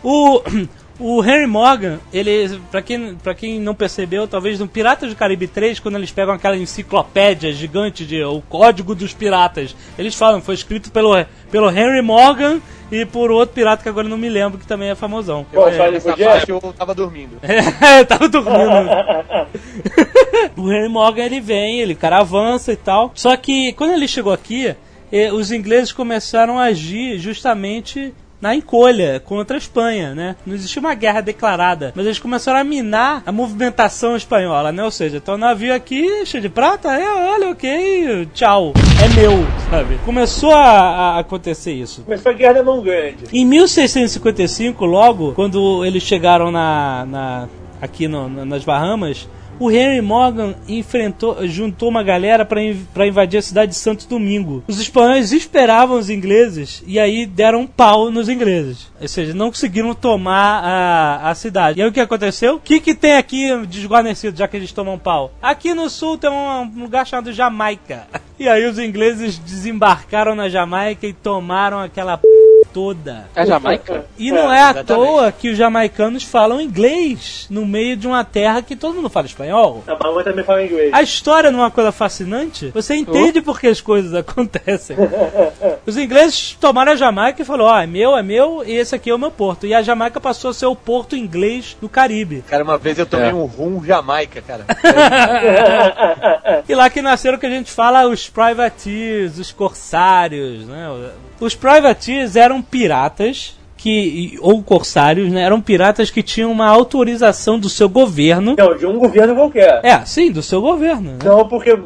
[0.02, 0.42] o,
[0.98, 5.46] o Henry Morgan, ele, pra quem, pra quem não percebeu, talvez no Piratas do Caribe
[5.46, 10.54] 3, quando eles pegam aquela enciclopédia gigante de o Código dos Piratas, eles falam, foi
[10.54, 11.12] escrito pelo,
[11.50, 12.60] pelo Henry Morgan
[12.92, 15.46] e por outro pirata que agora eu não me lembro, que também é famosão.
[15.52, 16.26] Pô, É, só ele nessa podia.
[16.26, 17.38] parte eu tava dormindo.
[17.42, 18.54] É, tava dormindo.
[20.56, 23.10] o Henry Morgan ele vem, ele cara avança e tal.
[23.14, 24.74] Só que quando ele chegou aqui,
[25.16, 30.36] eh, os ingleses começaram a agir justamente na encolha contra a Espanha, né?
[30.44, 34.84] Não existia uma guerra declarada, mas eles começaram a minar a movimentação espanhola, né?
[34.84, 39.32] Ou seja, então o navio aqui cheio de prata, é, olha, ok, tchau, é meu,
[39.70, 39.98] sabe?
[40.04, 40.62] Começou a,
[41.16, 42.02] a acontecer isso.
[42.02, 43.24] Começou a guerra da mão grande.
[43.32, 47.48] Em 1655, logo, quando eles chegaram na, na-
[47.80, 49.26] aqui no- na- nas Bahamas,
[49.58, 54.62] o Henry Morgan enfrentou, juntou uma galera para invadir a cidade de Santo Domingo.
[54.66, 58.90] Os espanhóis esperavam os ingleses e aí deram um pau nos ingleses.
[59.00, 61.78] Ou seja, não conseguiram tomar a, a cidade.
[61.78, 62.56] E aí o que aconteceu?
[62.56, 65.32] O que, que tem aqui desguarnecido, já que eles tomam pau?
[65.40, 68.06] Aqui no sul tem um, um lugar chamado Jamaica.
[68.36, 73.26] E aí os ingleses desembarcaram na Jamaica e tomaram aquela p toda.
[73.34, 74.04] É Jamaica?
[74.18, 74.86] E não é à exatamente.
[74.86, 79.26] toa que os jamaicanos falam inglês no meio de uma terra que todo mundo fala
[79.26, 79.82] espanhol.
[79.86, 80.92] A Bahama também fala inglês.
[80.92, 82.70] A história não é uma coisa fascinante?
[82.74, 84.96] Você entende por que as coisas acontecem.
[85.86, 89.10] Os ingleses tomaram a Jamaica e falaram: Ó, é meu, é meu, e esse aqui
[89.10, 89.66] é o meu porto.
[89.66, 92.42] E a Jamaica passou a ser o porto inglês do Caribe.
[92.48, 93.34] Cara, uma vez eu tomei É.
[93.34, 94.64] um rum Jamaica, cara.
[96.68, 100.88] E lá que nasceram o que a gente fala os privateers, os corsários, né?
[101.40, 105.42] Os privateers eram piratas que ou corsários, né?
[105.42, 108.56] Eram piratas que tinham uma autorização do seu governo.
[108.56, 109.80] Não, de um governo qualquer.
[109.84, 111.12] É, sim, do seu governo.
[111.12, 111.18] Né?
[111.22, 111.78] Não, porque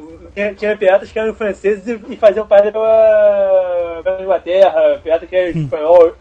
[0.56, 6.12] tinha, piratas que eram franceses e, faziam parte pela, pela Inglaterra, pirata que era espanhol.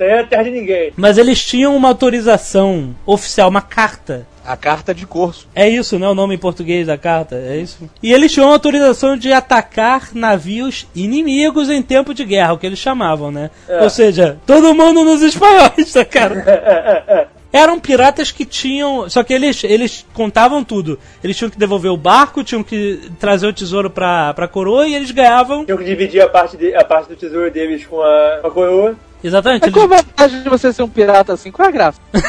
[0.00, 0.92] Isso aí é terra de ninguém.
[0.96, 4.26] Mas eles tinham uma autorização oficial, uma carta.
[4.42, 5.46] A carta de corso.
[5.54, 6.08] É isso, né?
[6.08, 7.88] O nome em português da carta, é isso.
[8.02, 12.78] E eles tinham autorização de atacar navios inimigos em tempo de guerra, o que eles
[12.78, 13.50] chamavam, né?
[13.82, 17.28] Ou seja, todo mundo nos espanhóis, tá, cara?
[17.52, 19.10] Eram piratas que tinham.
[19.10, 20.98] Só que eles, eles contavam tudo.
[21.22, 24.94] Eles tinham que devolver o barco, tinham que trazer o tesouro pra, pra coroa e
[24.94, 25.64] eles ganhavam.
[25.66, 28.50] Tinham que dividir a parte, de, a parte do tesouro deles com a, com a
[28.50, 28.96] coroa.
[29.22, 29.62] Exatamente.
[29.62, 31.50] Mas qual Eles, a vantagem de você ser um pirata assim?
[31.50, 32.00] Qual é a graça?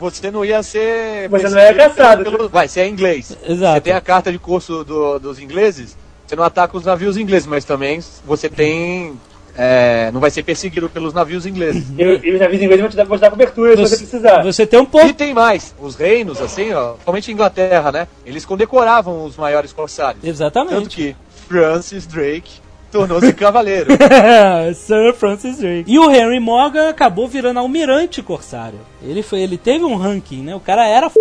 [0.00, 1.28] Você não ia ser.
[1.28, 2.22] Você não é caçado.
[2.22, 3.36] pelo- Vai, você é inglês.
[3.44, 3.74] Exato.
[3.74, 7.48] Você tem a carta de curso do- dos ingleses, você não ataca os navios ingleses,
[7.48, 9.18] mas também você tem
[9.56, 11.82] é, não vai ser perseguido pelos navios ingleses.
[11.98, 14.42] E, e os navios ingleses vão te dar, vão te dar cobertura se você precisar.
[14.44, 15.08] Você tem um pouco.
[15.08, 18.06] E tem mais, os reinos, assim, ó, principalmente Inglaterra, né?
[18.24, 20.22] Eles condecoravam os maiores corsários.
[20.22, 20.74] Exatamente.
[20.74, 21.16] Tanto que
[21.48, 22.60] Francis Drake
[22.90, 23.90] tornou-se cavaleiro.
[24.74, 25.90] Sir Francis Drake.
[25.90, 28.80] E o Henry Morgan acabou virando almirante corsário.
[29.02, 30.54] Ele, foi, ele teve um ranking, né?
[30.54, 31.18] O cara era f...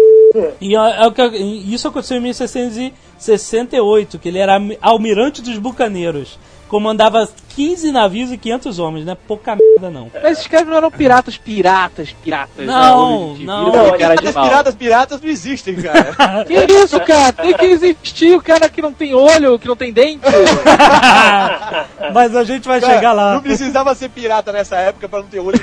[0.59, 1.07] E é,
[1.37, 6.37] isso aconteceu em 1668, que ele era almirante dos bucaneiros.
[6.67, 9.17] Comandava 15 navios e 500 homens, né?
[9.27, 10.11] Pouca merda, não.
[10.13, 12.65] Mas esses caras não eram piratas, piratas, piratas.
[12.65, 13.45] Não, né?
[13.45, 13.97] não.
[13.97, 16.15] Cara de Piratas, piratas, piratas não existem, cara.
[16.45, 17.31] Que isso, cara?
[17.31, 20.23] Tem que existir o cara que não tem olho, que não tem dente.
[22.13, 23.33] Mas a gente vai Cara, chegar lá.
[23.35, 25.59] Não precisava ser pirata nessa época pra não ter olho.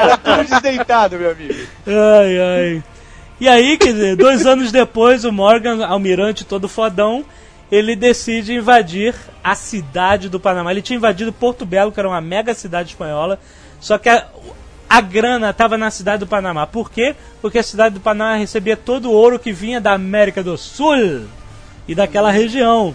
[0.00, 1.54] Era tudo desdeitado, meu amigo.
[1.86, 2.82] Ai, ai.
[3.40, 7.24] E aí, quer dizer, dois anos depois, o Morgan, almirante todo fodão,
[7.72, 10.70] ele decide invadir a cidade do Panamá.
[10.70, 13.38] Ele tinha invadido Porto Belo, que era uma mega cidade espanhola,
[13.80, 14.26] só que a,
[14.86, 16.66] a grana estava na cidade do Panamá.
[16.66, 17.16] Por quê?
[17.40, 21.24] Porque a cidade do Panamá recebia todo o ouro que vinha da América do Sul
[21.88, 22.94] e daquela região.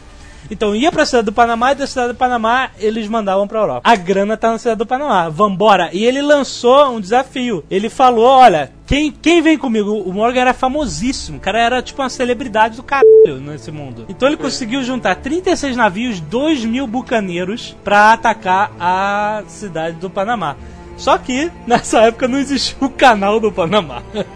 [0.49, 3.81] Então ia pra cidade do Panamá e da cidade do Panamá eles mandavam pra Europa.
[3.83, 5.29] A grana tá na cidade do Panamá.
[5.29, 5.89] Vambora.
[5.93, 7.63] E ele lançou um desafio.
[7.69, 9.91] Ele falou: olha, quem, quem vem comigo?
[9.91, 11.37] O Morgan era famosíssimo.
[11.37, 14.05] O cara era tipo uma celebridade do caralho nesse mundo.
[14.07, 20.55] Então ele conseguiu juntar 36 navios, 2 mil bucaneiros pra atacar a cidade do Panamá.
[20.97, 24.01] Só que nessa época não existia o canal do Panamá.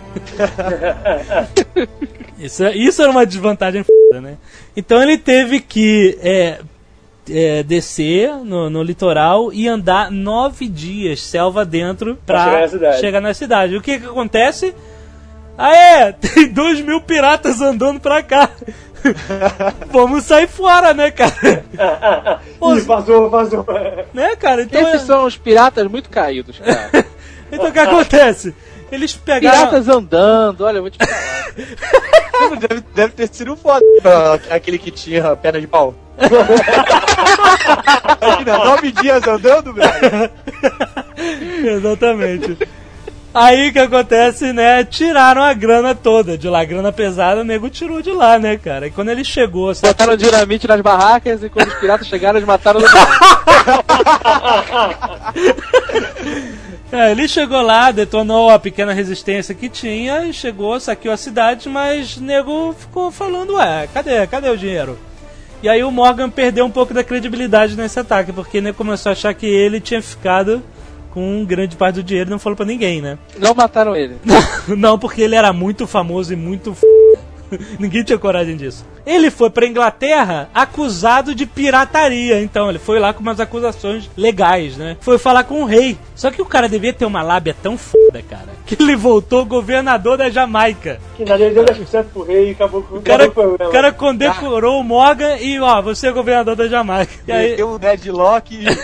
[2.40, 4.38] Isso, é- isso era uma desvantagem foda, né?
[4.76, 6.60] Então ele teve que é,
[7.30, 12.68] é, descer no, no litoral e andar nove dias, selva dentro, pra, Pra chegar na
[12.68, 13.00] cidade.
[13.00, 13.76] chegar na cidade.
[13.78, 14.74] O que que acontece?
[15.58, 18.50] Ah é, tem dois mil piratas andando pra cá.
[19.92, 21.64] Vamos sair fora, né, cara?
[22.60, 23.66] Pô, Ih, vazou, vazou.
[24.14, 24.64] né, cara?
[24.64, 26.90] Então, Esses é- são os piratas muito caídos, cara.
[27.52, 28.56] então o que acontece?
[28.92, 29.58] Eles pegaram...
[29.58, 31.42] Piratas andando, olha, eu vou te falar.
[32.60, 33.86] Deve, deve ter sido foda
[34.50, 35.96] aquele que tinha perna de pau.
[38.22, 40.32] Imagina, nove dias andando, velho.
[41.78, 42.58] Exatamente.
[43.34, 44.84] Aí o que acontece, né?
[44.84, 46.62] Tiraram a grana toda de lá.
[46.62, 48.88] A grana pesada, o nego tirou de lá, né, cara?
[48.88, 49.94] E quando ele chegou, sabe?
[49.94, 52.88] Botaram dinamite nas barracas e quando os piratas chegaram, eles mataram no
[56.92, 61.70] É, ele chegou lá, detonou a pequena resistência que tinha e chegou, saqueou a cidade,
[61.70, 64.28] mas o nego ficou falando, ué, cadê?
[64.28, 65.00] Cadê o dinheiro?
[65.64, 69.14] E aí o Morgan perdeu um pouco da credibilidade nesse ataque, porque ele começou a
[69.14, 70.62] achar que ele tinha ficado
[71.12, 73.18] com grande parte do dinheiro e não falou pra ninguém, né?
[73.38, 74.18] Não mataram ele.
[74.78, 76.86] Não, porque ele era muito famoso e muito f...
[77.80, 78.86] Ninguém tinha coragem disso.
[79.06, 82.42] Ele foi pra Inglaterra acusado de pirataria.
[82.42, 84.96] Então, ele foi lá com umas acusações legais, né?
[85.02, 85.98] Foi falar com o rei.
[86.16, 90.18] Só que o cara devia ter uma lábia tão foda, cara, que ele voltou governador
[90.18, 91.00] da Jamaica.
[91.18, 93.72] Que nada, ele deu 10% pro rei e acabou com O cara, o o problema.
[93.72, 97.12] cara condecorou o Morgan e, ó, você é governador da Jamaica.
[97.28, 98.56] E aí, Tem um deadlock.
[98.64, 98.76] Red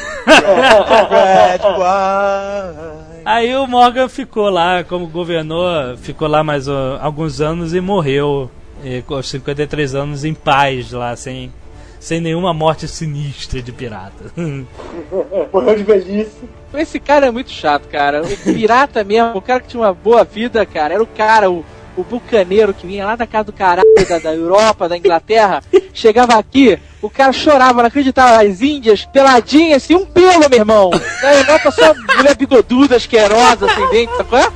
[1.77, 3.16] wine.
[3.27, 8.49] Aí o Morgan ficou lá como governor, ficou lá mais ó, alguns anos e morreu
[8.81, 11.51] eh, com 53 anos em paz lá, sem,
[11.99, 14.31] sem nenhuma morte sinistra de pirata.
[15.51, 16.47] Morreu de velhice.
[16.73, 18.21] Esse cara é muito chato, cara.
[18.21, 21.65] O pirata mesmo, o cara que tinha uma boa vida, cara, era o cara, o,
[21.97, 26.35] o bucaneiro que vinha lá da casa do caralho, da, da Europa, da Inglaterra, chegava
[26.35, 30.91] aqui, o cara chorava, não acreditava, as índias, peladinhas, assim, um pelo, meu irmão.
[31.21, 34.37] Na Europa só mulher bigoduda, asquerosa, sem dente, sacou?
[34.37, 34.47] é?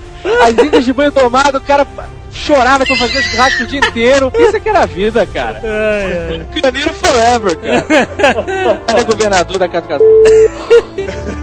[0.43, 1.85] As índias de banho tomado, o cara
[2.31, 4.31] chorava pra fazer churrasco o dia inteiro.
[4.37, 5.61] Isso aqui era a vida, cara.
[5.63, 6.45] Ai,
[6.93, 8.81] forever, cara.
[8.87, 9.87] Era governador da casa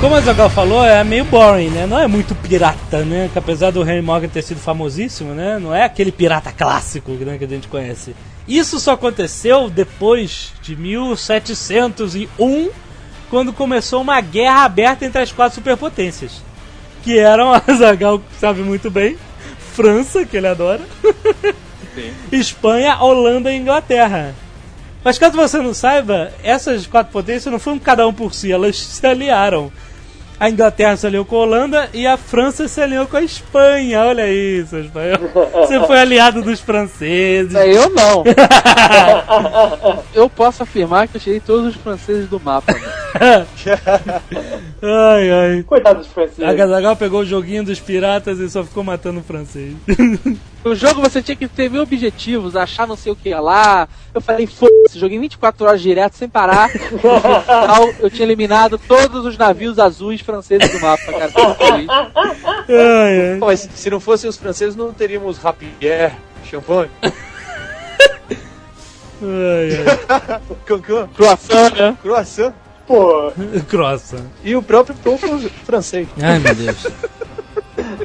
[0.00, 1.86] Como a Zagal falou, é meio boring, né?
[1.86, 3.28] Não é muito pirata, né?
[3.30, 5.58] Que apesar do Henry Morgan ter sido famosíssimo, né?
[5.58, 8.16] Não é aquele pirata clássico né, que a gente conhece.
[8.48, 12.70] Isso só aconteceu depois de 1701,
[13.28, 16.42] quando começou uma guerra aberta entre as quatro superpotências.
[17.02, 19.18] Que eram, a Zagal sabe muito bem,
[19.74, 20.80] França, que ele adora,
[22.32, 24.34] Espanha, Holanda e Inglaterra.
[25.04, 28.78] Mas caso você não saiba, essas quatro potências não foram cada um por si, elas
[28.78, 29.70] se aliaram.
[30.40, 34.00] A Inglaterra se aliou com a Holanda e a França se aliou com a Espanha.
[34.00, 35.18] Olha isso, espanhol.
[35.52, 37.54] Você foi aliado dos franceses.
[37.54, 38.24] É, eu não.
[40.14, 42.72] eu posso afirmar que eu tirei todos os franceses do mapa.
[42.72, 42.84] mano.
[44.82, 45.62] ai, ai.
[45.64, 46.42] Coitado dos franceses.
[46.42, 49.74] A Gazagal pegou o joguinho dos piratas e só ficou matando o francês.
[50.62, 53.88] No jogo você tinha que ter mil objetivos, achar não sei o que lá.
[54.12, 56.68] Eu falei, foda-se, joguei 24 horas direto sem parar.
[56.92, 61.32] No final, eu tinha eliminado todos os navios azuis franceses do mapa, cara.
[61.70, 61.86] ai,
[62.68, 63.38] ai.
[63.38, 66.90] Pô, mas se não fossem os franceses, não teríamos Rapier, Champagne,
[69.22, 71.96] ai, Cancan, Croissant, né?
[72.02, 72.52] Croissant
[72.90, 73.30] Pô.
[73.70, 74.16] Crossa.
[74.42, 76.08] e o próprio povo francês.
[76.20, 76.88] Ai, meu Deus.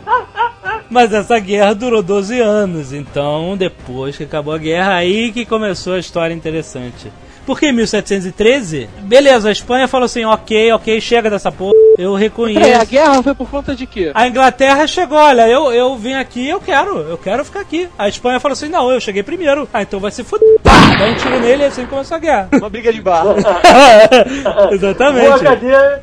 [0.92, 5.94] Mas essa guerra durou 12 anos, então depois que acabou a guerra, aí que começou
[5.94, 7.12] a história interessante.
[7.46, 12.66] Porque em 1713, beleza, a Espanha falou assim: ok, ok, chega dessa porra, eu reconheço.
[12.66, 14.12] É, a guerra foi por conta de quê?
[14.14, 17.88] A Inglaterra chegou, olha, eu, eu vim aqui, eu quero, eu quero ficar aqui.
[17.98, 19.70] A Espanha falou assim: não, eu cheguei primeiro.
[19.72, 20.60] Ah, então vai se fuder.
[20.64, 22.50] Dá um tiro nele e assim começou a guerra.
[22.54, 23.26] Uma briga de bar.
[24.72, 25.46] Exatamente.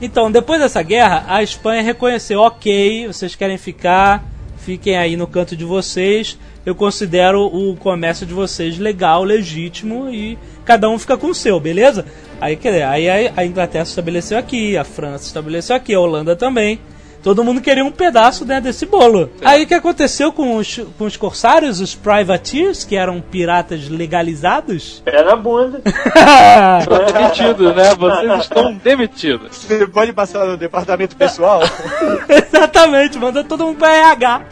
[0.00, 4.22] Então, depois dessa guerra, a Espanha reconheceu, ok, vocês querem ficar,
[4.58, 6.38] fiquem aí no canto de vocês.
[6.64, 11.58] Eu considero o comércio de vocês legal, legítimo e cada um fica com o seu,
[11.58, 12.04] beleza?
[12.40, 16.00] Aí, quer dizer, aí a- Inglaterra se estabeleceu aqui, a França se estabeleceu aqui, a
[16.00, 16.78] Holanda também.
[17.22, 19.30] Todo mundo queria um pedaço né, desse bolo.
[19.44, 25.00] Aí o que aconteceu com os, com os corsários, os privateers, que eram piratas legalizados?
[25.06, 25.80] Na bunda.
[26.80, 27.94] Estão demitidos, né?
[27.94, 29.56] Vocês estão demitidos.
[29.56, 31.60] Você pode passar no departamento pessoal?
[32.28, 34.42] Exatamente, manda todo mundo pra RH.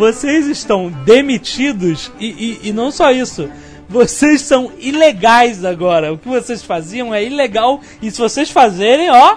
[0.00, 3.50] Vocês estão demitidos e, e, e não só isso.
[3.86, 6.10] Vocês são ilegais agora.
[6.10, 7.82] O que vocês faziam é ilegal.
[8.00, 9.36] E se vocês fazerem, ó.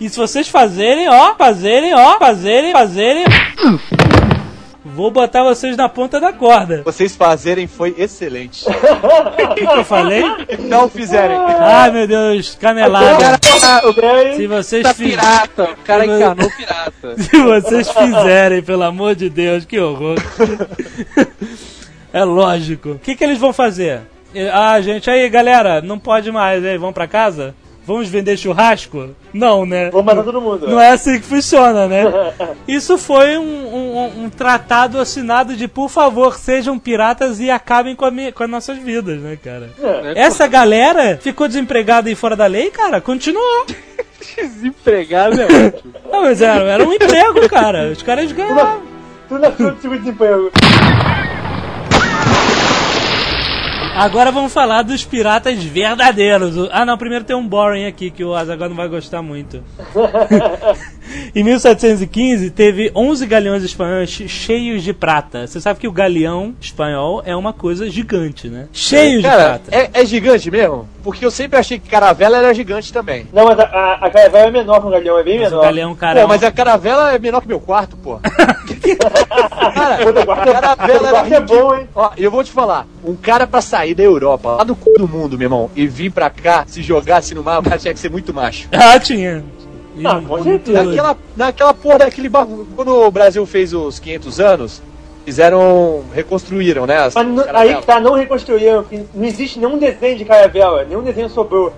[0.00, 1.34] E se vocês fazerem, ó.
[1.34, 2.20] Fazerem, ó.
[2.20, 3.24] Fazerem, fazerem.
[4.84, 6.82] Vou botar vocês na ponta da corda.
[6.84, 8.64] Vocês fazerem foi excelente.
[9.44, 10.24] O que, que eu falei?
[10.60, 11.36] Não fizerem.
[11.36, 13.38] Ai meu Deus, O canelada.
[13.60, 15.16] tá, o cara Se vocês tá fizerem.
[15.18, 15.64] pirata.
[15.64, 17.14] O cara encarnou pirata.
[17.22, 20.16] Se vocês fizerem, pelo amor de Deus, que horror.
[22.12, 22.90] É lógico.
[22.92, 24.00] O que, que eles vão fazer?
[24.52, 27.54] Ah, gente, aí galera, não pode mais, aí, vamos pra casa?
[27.86, 29.10] Vamos vender churrasco?
[29.32, 29.90] Não, né?
[29.90, 30.66] Vou matar todo mundo.
[30.68, 32.04] Não é assim que funciona, né?
[32.66, 38.04] Isso foi um, um- um tratado assinado de por favor, sejam piratas e acabem com,
[38.04, 39.70] a mi- com as nossas vidas, né, cara?
[39.82, 40.12] É.
[40.22, 43.66] Essa galera ficou desempregada e fora da lei, cara, continuou.
[44.34, 45.92] Desempregado é ótimo.
[46.10, 47.90] Não, mas era, era um emprego, cara.
[47.92, 48.80] Os caras ganhavam.
[49.28, 50.50] Tudo na fila de seguro-desemprego.
[53.96, 56.68] Agora vamos falar dos piratas verdadeiros.
[56.72, 59.62] Ah, não, primeiro tem um boring aqui que o Azaghal não vai gostar muito.
[61.34, 65.46] em 1715 teve 11 galeões espanhóis che- cheios de prata.
[65.46, 68.66] Você sabe que o galeão espanhol é uma coisa gigante, né?
[68.72, 69.76] Cheio de Cara, prata.
[69.76, 70.88] é, é gigante mesmo?
[71.02, 73.26] Porque eu sempre achei que caravela era gigante também.
[73.32, 75.50] Não, mas a, a, a caravela é menor que o galeão, é bem Mas o
[75.50, 75.62] menor.
[75.64, 78.18] galeão, cara, Pô, mas a caravela é menor que meu quarto, pô.
[79.74, 81.88] cara, Outro quarto- a caravela outro era quarto é bom, hein?
[81.94, 85.06] Ó, eu vou te falar, um cara pra sair da Europa, lá do cu do
[85.08, 88.00] mundo, meu irmão, e vir pra cá, se jogasse no mar, o cara tinha que
[88.00, 88.68] ser muito macho.
[88.74, 89.42] Ah, tinha.
[90.26, 90.82] Com certeza.
[90.84, 94.82] Naquela, naquela porra daquele barco, quando o Brasil fez os 500 anos,
[95.24, 96.98] fizeram, reconstruíram, né?
[96.98, 98.84] As Mas não- aí que tá, não reconstruíram,
[99.14, 101.72] não existe nenhum desenho de caravela, nenhum desenho sobrou.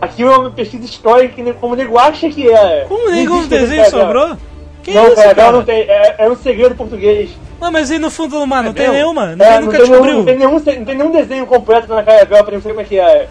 [0.00, 2.84] Aquilo é uma pesquisa histórica, que como o nego acha que é.
[2.88, 4.02] Como Não nenhum existe desenho caravela.
[4.04, 4.36] sobrou?
[4.82, 5.52] Que não, isso, caravela cara?
[5.56, 7.30] não tem, é, é um segredo português.
[7.60, 8.64] Não, mas e no fundo do mar?
[8.64, 8.96] Não tem mesmo?
[8.98, 9.22] nenhuma?
[9.30, 10.16] É, Ninguém não, nunca tem nenhum, descobriu.
[10.18, 12.84] não, tem nenhum, não tem nenhum desenho completo na caravela pra não saber como é
[12.84, 13.28] que é.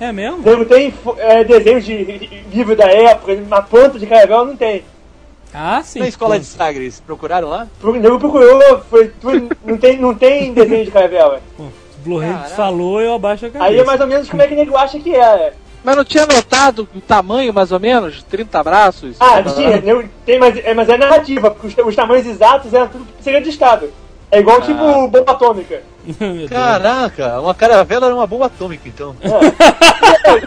[0.00, 0.38] É mesmo?
[0.42, 4.84] Nego tem é, desenhos de, livro da época, uma planta de caravela não tem.
[5.52, 6.00] Ah, sim.
[6.00, 7.68] Na escola de Sagres, procuraram lá?
[7.82, 11.40] Nego procurou, foi, tudo- não, tem, não tem desenho de caravela.
[11.56, 12.54] Pô, o Blue Hand Caraca.
[12.56, 13.70] falou eu abaixo a cabeça.
[13.70, 15.52] Aí é mais ou menos como é que o nego acha que é.
[15.84, 18.22] Mas não tinha notado o tamanho, mais ou menos?
[18.24, 19.16] 30 braços?
[19.20, 19.82] Ah, tinha,
[20.24, 23.50] tem, mas, é, mas é narrativa, porque os, os tamanhos exatos eram tudo segredo de
[23.50, 23.92] Estado.
[24.30, 24.78] É igual tipo
[25.08, 25.82] bomba atômica.
[26.48, 29.14] Caraca, uma caravela era uma bomba atômica, então.
[29.20, 29.28] É,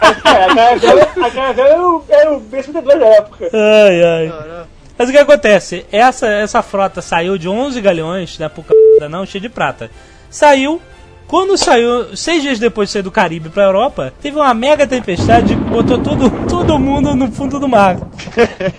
[0.01, 3.49] a caravela, a caravela era o, era o B-52 da época.
[3.53, 4.65] Ai, ai.
[4.97, 5.85] Mas o que acontece?
[5.91, 9.07] Essa, essa frota saiu de 11 galeões, né, por c...
[9.07, 9.91] não, cheio de prata.
[10.29, 10.81] Saiu,
[11.27, 15.55] quando saiu, seis dias depois de sair do Caribe pra Europa, teve uma mega tempestade
[15.55, 17.97] que botou todo, todo mundo no fundo do mar.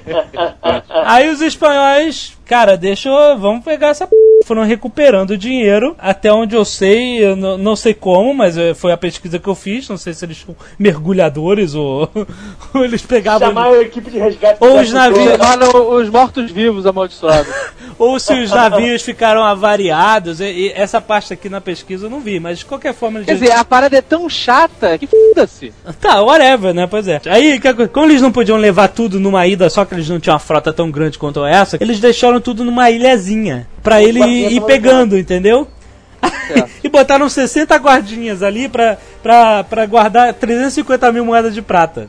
[1.04, 4.16] Aí os espanhóis, cara, deixa eu, vamos pegar essa p...
[4.46, 8.90] foram recuperando o dinheiro, até onde eu sei, eu não, sei como, mas eh, foi
[8.90, 12.10] a pesquisa que eu fiz, não sei se eles são mergulhadores ou,
[12.72, 13.48] ou eles pegavam...
[13.48, 14.56] Chamar a equipe de resgate.
[14.60, 15.30] Ou os navios...
[15.32, 17.52] Chamaram os mortos-vivos amaldiçoados.
[17.98, 22.20] ou se os navios ficaram avariados, e, e essa parte aqui na pesquisa eu não
[22.20, 23.20] vi, mas de qualquer forma...
[23.20, 25.70] Quer dizer, a parada é tão chata que foda-se.
[26.00, 26.86] Tá, whatever, né?
[26.86, 27.20] Pois é.
[27.26, 27.60] Aí,
[27.92, 30.72] como eles não podiam levar tudo numa ida, só que eles não tinham uma frota
[30.72, 33.66] tão grande quanto essa, eles deixaram tudo numa ilhazinha.
[33.82, 35.68] Pra ele ir, ir pegando, entendeu?
[36.82, 42.08] e botaram 60 guardinhas ali pra, pra, pra guardar 350 mil moedas de prata.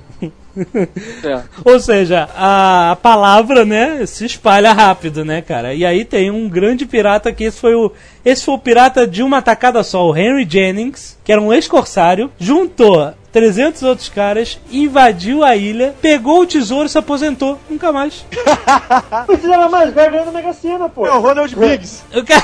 [1.23, 1.41] É.
[1.63, 5.73] Ou seja, a, a palavra, né, se espalha rápido, né, cara?
[5.73, 7.91] E aí tem um grande pirata que esse foi o
[8.25, 12.31] esse foi o pirata de uma tacada só, o Henry Jennings, que era um ex-corsário,
[12.37, 17.59] juntou 300 outros caras, invadiu a ilha, pegou o tesouro e se aposentou.
[17.69, 18.25] Nunca mais.
[19.27, 21.05] Precisava mais, vai ganhando Mega Sena, pô.
[21.05, 22.03] É o Ronald Biggs.
[22.15, 22.41] O cara-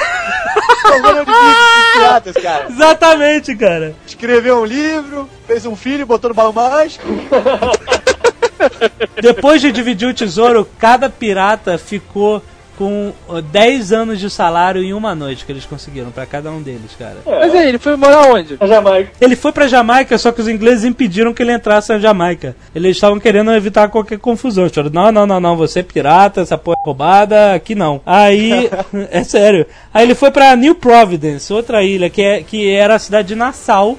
[0.86, 2.66] É o Ronald Biggs dos piratas, cara.
[2.70, 3.96] Exatamente, cara.
[4.06, 7.06] Escreveu um livro, fez um filho, botou no balão mágico.
[9.22, 12.42] Depois de dividir o tesouro, cada pirata ficou
[12.78, 16.62] com ó, 10 anos de salário em uma noite que eles conseguiram pra cada um
[16.62, 17.18] deles, cara.
[17.26, 18.58] Mas aí, ele foi morar onde?
[18.60, 19.12] Na Jamaica.
[19.20, 22.56] Ele foi pra Jamaica, só que os ingleses impediram que ele entrasse na Jamaica.
[22.74, 24.66] Eles estavam querendo evitar qualquer confusão.
[24.66, 28.02] Eles não, não, não, não, você é pirata, essa porra é roubada, aqui não.
[28.06, 28.70] Aí,
[29.12, 29.66] é sério.
[29.94, 33.36] Aí ele foi pra New Providence, outra ilha, que, é, que era a cidade de
[33.36, 33.98] Nassau,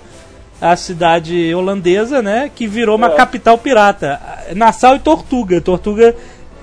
[0.60, 4.20] a cidade holandesa, né, que virou uma capital pirata.
[4.54, 5.60] Nassau e Tortuga.
[5.60, 6.14] Tortuga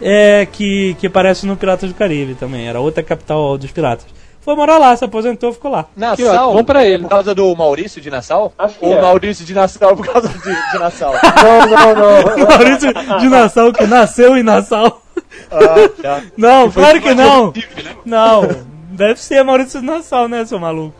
[0.03, 4.05] é que, que aparece no Piratas do Caribe também, era outra capital dos piratas.
[4.41, 5.85] Foi morar lá, se aposentou, ficou lá.
[5.95, 7.03] Nassau, bom pra ele.
[7.03, 8.51] por causa do Maurício de Nassau?
[8.57, 9.01] Acho que Ou é.
[9.01, 11.13] Maurício de Nassau por causa de, de Nassau?
[11.41, 12.37] Não, não, não.
[12.49, 15.01] Maurício de Nassau, que nasceu em Nassau.
[15.49, 16.21] Ah, tá.
[16.37, 17.47] Não, Foi claro que não.
[17.47, 17.53] né?
[18.05, 18.41] Não,
[18.89, 20.93] deve ser Maurício de Nassau, né, seu maluco?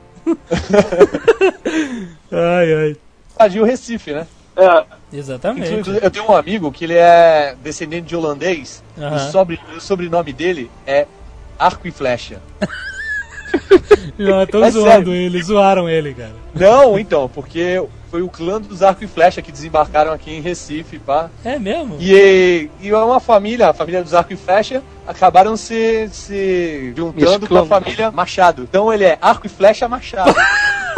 [2.31, 2.95] ai, ai.
[3.35, 4.25] Invadiu o Recife, né?
[4.55, 5.73] É, Exatamente.
[5.73, 8.83] Inclusive, Eu tenho um amigo que ele é descendente de holandês.
[8.97, 9.11] Aham.
[9.11, 11.05] E o, sobre- o sobrenome dele é
[11.57, 12.39] Arco e Flecha.
[14.17, 15.13] Não, estão É zoando sério.
[15.13, 16.31] ele, zoaram ele, cara.
[16.53, 20.99] Não, então, porque foi o clã dos Arco e Flecha que desembarcaram aqui em Recife,
[20.99, 21.29] pá.
[21.43, 21.97] É mesmo?
[21.99, 27.47] E, e é uma família, a família dos Arco e Flecha, acabaram se, se juntando
[27.47, 27.67] com a Mesclando.
[27.67, 28.63] família Machado.
[28.63, 30.33] Então ele é Arco e Flecha Machado.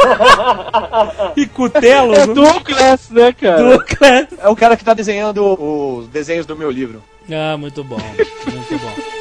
[1.36, 2.16] E Cutelo?
[2.16, 3.78] É dual class, né, cara?
[3.78, 4.28] Duclas.
[4.40, 7.04] é o cara que tá desenhando os desenhos do meu livro.
[7.32, 9.16] Ah, muito bom, muito bom.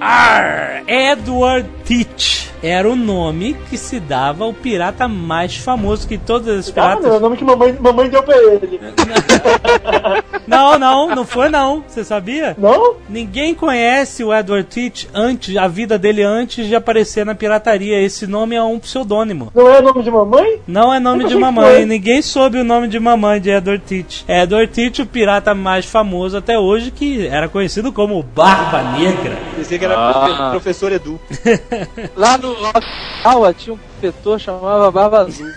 [0.00, 6.48] Arr, Edward Teach era o nome que se dava ao pirata mais famoso que todos
[6.48, 7.04] os ah, piratas.
[7.04, 8.80] não, é o nome que mamãe, mamãe deu pra ele.
[10.46, 11.84] Não, não, não foi não.
[11.86, 12.54] Você sabia?
[12.58, 12.94] Não?
[13.08, 18.00] Ninguém conhece o Edward Teach antes, a vida dele antes de aparecer na pirataria.
[18.00, 19.50] Esse nome é um pseudônimo.
[19.54, 20.60] Não é o nome de mamãe?
[20.66, 21.64] Não é nome de mamãe.
[21.76, 21.84] foi.
[21.86, 24.24] Ninguém soube o nome de mamãe de Edward Teach.
[24.28, 29.38] Edward Teach, o pirata mais famoso até hoje, que era conhecido como Barba Negra.
[29.56, 30.12] Pensei que era Ah.
[30.12, 31.20] profe- professor Edu.
[32.16, 35.48] Lá no Okinawa tinha um professor chamava Barba Azul.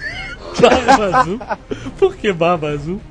[0.59, 1.39] Barba Azul?
[1.97, 3.01] Por que Barba Azul?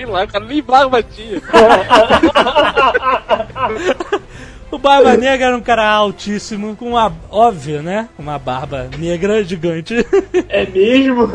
[0.00, 1.42] Sei lá, o cara nem barba tinha.
[4.70, 8.08] O Barba Negra era um cara altíssimo, com uma, óbvio, né?
[8.18, 9.94] Uma barba negra gigante.
[10.48, 11.28] É mesmo?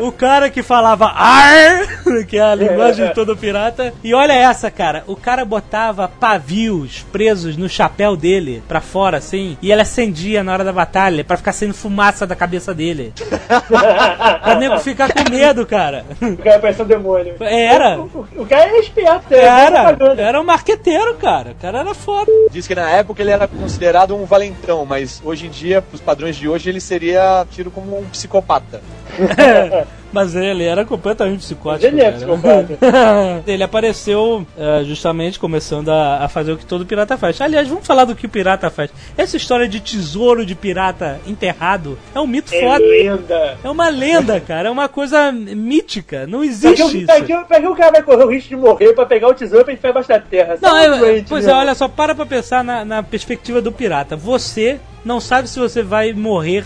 [0.00, 1.86] O cara que falava ar,
[2.26, 3.92] que é a linguagem de todo pirata.
[4.02, 5.04] E olha essa, cara.
[5.06, 10.52] O cara botava pavios presos no chapéu dele, pra fora, assim, e ele acendia na
[10.54, 13.12] hora da batalha, pra ficar saindo fumaça da cabeça dele.
[13.68, 16.04] pra nego ficar com medo, cara.
[16.22, 17.34] O cara parece um demônio.
[17.40, 17.98] Era.
[18.00, 18.04] O,
[18.36, 19.82] o- o cara é esperto, é Era.
[19.84, 20.22] propaganda.
[20.22, 21.50] Era um marqueteiro, cara.
[21.50, 22.30] O cara era foda.
[22.50, 26.36] Diz que na época ele era considerado um valentão, mas hoje em dia, pros padrões
[26.36, 28.82] de hoje, ele seria tido como um psicopata.
[30.12, 31.86] Mas ele era completamente psicótico.
[31.86, 32.78] Ele é psicopata.
[33.46, 37.40] ele apareceu é, justamente começando a, a fazer o que todo pirata faz.
[37.40, 38.90] Aliás, vamos falar do que o pirata faz.
[39.16, 42.84] Essa história de tesouro de pirata enterrado é um mito É foda.
[42.84, 43.58] lenda.
[43.62, 44.68] É uma lenda, cara.
[44.68, 46.26] É uma coisa mítica.
[46.26, 47.06] Não Pra existe que, isso.
[47.06, 49.34] pra, que, pra que o cara vai correr o risco de morrer pra pegar o
[49.34, 50.56] tesouro pra enfiar embaixo da terra?
[50.60, 51.52] Não, é, doente, pois né?
[51.52, 54.16] é, olha só, para pra pensar na, na perspectiva do pirata.
[54.16, 56.64] Você não sabe se você vai morrer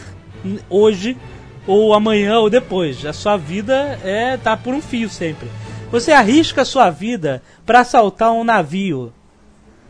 [0.69, 1.17] hoje,
[1.67, 3.05] ou amanhã, ou depois.
[3.05, 5.49] A sua vida é tá por um fio sempre.
[5.91, 9.13] Você arrisca a sua vida pra assaltar um navio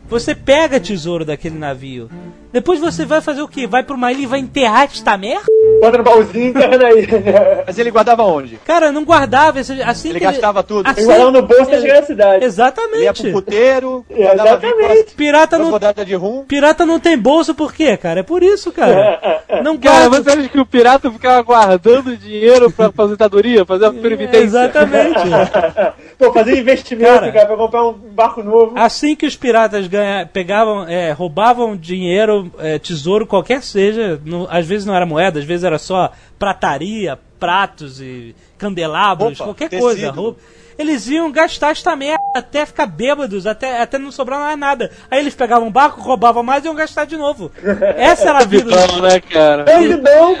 [0.07, 2.09] Você pega tesouro daquele navio.
[2.53, 3.67] Depois você vai fazer o quê?
[3.67, 5.43] Vai pra uma ilha e vai enterrar esta merda?
[5.81, 7.63] Bota no baúzinho e enterra na ilha.
[7.67, 8.55] Mas ele guardava onde?
[8.65, 9.59] Cara, não guardava.
[9.59, 10.87] Assim Ele que gastava tudo.
[10.87, 12.29] assim- Ele guardava no bolso chegar na cidade.
[12.29, 13.31] Ele ia pro Exatamente.
[13.31, 15.15] puteiro, Exatamente.
[15.15, 15.71] Pirata não,
[16.17, 16.45] rum.
[16.47, 18.21] pirata não tem bolso por quê, cara?
[18.21, 19.41] É por isso, cara.
[19.63, 20.23] Não Cara, guarda.
[20.23, 24.37] você acha que o pirata ficava guardando dinheiro pra aposentadoria, fazer uma previdência?
[24.37, 25.19] Exatamente.
[26.17, 27.31] Pô, fazer investimento, Cara.
[27.33, 28.73] cara, pra comprar um barco novo.
[28.77, 34.65] Assim que os piratas ganha, pegavam, é, roubavam dinheiro, é, tesouro, qualquer seja, no- às
[34.65, 39.83] vezes não era moeda, às vezes era só prataria, pratos e candelabros, Roupa, qualquer tecido.
[39.85, 40.11] coisa.
[40.11, 40.39] roupa.
[40.77, 44.91] Eles iam gastar esta merda até ficar bêbados, até, até não sobrar mais nada.
[45.09, 47.49] Aí eles pegavam um barco, roubavam mais e iam gastar de novo.
[47.95, 48.75] Essa era a vida.
[48.75, 49.63] Não, né, cara?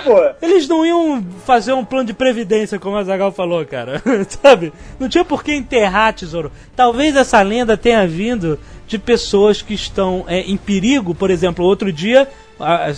[0.03, 0.45] Pô.
[0.45, 4.01] Eles não iam fazer um plano de previdência, como a Zagal falou, cara.
[4.27, 4.73] Sabe?
[4.99, 6.51] Não tinha por que enterrar tesouro.
[6.75, 11.13] Talvez essa lenda tenha vindo de pessoas que estão é, em perigo.
[11.15, 12.27] Por exemplo, outro dia,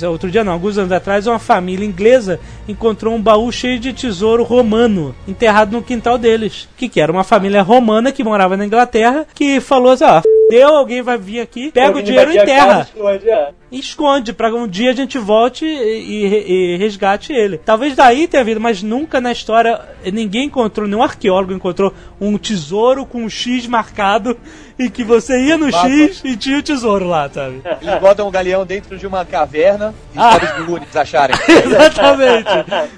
[0.09, 4.43] outro dia não, alguns anos atrás, uma família inglesa encontrou um baú cheio de tesouro
[4.43, 6.67] romano enterrado no quintal deles.
[6.77, 10.67] Que, que era uma família romana que morava na Inglaterra que falou assim: ó, deu,
[10.75, 14.67] alguém vai vir aqui, pega o Alguém dinheiro e casa, enterra esconde, esconde para um
[14.67, 17.57] dia a gente volte e, e- e resgate ele.
[17.57, 19.79] Talvez daí tenha havido, mas nunca na história
[20.13, 24.37] ninguém encontrou, nenhum arqueólogo encontrou um tesouro com um X marcado
[24.79, 25.89] e que você ia no Mapa.
[25.89, 27.61] X e tinha o tesouro lá, sabe?
[27.81, 30.37] Eles botam um galeão dentro de uma caverna e Ah.
[30.59, 31.35] os Goonies acharem.
[31.47, 32.49] Exatamente.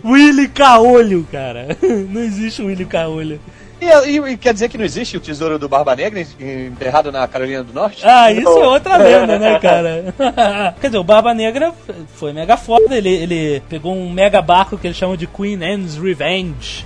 [0.03, 1.67] Willy Caolho, cara.
[2.09, 3.39] Não existe Willy Caolho.
[3.82, 7.25] E, e- e quer dizer que não existe o tesouro do Barba Negra enterrado na
[7.30, 8.05] Carolina do Norte?
[8.05, 10.13] Ah, isso é outra lenda, né, cara?
[10.82, 11.71] Quer dizer, o Barba Negra
[12.15, 12.93] foi mega foda.
[12.97, 16.86] Ele, ele pegou um mega barco que eles chamam de Queen Anne's Revenge,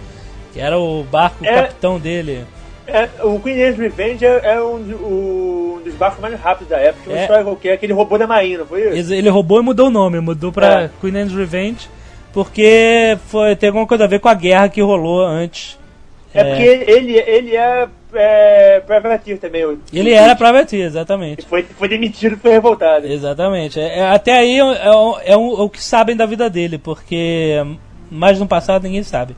[0.53, 1.63] que era o barco É.
[1.63, 2.45] capitão dele.
[2.85, 4.75] É, o Queen Anne's Revenge é, é um,
[5.77, 7.11] um dos barcos mais rápidos da época.
[7.13, 7.21] É.
[7.21, 9.11] história qualquer, aquele robô da Marinha, não foi isso?
[9.13, 10.89] Ele ele roubou e mudou o nome, mudou pra É.
[10.99, 11.89] Queen Anne's Revenge,
[12.33, 15.77] porque foi, tem alguma coisa a ver com a guerra que rolou antes.
[16.33, 19.63] É, porque ele, ele, ele é, é privateer também.
[19.65, 21.45] o- Ele era privateer, exatamente.
[21.45, 23.05] Foi, foi demitido e foi revoltado.
[23.07, 23.79] Exatamente.
[23.79, 27.63] É, é- até aí é, é o- é o- que sabem da vida dele, porque
[28.09, 29.35] mais no passado ninguém sabe.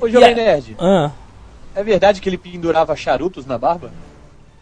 [0.00, 1.10] Ô, Jovem Nerd, Ah.
[1.80, 3.90] É verdade que ele pendurava charutos na barba?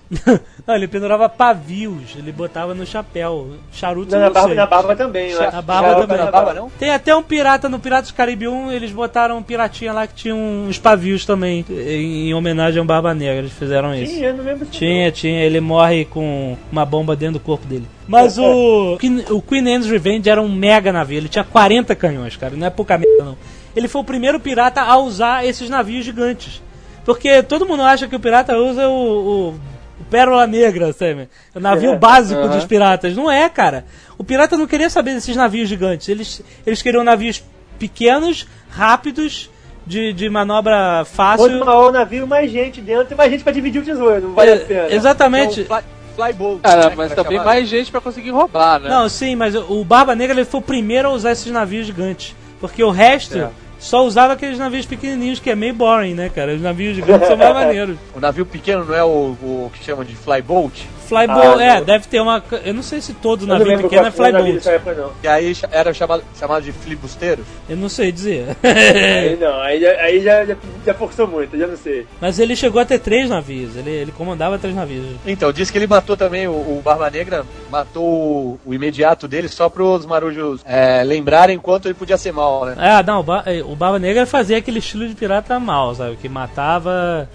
[0.65, 3.57] Não, ele pendurava pavios, ele botava no chapéu.
[3.73, 5.33] Charutos Não, na não barba, na barba também.
[5.33, 5.41] acho.
[5.57, 6.25] Na barba Charuto também.
[6.25, 6.71] na barba, não?
[6.79, 10.15] Tem até um pirata no Piratas do Caribe 1, eles botaram um piratinha lá que
[10.15, 14.15] tinha uns pavios também, em, em homenagem ao Barba Negra, eles fizeram isso.
[14.15, 17.87] Tinha, não lembro se Tinha, tinha, ele morre com uma bomba dentro do corpo dele.
[18.07, 22.37] Mas o, Queen- o Queen Anne's Revenge era um mega navio, ele tinha 40 canhões,
[22.37, 23.37] cara, não é pouca merda não.
[23.75, 26.63] Ele foi o primeiro pirata a usar esses navios gigantes.
[27.07, 29.49] Porque todo mundo acha que o pirata usa o, o-
[30.01, 31.29] o Pérola Negra, sabe?
[31.55, 33.17] O navio básico dos piratas.
[33.17, 33.87] Não é, cara.
[34.19, 36.09] O pirata não queria saber desses navios gigantes.
[36.09, 37.43] Eles, eles queriam navios
[37.79, 39.49] pequenos, rápidos,
[39.87, 41.49] de, de manobra fácil.
[41.49, 44.21] Quanto maior o navio, mais gente dentro e mais gente pra dividir o tesouro.
[44.21, 44.93] Não vale É, a pena.
[44.93, 45.61] Exatamente.
[45.61, 45.87] Então, fly,
[46.17, 46.61] flyboat.
[46.63, 47.47] Cara, né, mas também chamado.
[47.47, 48.89] mais gente pra conseguir roubar, né?
[48.91, 52.35] Não, sim, mas o Barba Negra ele foi o primeiro a usar esses navios gigantes.
[52.61, 53.49] Porque o resto É.
[53.87, 56.55] só usava aqueles navios pequenininhos, que é meio boring, né, cara?
[56.55, 57.97] Os navios gigantes são mais maneiros.
[58.17, 60.89] O navio pequeno não é o, o que chamam de flyboat?
[61.07, 61.85] Flyboat, Ah, é, não.
[61.85, 62.43] deve ter uma.
[62.65, 64.11] Eu não sei se todo Eu não navio lembro pequeno é
[64.95, 65.11] não.
[65.21, 67.45] Que aí era chamado, chamado de flibusteiro?
[67.69, 68.57] Eu não sei dizer.
[68.63, 72.07] Aí não, aí, já- aí já, já, já forçou muito, eu já não sei.
[72.21, 73.77] Mas ele chegou a ter três navios.
[73.77, 75.05] Ele, ele comandava três navios.
[75.27, 79.49] Então, diz que ele matou também, o, o Barba Negra matou o, o imediato dele
[79.49, 82.75] só pros marujos é, lembrarem quanto ele podia ser mal, né?
[82.79, 86.17] Ah, não, o, Ba- eh, o Barba Negra fazia aquele estilo de pirata mal, sabe?
[86.17, 87.29] Que matava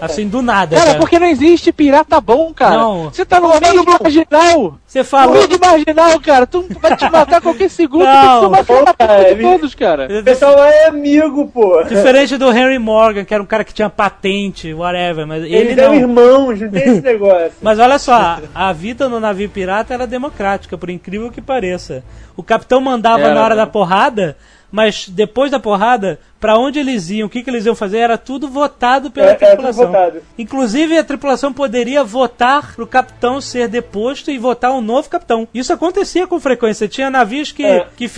[0.00, 0.76] assim do nada.
[0.76, 0.98] Cara, cara.
[0.98, 2.76] porque não existe pirata bom, cara.
[2.76, 3.10] Não.
[3.16, 4.78] Você tá no meio marginal.
[4.86, 5.34] Você No falou.
[5.34, 6.46] meio de marginal, cara.
[6.46, 8.04] Tu vai te matar qualquer segundo.
[8.04, 8.52] Não.
[8.52, 10.08] Tem que ser uma Cara, de ele- todos, cara.
[10.20, 11.82] O pessoal lá é amigo, pô.
[11.84, 15.76] Diferente do Henry Morgan, que era um cara que tinha patente, whatever, mas ele Eles
[15.76, 15.84] não.
[15.84, 17.52] eram irmãos, não tem esse negócio.
[17.62, 22.04] Mas olha só, a vida no navio pirata era democrática, por incrível que pareça.
[22.36, 23.62] O capitão mandava Era, na hora né?
[23.62, 24.36] da porrada,
[24.70, 28.18] mas depois da porrada, pra onde eles iam, o que, que eles iam fazer, era
[28.18, 29.86] tudo votado pela É, tudo tripulação.
[29.86, 30.22] votado.
[30.38, 35.48] Inclusive, a tripulação poderia votar pro capitão ser deposto e votar um novo capitão.
[35.54, 36.88] Isso acontecia com frequência.
[36.88, 37.86] Tinha navios que, É.
[37.96, 38.08] que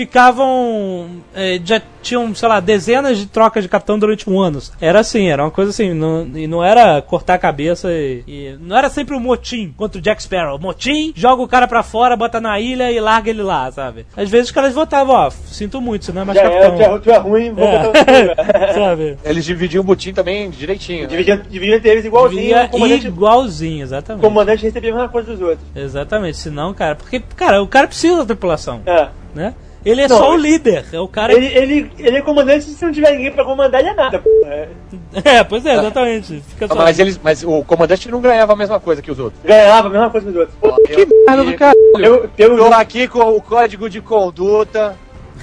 [0.42, 1.08] ficavam.
[1.34, 4.58] eh, já tinham, sei lá, dezenas de trocas de capitão durante um ano.
[4.80, 5.92] Era assim, era uma coisa assim.
[5.94, 9.98] Não, e não era cortar a cabeça e, e Não era sempre o motim contra
[9.98, 10.58] o Jack Sparrow.
[10.58, 14.06] Motim, joga o cara pra fora, bota na ilha e larga ele lá, sabe?
[14.16, 16.74] Às vezes os caras votavam, ó, sinto muito, você não é mais Já capitão.
[16.80, 17.82] é, é, tu é ruim, vou É.
[17.82, 18.04] botar
[18.74, 19.16] Sabe?
[19.24, 21.02] Eles dividiam o butim também direitinho.
[21.02, 21.06] né?
[21.08, 22.64] Dividia, dividia entre eles igualzinho.
[22.64, 24.22] O comandante, igualzinho, o exatamente.
[24.22, 25.66] comandante recebia a mesma coisa dos outros.
[25.74, 29.08] Exatamente, senão, cara, porque, cara, o cara precisa da tripulação, É.
[29.34, 29.54] né?
[29.86, 31.32] Ele é Não, só o líder, é o cara.
[31.32, 34.22] Ele, ele, ele é comandante se não tiver ninguém pra comandar, ele é nada.
[34.44, 34.68] É.
[35.24, 36.42] É, pois é, exatamente.
[36.48, 36.74] Fica só.
[36.74, 39.40] Mas, eles, mas o comandante não ganhava a mesma coisa que os outros.
[39.42, 40.56] Ganhava a mesma coisa dos outros.
[40.60, 41.74] Pô, Que merda do cara.
[42.00, 44.96] eu, pelo Tô aqui com o código de conduta.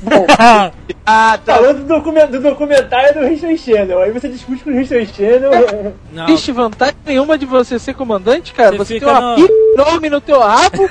[1.08, 1.56] Ah, tá.
[1.58, 5.94] Falando do, document, do documentário do History Channel, aí você discute com o History Channel.
[6.12, 8.72] Não, Existe vantagem nenhuma de você ser comandante, cara.
[8.72, 10.90] Você Você, fica tem uma no- enorme no teu rabo.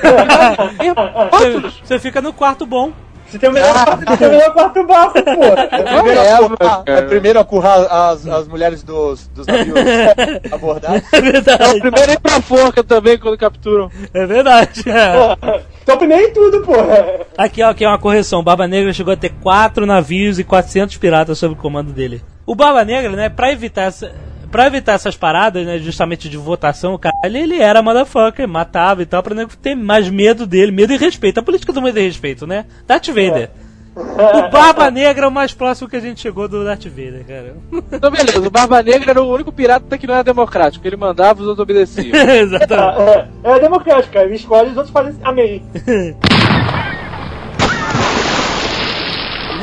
[1.33, 2.93] você, você fica no quarto bom.
[3.35, 5.23] Você tem o melhor, quarto- você tem o melhor quarto pô.
[5.93, 6.99] Primeiro É, a currar- cara.
[6.99, 9.75] é primeiro a currar as, as mulheres dos, dos navios
[10.53, 11.03] abordados.
[11.13, 11.81] É É o verdade.
[11.81, 13.91] primeiro a ir pra forca também quando capturam.
[14.13, 14.85] É verdade.
[14.89, 15.61] é.
[15.83, 16.73] Então primeiro em tudo, pô.
[17.37, 18.39] Aqui, ó, aqui é uma correção.
[18.39, 22.23] O Barba Negra chegou a ter quatro navios e 400 piratas sob o comando dele.
[22.47, 24.13] O Barba Negra, né, pra evitar essa,
[24.55, 29.03] pra evitar essas paradas, né, justamente de votação, o cara, ele, ele era motherfucker, matava
[29.03, 31.41] e tal, pra nego ter mais medo dele, medo e respeito.
[31.41, 32.65] A política do medo e respeito, né?
[32.87, 33.51] Darth Vader.
[33.97, 37.57] O Barba Negra é o mais próximo que a gente chegou do Darth Vader, cara.
[37.93, 38.47] Então, beleza.
[38.47, 40.87] O Barba Negra era o único pirata que não era democrático.
[40.87, 42.15] Ele mandava, os outros obedeciam.
[42.15, 43.29] Exatamente.
[43.43, 44.27] É, é democrático, cara.
[44.27, 45.65] Ele escolhe os outros fazem amém.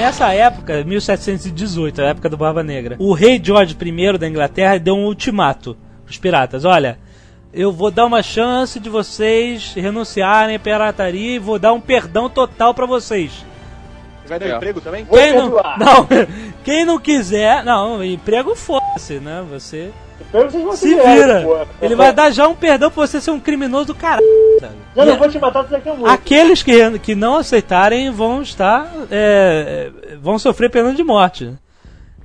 [0.01, 4.95] Nessa época, 1718, a época do Barba Negra, o rei George I da Inglaterra deu
[4.95, 6.97] um ultimato pros piratas: olha,
[7.53, 12.27] eu vou dar uma chance de vocês renunciarem à pirataria e vou dar um perdão
[12.27, 13.45] total pra vocês.
[14.31, 15.05] Vai dar emprego também?
[15.05, 16.07] Quem não, não,
[16.63, 19.43] quem não quiser, não, emprego foda-se, né?
[19.51, 19.91] Você
[20.29, 21.41] Então se vira.
[21.41, 21.57] pô.
[21.81, 24.25] Ele vai dar já um perdão pra você ser um criminoso do caralho.
[24.95, 26.09] Já E não vou te matar, daqui a muito.
[26.09, 28.89] Aqueles que, que não aceitarem vão estar.
[29.11, 31.53] é, é, vão sofrer pena de morte.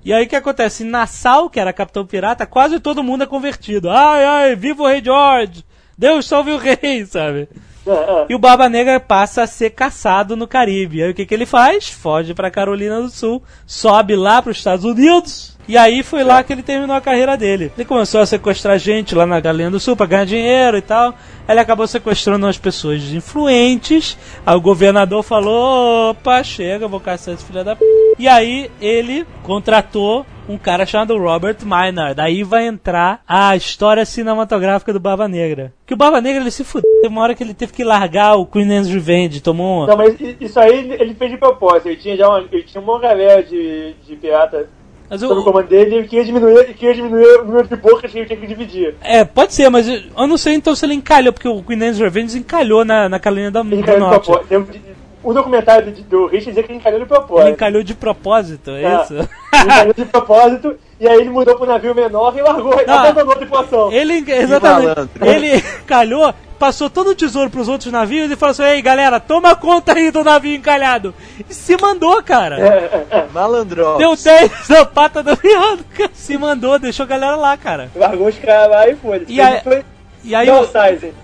[0.04, 0.84] E aí o que acontece?
[0.84, 3.90] Em Nassau, que era capitão pirata, quase todo mundo é convertido.
[3.90, 5.64] Ai, ai, viva o rei George!
[5.98, 7.48] Deus salve o rei, sabe?
[7.86, 8.26] É, é.
[8.28, 11.02] E o Barba Negra passa a ser caçado no Caribe.
[11.02, 11.88] Aí o que, que ele faz?
[11.88, 15.56] Foge pra Carolina do Sul, sobe lá pros Estados Unidos.
[15.68, 17.72] E aí foi lá que ele terminou a carreira dele.
[17.76, 21.08] Ele começou a sequestrar gente lá na Carolina do Sul pra ganhar dinheiro e tal.
[21.46, 24.16] Aí ele acabou sequestrando umas pessoas influentes.
[24.44, 27.84] Aí o governador falou: opa, chega, vou caçar esse filho da p.
[28.16, 32.14] E aí ele contratou um cara chamado Robert Minard.
[32.14, 35.72] Daí vai entrar a história cinematográfica do Barba Negra.
[35.86, 36.88] Que o Barba Negra ele se fudeu.
[37.02, 39.86] Teve uma hora que ele teve que largar o Queen Anne's Revenge, tomou um...
[39.86, 41.88] Não, mas isso aí ele- fez de propósito.
[41.88, 44.68] Ele tinha já uma, ele tinha uma galera de, de pirata
[45.08, 48.10] Mas o comando dele e ele queria diminuir, ele queria diminuir o número de bocas
[48.10, 48.94] que ele tinha que dividir.
[49.02, 51.98] é, pode ser, mas eu não sei então se ele encalhou, porque o Queen Anne's
[51.98, 54.26] Revenge encalhou na, na Carolina da, Ele Norte.
[54.26, 54.86] propósito.
[55.26, 57.46] O documentário do, do Richard dizia que ele encalhou de propósito.
[57.46, 59.02] Ele encalhou de propósito, é É.
[59.02, 59.14] isso?
[59.14, 59.28] Ele
[59.64, 62.94] encalhou de propósito e aí ele mudou pro navio menor e largou, Não.
[62.98, 63.92] abandonou a tripulação.
[63.92, 65.10] Ele, exatamente.
[65.20, 69.54] Ele calhou, passou todo o tesouro pros outros navios e falou assim: Ei galera, toma
[69.56, 71.12] conta aí do navio encalhado.
[71.50, 72.56] E se mandou, cara.
[73.32, 73.98] Malandrão.
[73.98, 75.30] Deu 10 na pata do.
[76.14, 77.90] Se mandou, deixou a galera lá, cara.
[77.96, 79.24] Largou os caras lá e foi.
[79.28, 79.84] E aí- foi
[80.26, 80.60] E aí o-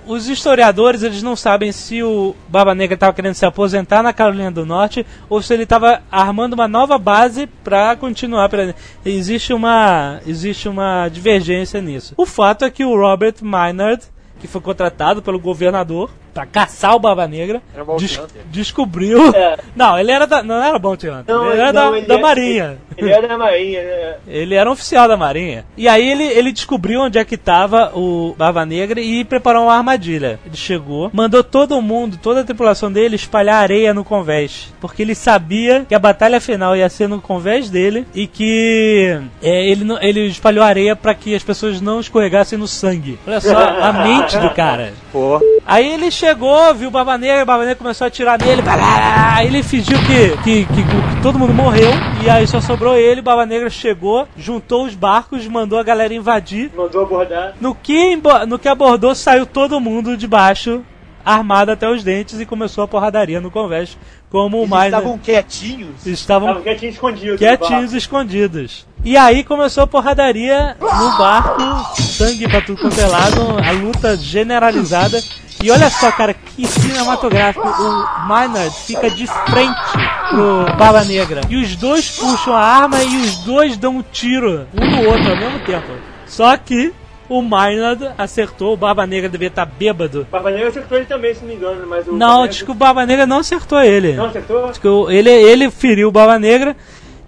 [0.06, 4.50] os historiadores, eles não sabem se o Barba Negra tava querendo se aposentar na Carolina
[4.50, 8.48] do Norte ou se ele tava armando uma nova base pra continuar.
[8.48, 8.72] Pra...
[9.04, 12.14] Existe uma existe uma divergência nisso.
[12.16, 14.02] O fato é que o Robert Minard,
[14.40, 17.60] que foi contratado pelo governador pra caçar o Barba Negra,
[17.98, 18.42] des- hunter.
[18.50, 19.34] descobriu...
[19.34, 19.58] É.
[19.76, 20.42] Não, ele era da...
[20.42, 22.78] não era Bounty Hunter, Não, ele era não, da, ele da é- Marinha.
[22.96, 24.14] Ele era da Marinha, né?
[24.28, 25.64] Ele era um oficial da Marinha.
[25.76, 29.74] E aí ele, ele descobriu onde é que tava o Barba Negra e preparou uma
[29.74, 30.38] armadilha.
[30.44, 34.72] Ele chegou, mandou todo mundo, toda a tripulação dele espalhar areia no convés.
[34.80, 39.66] Porque ele sabia que a batalha final ia ser no convés dele e que é,
[39.66, 43.18] ele, ele espalhou areia para que as pessoas não escorregassem no sangue.
[43.26, 44.92] Olha só a mente do cara.
[45.10, 45.40] Pô.
[45.66, 49.44] Aí ele chegou, viu o Barba Negra, o Barba Negra começou a atirar nele, bará,
[49.44, 51.90] ele fingiu que, que, que, que todo mundo morreu,
[52.24, 56.14] e aí só sobrou ele, o Barba Negra chegou, juntou os barcos, mandou a galera
[56.14, 56.70] invadir.
[56.76, 57.54] Mandou abordar.
[57.60, 58.16] No que,
[58.46, 60.84] no que abordou, saiu todo mundo de baixo,
[61.24, 63.98] armado até os dentes, e começou a porradaria no convés,
[64.30, 64.94] como o Eles mais...
[64.94, 66.06] estavam quietinhos.
[66.06, 67.32] estavam Tava quietinho escondido.
[67.32, 68.86] no quietinhos, escondidos.
[69.04, 74.16] E aí começou a porradaria no barco, sangue pra tudo quanto é lado, a luta
[74.16, 75.20] generalizada.
[75.62, 77.66] E olha só, cara, que cinematográfico.
[77.66, 79.80] O Maynard fica de frente
[80.28, 81.42] pro Barba Negra.
[81.48, 85.30] E os dois puxam a arma e os dois dão um tiro um no outro
[85.30, 85.86] ao mesmo tempo.
[86.26, 86.92] Só que
[87.28, 90.26] o Maynard acertou, o Barba Negra devia estar bêbado.
[90.30, 92.12] Barba Negra acertou ele também, se não me engano, mas o.
[92.12, 94.14] Não, diz que o Barba Negra não acertou ele.
[94.14, 94.68] Não acertou?
[94.68, 96.76] Diz que ele, ele feriu o Barba Negra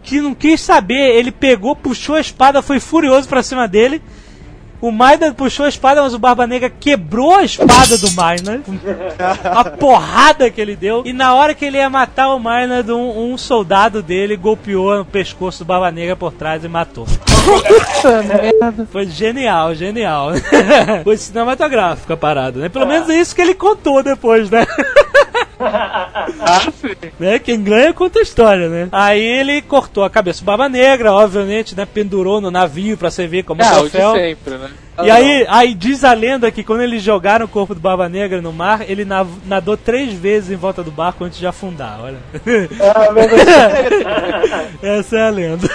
[0.03, 1.16] que não quis saber.
[1.16, 4.03] Ele pegou, puxou a espada, foi furioso pra cima dele.
[4.85, 8.62] O Maida puxou a espada, mas o Barba Negra quebrou a espada do Maynard.
[9.43, 11.03] A porrada que ele deu.
[11.07, 15.05] E na hora que ele ia matar o Maynard, um, um soldado dele golpeou no
[15.07, 17.07] pescoço do Barba Negra por trás e matou.
[18.93, 20.32] Foi genial, genial.
[21.03, 22.68] Foi cinematográfico a parada, né?
[22.68, 24.66] Pelo menos é isso que ele contou depois, né?
[25.66, 26.62] Ah,
[27.18, 27.38] né?
[27.38, 28.88] Quem ganha conta a história, né?
[28.92, 31.86] Aí ele cortou a cabeça do Barba Negra, obviamente, né?
[31.86, 34.12] Pendurou no navio pra servir como É, o de troféu.
[34.14, 34.70] sempre, né?
[35.03, 38.40] E aí, aí diz a lenda que quando eles jogaram o corpo do Barba Negra
[38.40, 42.18] no mar, ele nav- nadou três vezes em volta do barco antes de afundar, olha.
[42.80, 43.09] Ah.
[44.82, 45.68] Essa é a lenda.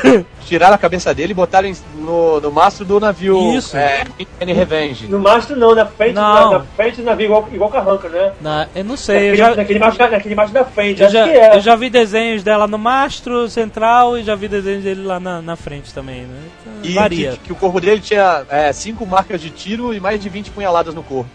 [0.45, 3.75] Tiraram a cabeça dele e botaram em- no, no mastro do navio Isso.
[3.77, 4.03] é,
[4.41, 5.07] Any Revenge.
[5.07, 6.51] No mastro não, na frente, Não.
[6.51, 8.31] Na, na frente do navio, igual, igual carranca, né?
[8.41, 11.07] Na- eu não sei, eu Naquele, já, naquele, mastro, da- naquele mastro da frente, eu,
[11.07, 11.55] acho já, que é.
[11.55, 15.41] eu já vi desenhos dela no mastro central e já vi desenhos dele lá na,
[15.41, 16.39] na frente também, né?
[16.61, 17.31] Então, E varia.
[17.31, 20.51] que, que o corpo dele tinha é, cinco marcas de tiro e mais de 20
[20.51, 21.29] punhaladas no corpo.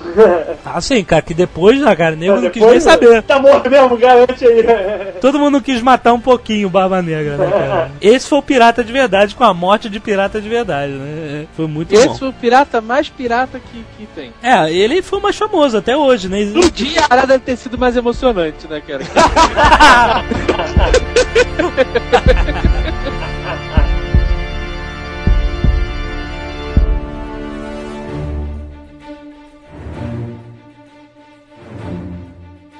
[0.68, 3.22] Ah, sim, cara, que depois, né, cara, nego não quis nem Depois, saber.
[3.22, 4.64] Tá morto mesmo, garante aí.
[5.22, 7.90] Todo mundo quis matar um pouquinho o Barba Negra, né, cara?
[8.02, 11.46] Esse foi o pirata de verdade, com a morte de pirata de verdade, né?
[11.56, 12.14] Foi muito Esse bom.
[12.16, 14.32] foi o pirata mais pirata que, que tem.
[14.42, 16.40] É, ele foi o mais famoso até hoje, né?
[16.46, 19.04] No dia, a deve ter sido mais emocionante, né, cara?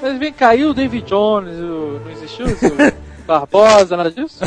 [0.07, 2.01] Mas vem cá, e o David Jones, o...
[2.05, 2.47] não existiu?
[2.47, 4.39] O Barbosa, nada disso?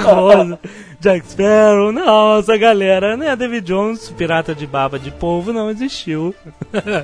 [0.00, 0.56] famoso.
[1.00, 3.34] Jack Sparrow, não, essa galera, né?
[3.34, 6.32] David Jones, pirata de barba de polvo, não existiu.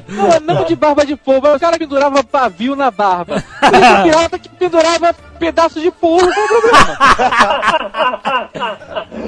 [0.08, 3.42] Não, não de barba de polvo, mas o cara pendurava pavio na barba.
[3.62, 6.98] Esse pirata que pendurava pedaço de polvo, qual o problema?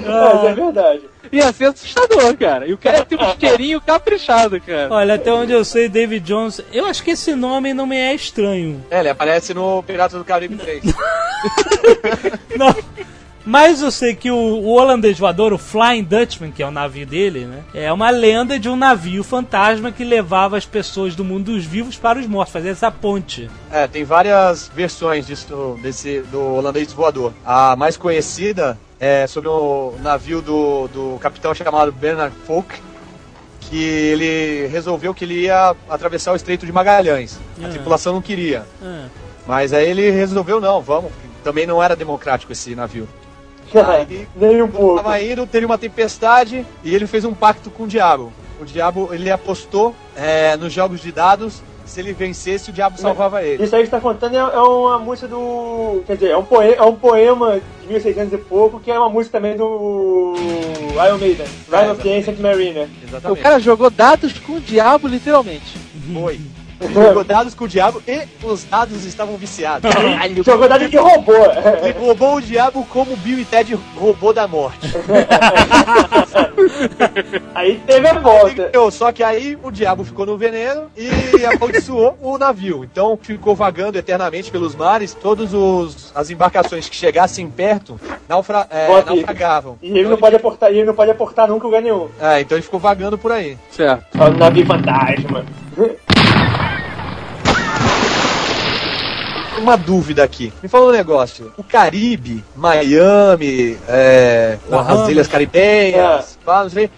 [0.06, 1.13] Mas é verdade.
[1.34, 2.66] Ia ser assustador, cara.
[2.66, 4.92] E o cara tem um cheirinho caprichado, cara.
[4.92, 8.14] Olha, até onde eu sei, David Jones, eu acho que esse nome não me é
[8.14, 8.84] estranho.
[8.90, 10.84] É, ele aparece no Piratas do Caribe 3.
[12.56, 12.74] Não.
[13.46, 17.06] Mas eu sei que o, o holandês voador, o Flying Dutchman, que é o navio
[17.06, 17.62] dele, né?
[17.74, 21.96] É uma lenda de um navio fantasma que levava as pessoas do mundo dos vivos
[21.96, 23.50] para os mortos, fazia essa ponte.
[23.70, 27.34] É, tem várias versões disso, desse, do holandês voador.
[27.44, 32.74] A mais conhecida é sobre o navio do, do capitão chamado Bernard Folk,
[33.60, 37.38] que ele resolveu que ele ia atravessar o Estreito de Magalhães.
[37.62, 37.68] A Ah.
[37.68, 38.64] tripulação não queria.
[38.82, 39.06] Ah.
[39.46, 41.12] Mas aí ele resolveu, não, vamos.
[41.42, 43.06] Também não era democrático esse navio.
[43.80, 44.96] Aí, Nem um pouco.
[45.02, 48.32] tava indo, teve uma tempestade e ele fez um pacto com o diabo.
[48.60, 53.42] O diabo, ele apostou é, nos jogos de dados, se ele vencesse, o diabo salvava
[53.42, 53.62] ele.
[53.62, 56.02] Isso aí que você tá contando é, é uma música do.
[56.06, 59.10] Quer dizer, é um, poema, é um poema de 1600 e pouco, que é uma
[59.10, 60.34] música também do.
[61.06, 62.86] Iron Maiden, Rise of the Ancient Mariner.
[62.86, 63.42] O Exatamente.
[63.42, 65.76] cara jogou dados com o diabo, literalmente.
[66.12, 66.40] Foi.
[66.84, 69.90] Ele jogou dados com o diabo e os dados estavam viciados.
[70.44, 71.46] Jogou dado que roubou.
[71.82, 74.88] Ele roubou o diabo como Bill e Ted roubou da morte.
[77.54, 78.70] Aí teve a volta.
[78.72, 82.84] Eu, Só que aí o diabo ficou no veneno e amaldiçoou o navio.
[82.84, 85.14] Então ficou vagando eternamente pelos mares.
[85.14, 85.50] Todas
[86.14, 89.78] as embarcações que chegassem perto naufra, é, naufragavam.
[89.82, 92.08] E ele não pode aportar, e ele não pode aportar nunca lugar nenhum.
[92.20, 93.56] É, então ele ficou vagando por aí.
[93.70, 94.04] Certo.
[94.16, 95.44] Só no navio fantasma.
[99.64, 100.52] Uma dúvida aqui.
[100.62, 101.50] Me fala um negócio.
[101.56, 106.90] O Caribe, Miami, é, as Ilhas Caribenhas, não sei.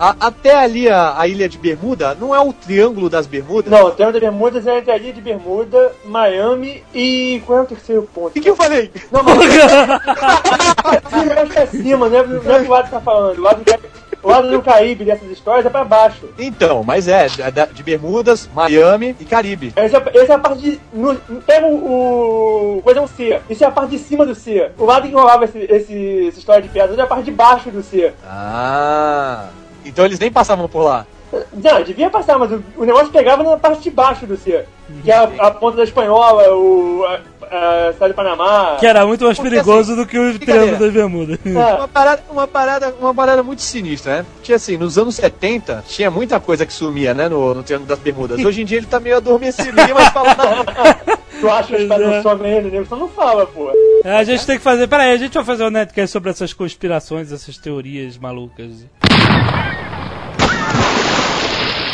[0.00, 3.70] A- até ali a, a ilha de Bermuda, não é o Triângulo das Bermudas?
[3.70, 7.40] Não, o Triângulo de Bermudas é entre a ilha de Bermuda, Miami e.
[7.46, 8.28] Qual é o terceiro ponto?
[8.28, 8.90] O que, que eu falei?
[9.12, 9.38] Não, mas.
[11.52, 13.38] Que é cima, não é, não é pro lado que tá falando.
[13.38, 13.78] O lado, do Ca-
[14.22, 16.28] o lado do Caribe dessas histórias é pra baixo.
[16.38, 19.72] Então, mas é, da- de Bermudas, Miami e Caribe.
[19.76, 20.80] Essa, é- essa é a parte de.
[20.92, 21.14] No,
[21.46, 22.82] pega o, o.
[22.82, 23.40] Coisa é um C.
[23.48, 24.70] Isso é a parte de cima do C.
[24.78, 27.70] O lado que rolava esse, esse, essa história de piadas é a parte de baixo
[27.70, 28.12] do C.
[28.26, 29.48] Ah.
[29.84, 31.06] Então eles nem passavam por lá.
[31.52, 34.64] Não, devia passar, mas o, o negócio pegava na parte de baixo do C.
[35.04, 38.76] Que é a, a ponta da espanhola, o, a, a cidade de Panamá.
[38.80, 40.38] Que era muito mais Porque, perigoso assim, do que o.
[40.38, 41.38] Triângulo das Bermudas.
[41.48, 41.74] É.
[41.74, 44.26] Uma parada, uma parada, uma parada muito sinistra, né?
[44.42, 47.98] Tinha assim, nos anos 70, tinha muita coisa que sumia, né, no, no Triângulo das
[47.98, 48.42] Bermudas.
[48.44, 51.18] Hoje em dia ele tá meio adormecido, ninguém mais fala nada.
[51.40, 52.16] Tu acha que os Pois caras é.
[52.16, 52.80] não somem ainda, né?
[52.80, 53.70] Você não fala, pô.
[54.04, 54.88] É, a gente tem que fazer.
[54.88, 58.86] Peraí, a gente vai fazer um netcast sobre essas conspirações, essas teorias malucas.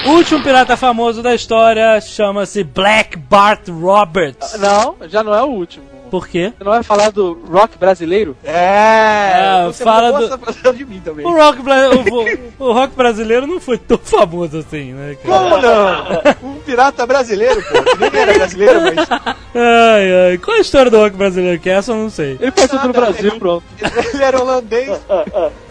[0.07, 4.59] O último pirata famoso da história chama-se Black Bart Roberts.
[4.59, 5.85] Não, já não é o último.
[6.11, 6.53] Por quê?
[6.57, 8.37] Você não vai falar do rock brasileiro?
[8.45, 11.27] É, É, fala do- de mim também.
[11.27, 15.39] O rock, bra- o, o rock brasileiro não foi tão famoso assim, né, cara?
[15.39, 16.51] Como não?
[16.51, 17.97] Um pirata brasileiro, pô.
[17.99, 19.09] Nem era brasileiro, mas
[19.55, 20.39] Ai, ai.
[20.39, 21.59] Qual é a história do rock brasileiro?
[21.61, 22.37] Que essa eu não sei.
[22.41, 23.65] Ele passou pelo Brasil, pronto.
[24.13, 25.01] ele era holandês.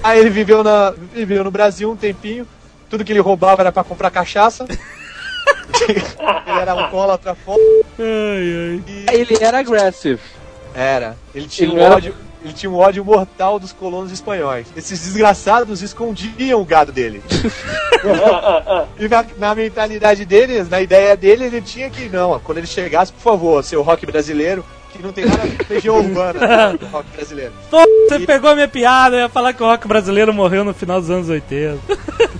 [0.03, 2.45] Aí ele viveu, na, viveu no Brasil um tempinho.
[2.93, 4.67] Tudo que ele roubava era pra comprar cachaça.
[5.89, 7.59] ele era alcoólatra foda.
[7.97, 9.15] Ai, ai.
[9.15, 10.21] Ele era aggressive.
[10.75, 11.17] Era.
[11.33, 12.15] Ele tinha Ele um era- ódio.
[12.43, 14.67] Ele tinha um ódio mortal dos colonos espanhóis.
[14.77, 17.23] Esses desgraçados escondiam o gado dele.
[18.99, 23.11] e na, na mentalidade deles, na ideia dele, ele tinha que, não, quando ele chegasse,
[23.11, 24.63] por favor, seu rock brasileiro,
[24.93, 27.51] que não tem nada a ver com região urbana do rock brasileiro.
[27.69, 30.73] Pô, você pegou a minha piada, eu ia falar que o rock brasileiro morreu no
[30.73, 31.79] final dos anos 80.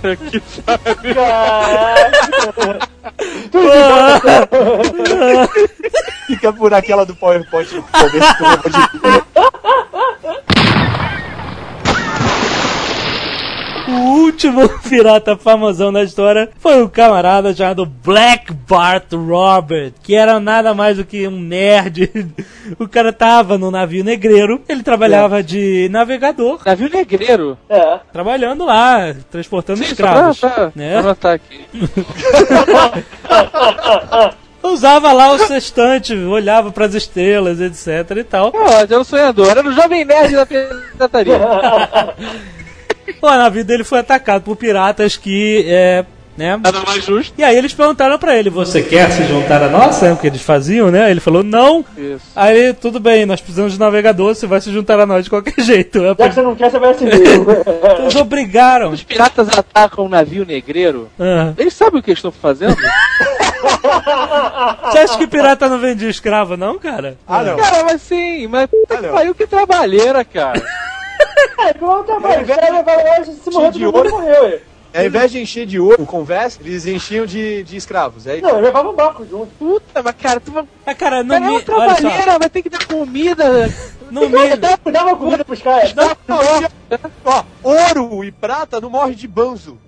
[6.26, 9.24] Fica por aquela do PowerPoint no começo do podcast.
[13.88, 20.40] O último pirata famosão da história foi um camarada chamado Black Bart Robert, que era
[20.40, 22.10] nada mais do que um nerd.
[22.78, 27.58] O cara tava no navio negreiro, ele trabalhava de navegador, Navio negreiro.
[27.68, 27.98] É.
[28.10, 30.38] trabalhando lá, transportando Sim, escravos.
[30.38, 30.92] só pra, pra, né?
[30.92, 31.60] pra anotar aqui.
[34.62, 38.50] Usava lá o sextante, olhava pras estrelas, etc e tal.
[38.54, 39.50] Ó, era um sonhador.
[39.50, 41.38] Era no Jovem Nerd da pirataria.
[43.20, 46.04] O navio dele foi atacado por piratas que, é,
[46.36, 47.32] né, Nada mais justo.
[47.38, 50.02] E aí eles perguntaram pra ele: Você quer se juntar a nós?
[50.02, 51.10] É o que eles faziam, né?
[51.10, 51.84] Ele falou: Não.
[51.96, 52.24] Isso.
[52.34, 55.30] Aí, ele, tudo bem, nós precisamos de navegador, você vai se juntar a nós de
[55.30, 56.00] qualquer jeito.
[56.02, 57.46] Já que você não quer, você vai assim mesmo.
[58.00, 58.90] Eles obrigaram.
[58.90, 61.08] Os piratas atacam um navio negreiro.
[61.20, 61.52] Ah.
[61.56, 62.76] Eles sabem o que eles estão fazendo?
[64.90, 67.16] Você acha que pirata não vendia escravo, não, cara?
[67.26, 67.56] Ah, não.
[67.56, 70.62] cara, mas sim, mas puta Ah, que pariu, que trabalheira, cara.
[71.58, 72.42] É, igual o trabalho.
[72.42, 74.10] O cara vai hoje, se morrer, de todo mundo ouro.
[74.10, 74.60] morreu.
[74.94, 78.28] Ao invés de encher de ouro com veste, eles enchiam de, de escravos.
[78.28, 79.48] Aí, Não, levava um barco junto.
[79.58, 80.64] Puta, mas cara, tu vai.
[80.86, 83.68] Ah, cara, no Cara, é uma Olha só, trabalheira, vai ter que dar comida.
[84.08, 84.56] no mínimo.
[84.56, 85.92] Dava, dava comida pros caras.
[85.94, 86.38] Não, não,
[87.24, 89.78] ó, ouro e prata não morre de banzo.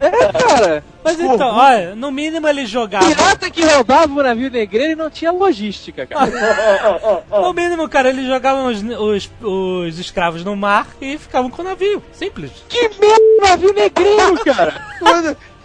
[0.00, 0.84] É, cara.
[1.02, 3.08] Mas então, olha, no mínimo eles jogavam.
[3.08, 6.30] Pirata que roubava o navio negreiro e não tinha logística, cara.
[7.30, 11.64] No mínimo, cara, eles jogavam os, os, os escravos no mar e ficavam com o
[11.64, 12.02] navio.
[12.12, 12.52] Simples.
[12.68, 14.74] que merda, navio negreiro, cara.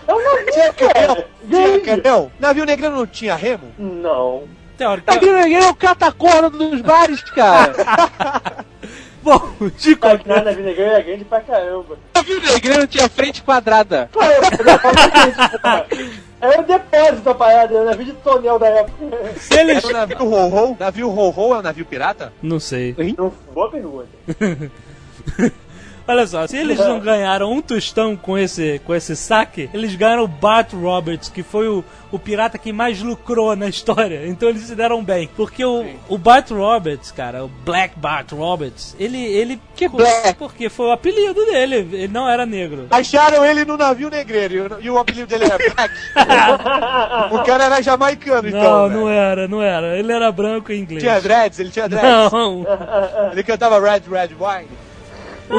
[0.07, 1.27] É um navio, tinha cara.
[1.47, 2.31] tinha canhão.
[2.39, 3.72] Navio negro não tinha remo?
[3.77, 4.43] Não.
[4.77, 5.26] Teoricamente.
[5.26, 7.73] Navio negreiro é o catacorno dos bares, cara.
[9.23, 9.39] Bom,
[9.77, 11.97] de Cara, qualquer que nada, navio negreiro é grande pra caramba.
[12.13, 14.09] Navio negreiro tinha frente quadrada.
[16.41, 19.33] Era o depósito da parada, era o navio de tonel da época.
[19.37, 19.77] se eles.
[19.77, 20.77] Era o navio Ro-Ro?
[20.77, 22.33] Navio Ro-Ro é um navio pirata?
[22.41, 22.93] Não sei.
[23.17, 24.09] Não, boa pergunta.
[26.07, 30.23] Olha só, se eles não ganharam um tostão com esse, com esse saque, eles ganharam
[30.23, 34.27] o Bart Roberts, que foi o, o pirata que mais lucrou na história.
[34.27, 35.30] Então eles se deram bem.
[35.35, 39.17] Porque o, o Bart Roberts, cara, o Black Bart Roberts, ele.
[39.17, 40.34] ele Que black?
[40.38, 42.88] Porque foi o apelido dele, ele não era negro.
[42.91, 45.93] Acharam ele no navio negreiro e o- apelido dele era Black.
[47.34, 48.61] o cara era jamaicano, então.
[48.61, 48.95] Não, né?
[48.95, 49.97] não era, não era.
[49.97, 51.01] Ele era branco e inglês.
[51.01, 52.09] Tinha dreads, ele tinha dreads.
[52.31, 52.65] Não.
[53.31, 54.69] Ele cantava Red Red Wine.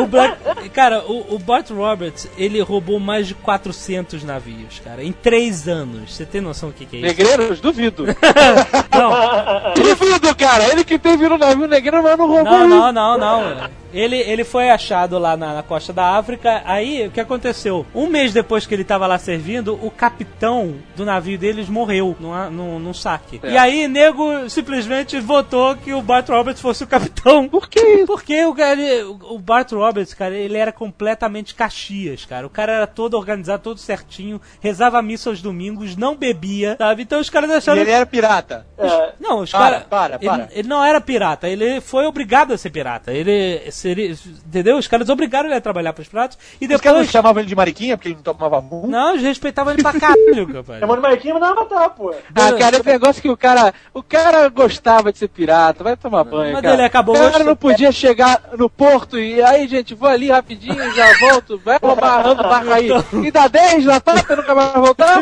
[0.02, 5.12] O Black, cara, o, o Bart Roberts, ele roubou mais de 400 navios, cara, em
[5.12, 6.14] 3 anos.
[6.14, 7.08] Você tem noção do que, que é isso?
[7.08, 7.60] Negreiros?
[7.60, 8.04] Duvido.
[8.92, 10.64] Não, Duvido, cara.
[10.70, 12.66] Ele que teve no navio negreiro, mas não roubou.
[12.66, 13.83] não, não, não, não.
[13.94, 16.62] Ele, ele foi achado lá na, na costa da África.
[16.64, 17.86] Aí, o que aconteceu?
[17.94, 22.50] Um mês depois que ele tava lá servindo, o capitão do navio deles morreu num,
[22.50, 23.40] num, num saque.
[23.42, 23.50] É.
[23.52, 27.48] E aí, nego simplesmente votou que o Bart Roberts fosse o capitão.
[27.48, 28.06] Por isso?
[28.06, 32.46] Porque o, cara, ele- o Bart Roberts, cara, ele era completamente caxias, cara.
[32.46, 37.02] O cara era todo organizado, todo certinho, rezava missa aos domingos, não bebia, sabe?
[37.02, 37.80] Então os caras E acharam.
[37.80, 38.66] ele era pirata.
[38.78, 39.82] É, Não, os Para, caras.
[39.88, 40.48] para, ele, para.
[40.52, 43.12] ele não era pirata, ele foi obrigado a ser pirata.
[43.12, 44.14] Ele seria.
[44.46, 44.76] Entendeu?
[44.78, 47.10] Os caras obrigaram ele a trabalhar pros piratas e Os caras não depois.
[47.10, 48.86] chamavam ele de mariquinha porque ele não tomava rum?
[48.86, 50.80] Não, eles respeitavam ele pra caralho, rapaz.
[50.80, 52.14] chamando Marquinhos, mas não matar, pô.
[52.34, 53.72] Ah, cara, esse negócio que o cara.
[53.92, 56.52] O cara gostava de ser pirata, vai tomar banho.
[56.54, 56.74] Mas cara.
[56.74, 57.48] ele acabou O cara gostando.
[57.50, 62.40] não podia chegar no porto e aí, gente, vou ali rapidinho, já volto, vai amarrando
[62.42, 62.88] o barco aí.
[63.24, 65.20] E dá 10 na tapa, nunca mais vai voltar?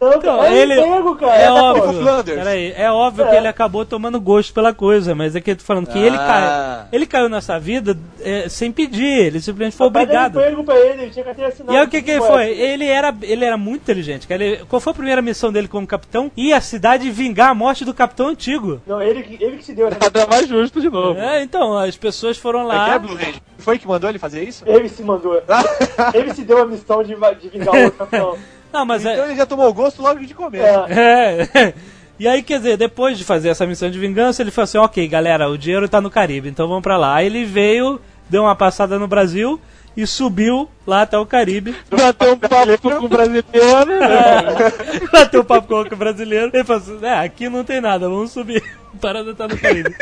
[0.00, 1.34] Não, Então, é ele- emprego, cara.
[1.36, 1.54] É pô.
[1.54, 2.02] óbvio.
[2.02, 2.38] Flanders.
[2.38, 5.64] Peraí, é óbvio que ele acabou tomando gosto pela coisa, mas é que eu tô
[5.64, 6.26] falando que ele, Ah.
[6.26, 10.34] cai, ele caiu nessa vida é, sem pedir, ele simplesmente foi obrigado.
[10.34, 11.72] foi ele pra ele, ele tinha carteira assinada.
[11.72, 12.48] E aí o que que ele foi?
[12.50, 14.44] Ele era, ele era muito inteligente, cara.
[14.44, 16.30] Ele- qual foi a primeira missão dele como capitão?
[16.36, 18.80] Ir à cidade vingar a morte do capitão antigo.
[18.86, 21.18] Não, ele, que- ele que se deu Nada mais justo de novo.
[21.18, 23.34] É, então, as pessoas foram Como é que é, lá.
[23.58, 24.64] Foi que mandou ele fazer isso?
[24.66, 25.40] Ele se mandou.
[26.14, 28.36] ele se deu a missão de, de vingar o outro campeão.
[28.72, 30.64] Não, mas Então é, ele já tomou o gosto logo de começo.
[30.64, 31.48] É.
[31.54, 31.74] É.
[32.20, 35.08] E aí, quer dizer, depois de fazer essa missão de vingança, ele falou assim: ok,
[35.08, 37.14] galera, o dinheiro tá no Caribe, então vamos pra lá.
[37.14, 37.98] Aí ele veio,
[38.28, 39.58] deu uma passada no Brasil
[39.96, 41.74] e subiu lá até o Caribe.
[41.90, 43.86] Bateu um papo com o brasileiro.
[43.86, 44.70] né?
[45.10, 46.50] Bateu o papo com o brasileiro.
[46.52, 48.62] Ele falou assim: é, aqui não tem nada, vamos subir.
[49.00, 49.96] Parada tá no Caribe.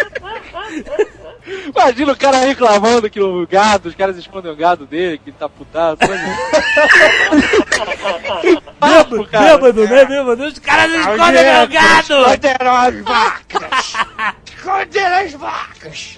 [1.74, 5.48] Imagina o cara reclamando que o gado, os caras escondem o gado dele, que tá
[5.48, 5.98] putado.
[8.78, 9.56] Papo, cara.
[9.56, 10.04] Bêbado, né?
[10.04, 10.44] Bêbado.
[10.44, 12.00] Os caras escondem meu gado!
[12.00, 12.72] Esconderam
[14.58, 16.16] Esconderam as vacas!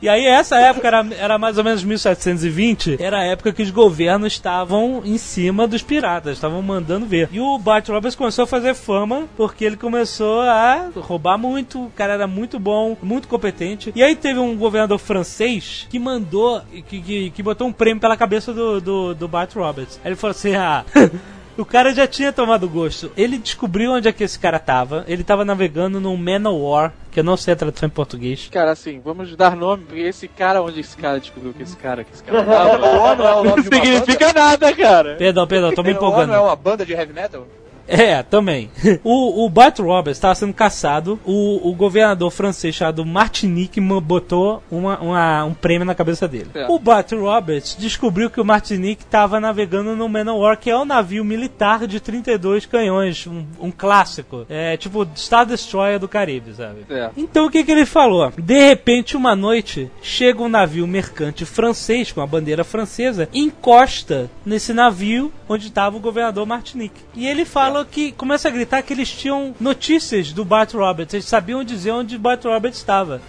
[0.00, 3.70] E aí, essa época era, era mais ou menos 1720, era a época que os
[3.70, 7.28] governos estavam em cima dos piratas, estavam mandando ver.
[7.30, 11.90] E o Bart Roberts começou a fazer fama porque ele começou a roubar muito, o
[11.90, 13.92] cara era muito bom, muito competente.
[13.94, 18.16] E aí teve um governador francês que mandou, que, que, que botou um prêmio pela
[18.16, 20.00] cabeça do, do, do Bart Roberts.
[20.02, 20.84] Aí ele falou assim: ah.
[21.58, 23.10] O cara já tinha tomado gosto.
[23.16, 25.04] Ele descobriu onde é que esse cara tava.
[25.08, 28.48] Ele tava navegando num Manowar, que eu não sei a tradução em português.
[28.52, 32.04] Cara, assim, vamos dar nome, porque esse cara, onde esse cara descobriu que esse cara,
[32.04, 35.16] que esse cara tava, não o nome não de uma significa nada, cara.
[35.16, 36.30] Perdão, perdão, tô me Manowar empolgando.
[36.30, 37.44] não é uma banda de heavy metal?
[37.88, 38.70] É, também.
[39.02, 41.18] O, o Bart Roberts estava sendo caçado.
[41.24, 46.50] O, o governador francês chamado Martinique ma- botou uma, uma- um prêmio na cabeça dele.
[46.54, 46.66] É.
[46.68, 51.24] O Bart Roberts descobriu que o Martinique estava navegando no Manowar, que é um navio
[51.24, 53.26] militar de 32 canhões.
[53.26, 54.44] Um, um clássico.
[54.50, 56.84] É tipo Star Destroyer do Caribe, sabe?
[56.90, 57.10] É.
[57.16, 58.30] Então o que, que ele falou?
[58.36, 64.72] De repente, uma noite, chega um navio mercante francês com a bandeira francesa, encosta nesse
[64.72, 67.00] navio onde estava o governador Martinique.
[67.14, 71.26] E ele fala que começa a gritar que eles tinham notícias do Bart Roberts, eles
[71.26, 73.20] sabiam dizer onde o Bart Roberts estava.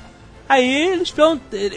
[0.48, 1.14] Aí eles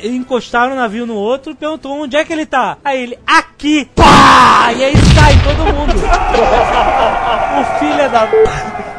[0.05, 2.79] encostaram o navio no outro e perguntou onde é que ele tá.
[2.83, 3.85] Aí ele, aqui!
[3.95, 4.73] Pá!
[4.75, 5.93] E aí sai todo mundo.
[7.61, 8.27] o filho da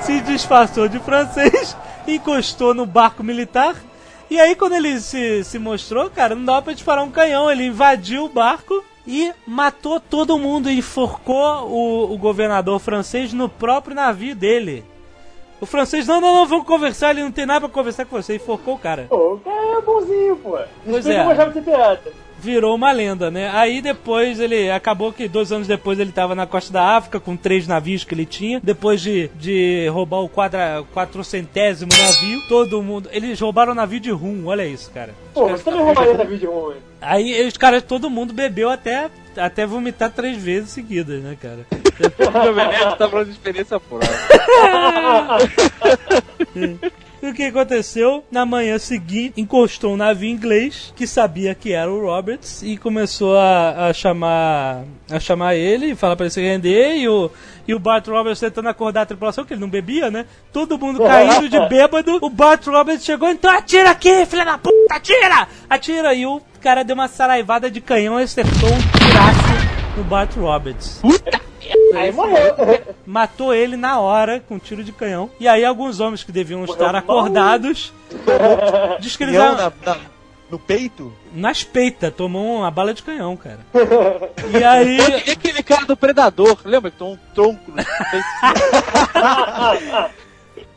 [0.01, 1.75] se disfarçou de francês,
[2.07, 3.75] encostou no barco militar.
[4.29, 7.49] E aí, quando ele se, se mostrou, cara, não dava pra disparar um canhão.
[7.49, 10.69] Ele invadiu o barco e matou todo mundo.
[10.69, 14.83] E enforcou o, o governador francês no próprio navio dele.
[15.59, 17.11] O francês, não, não, não, vamos conversar.
[17.11, 18.35] Ele não tem nada pra conversar com você.
[18.35, 19.07] Enforcou o cara.
[19.09, 20.59] Pô, o cara é bonzinho, pô.
[20.83, 21.19] Pois Explica é.
[21.19, 22.11] como achava de ser pirata.
[22.43, 23.49] Virou uma lenda, né?
[23.53, 27.37] Aí depois ele acabou que dois anos depois ele tava na costa da África com
[27.37, 28.59] três navios que ele tinha.
[28.61, 33.09] Depois de, de roubar o quadra, quatrocentésimo navio, todo mundo.
[33.11, 35.15] Eles roubaram o navio de rum, olha isso, cara.
[35.33, 36.75] Pô, você também roubaria navio de ruim.
[37.01, 41.65] Aí os caras, todo mundo bebeu até, até vomitar três vezes seguidas, né, cara?
[41.71, 44.09] O Jovem Nerd tá falando de experiência própria.
[47.23, 48.21] E o que aconteceu?
[48.29, 53.37] Na manhã seguinte, encostou um navio inglês que sabia que era o Roberts e começou
[53.37, 57.31] a, a chamar a chamar ele e falar pra ele se render e o,
[57.65, 60.25] e o Bart Roberts tentando acordar a tripulação, que ele não bebia, né?
[60.51, 62.17] Todo mundo caindo de bêbado.
[62.21, 65.47] O Bart Roberts chegou, então atira aqui, filha da puta, atira!
[65.69, 66.13] Atira!
[66.13, 70.99] E o cara deu uma saraivada de canhão e acertou um tiraço no Bart Roberts.
[71.95, 72.55] Aí morreu.
[73.05, 75.29] Matou ele na hora com um tiro de canhão.
[75.39, 77.93] E aí alguns homens que deviam estar acordados
[78.99, 79.35] diz que eles
[80.49, 81.11] no peito?
[81.33, 83.61] nas peitas tomou uma bala de canhão, cara.
[84.51, 87.83] E aí E aquele cara do Predador, lembra que tomou um tronco no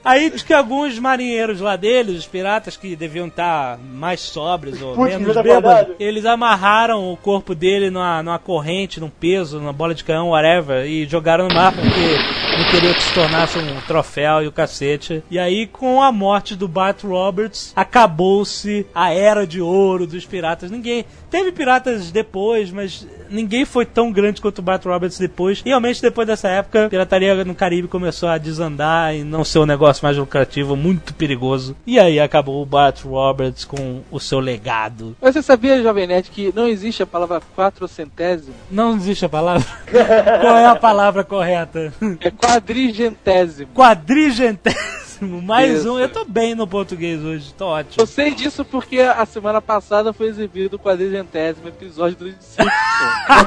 [0.07, 4.95] Aí diz que alguns marinheiros lá deles, os piratas que deviam estar mais sóbrios ou
[4.95, 9.73] Putz, menos tá bêbados, eles amarraram o corpo dele numa, numa corrente, num peso, numa
[9.73, 13.81] bola de canhão, whatever, e jogaram no mar porque não queria que se tornasse um
[13.81, 15.25] troféu e o cacete.
[15.29, 20.71] E aí, com a morte do Bart Roberts, acabou-se a era de ouro dos piratas.
[20.71, 21.05] Ninguém.
[21.29, 25.61] Teve piratas depois, mas ninguém foi tão grande quanto o Bart Roberts depois.
[25.65, 29.59] E realmente, depois dessa época, a pirataria no Caribe começou a desandar e não ser
[29.59, 31.77] um negócio mais lucrativo, muito perigoso.
[31.87, 35.17] E aí acabou o Bart Roberts com o seu legado.
[35.21, 38.55] Mas você sabia, Jovem Nerd, que não existe a palavra quatrocentésimo?
[38.71, 39.67] Não existe a palavra?
[40.41, 41.93] Qual é a palavra correta?
[42.21, 43.71] É quadrigentésimo.
[43.75, 45.93] Quadrigentésimo, mais Isso.
[45.93, 45.99] um.
[45.99, 48.03] Eu tô bem no português hoje, tô ótimo.
[48.03, 52.73] Eu sei disso porque a semana passada foi exibido o quadrigentésimo episódio do Simpsons.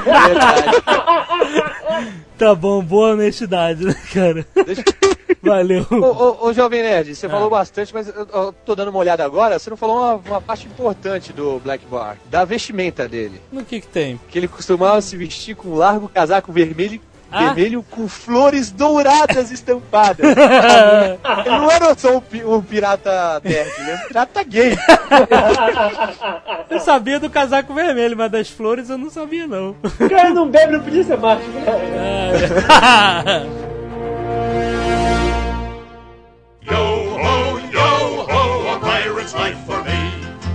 [0.04, 0.70] Verdade.
[2.40, 4.46] Tá bom, boa honestidade, né, cara?
[4.64, 4.82] Deixa,
[5.42, 5.86] Valeu.
[5.90, 9.24] Ô, ô, ô, Jovem Nerd, você falou bastante, mas eu, eu tô dando uma olhada
[9.24, 9.58] agora.
[9.58, 13.40] Você não falou uma, uma parte importante do Black Bar, da vestimenta dele.
[13.50, 14.20] No que que tem?
[14.28, 17.00] Que ele costumava se vestir com um largo casaco vermelho
[17.32, 17.52] Ah.
[17.52, 20.18] vermelho com flores douradas estampadas.
[20.26, 22.22] ele não era só um,
[22.56, 24.76] um pirata nerd, ele era um pirata gay.
[26.70, 29.74] Eu sabia do casaco vermelho, mas das flores eu não sabia, não.
[29.82, 31.42] O cara não bebe, não podia ser macho.
[31.48, 32.30] né?
[36.62, 40.09] Yo ho, yo ho, a pirate's life for me.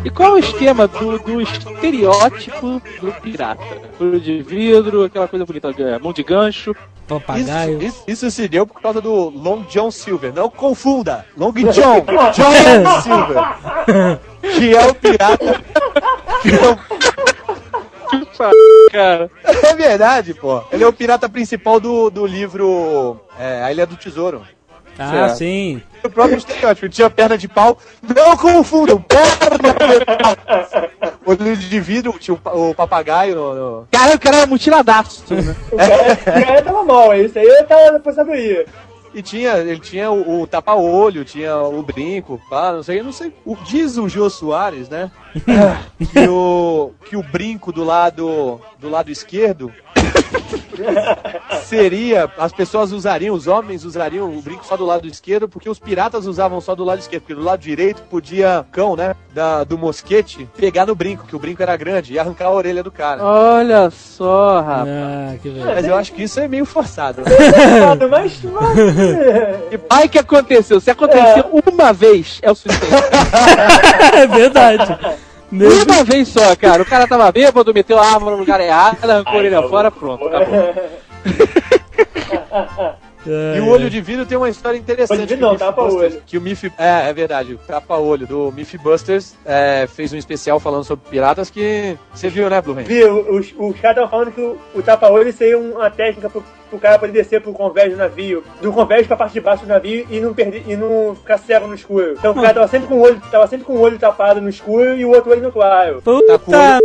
[0.05, 3.63] E qual é o esquema do, do estereótipo do pirata?
[3.99, 6.75] Olho de vidro, aquela coisa bonita, é, mão de gancho.
[7.07, 7.81] Papagaio.
[7.81, 10.31] Isso, isso, isso se deu por causa do Long John Silver.
[10.31, 11.25] Não confunda!
[11.35, 12.05] Long John!
[12.33, 14.19] John Silver!
[14.41, 15.61] Que é o pirata.
[16.43, 16.77] que é o
[18.91, 20.61] Cara, É verdade, pô.
[20.71, 24.43] Ele é o pirata principal do, do livro é, A Ilha do Tesouro.
[24.97, 25.37] Ah, Certo.
[25.37, 25.81] sim.
[26.03, 26.87] O próprio estereótipo.
[26.89, 27.77] Tinha perna de pau.
[28.15, 29.01] Não confundam!
[29.01, 31.15] Perna de pau!
[31.25, 33.53] Olho de vidro, tinha o, o papagaio no...
[33.55, 35.55] no- cara, o cara era mutiladaço, né?
[35.71, 38.65] O cara, o cara tava mal, isso aí tava na aposentadoria.
[39.13, 43.33] E tinha, ele tinha o, o tapa-olho, tinha o brinco, pá, não sei, não sei.
[43.45, 45.09] O, diz o Jô Soares, né?
[46.11, 49.71] que, o, que o brinco do lado, do lado esquerdo
[51.63, 52.29] seria.
[52.37, 56.25] As pessoas usariam, os homens usariam o brinco só do lado esquerdo, porque os piratas
[56.25, 59.15] usavam só do lado esquerdo, porque do lado direito podia cão, né?
[59.33, 62.81] Da, do mosquete pegar no brinco, que o brinco era grande, e arrancar a orelha
[62.83, 63.23] do cara.
[63.23, 64.87] Olha só, rapaz.
[64.87, 65.65] Ah, que velho.
[65.65, 67.21] Mas eu acho que isso é meio forçado.
[67.21, 67.27] né?
[67.77, 68.39] Errado, mas.
[68.43, 68.77] mas-
[69.71, 70.79] E vai que aconteceu.
[70.79, 72.85] Se aconteceu uma vez, é o suficiente.
[74.15, 74.97] É verdade.
[75.55, 76.83] Nesse- Uma vez só, cara.
[76.83, 80.73] O cara tava bêbado, meteu a arma no lugar errado, arrancou orelha fora, pronto, acabou.
[83.27, 85.17] E o olho de vidro tem uma história interessante.
[85.17, 86.21] Olho de que vidro não, tapa-olho.
[86.25, 86.65] Que o Myth...
[86.77, 87.53] É, é verdade.
[87.53, 92.61] O tapa-olho do Mythbusters é, fez um especial falando sobre piratas que você viu, né,
[92.61, 92.83] Blue Hand?
[92.83, 96.79] Viu, os, os caras estavam falando que o, o tapa-olho seria uma técnica pro, pro
[96.79, 100.05] cara poder descer pro convés do navio, do convés pra parte de baixo do navio
[100.09, 102.13] e não, perder, e não ficar cego no escuro.
[102.17, 104.49] Então o cara tava sempre com o olho, tava sempre com o olho tapado no
[104.49, 106.01] escuro e o outro olho no claro.
[106.01, 106.79] Puta Tá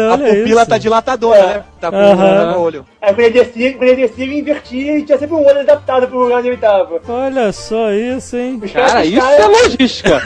[0.00, 0.70] A pupila isso.
[0.70, 1.46] tá dilatadora, É.
[1.46, 1.64] né?
[1.80, 2.86] Tá com o olho.
[3.00, 6.06] Aí quando ele descia, quando ele descia, ele invertia e tinha sempre um olho adaptado
[6.08, 7.00] pro lugar onde ele tava.
[7.08, 8.60] Olha só isso, hein?
[8.72, 10.22] Cara, os isso caras- é logística.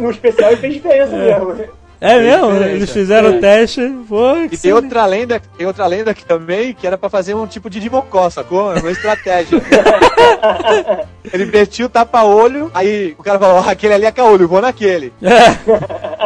[0.00, 1.54] No especial e fez diferença mesmo.
[2.00, 2.52] É mesmo?
[2.62, 3.80] Eles fizeram o teste.
[4.08, 7.46] Pô, E tem outra lenda, tem outra lenda aqui também, que era pra fazer um
[7.46, 8.72] tipo de dimocó, sacou?
[8.74, 9.60] Uma estratégia.
[11.32, 15.12] Ele metia o tapa-olho, aí o cara falou, "Ah, aquele ali é caolho, vou naquele.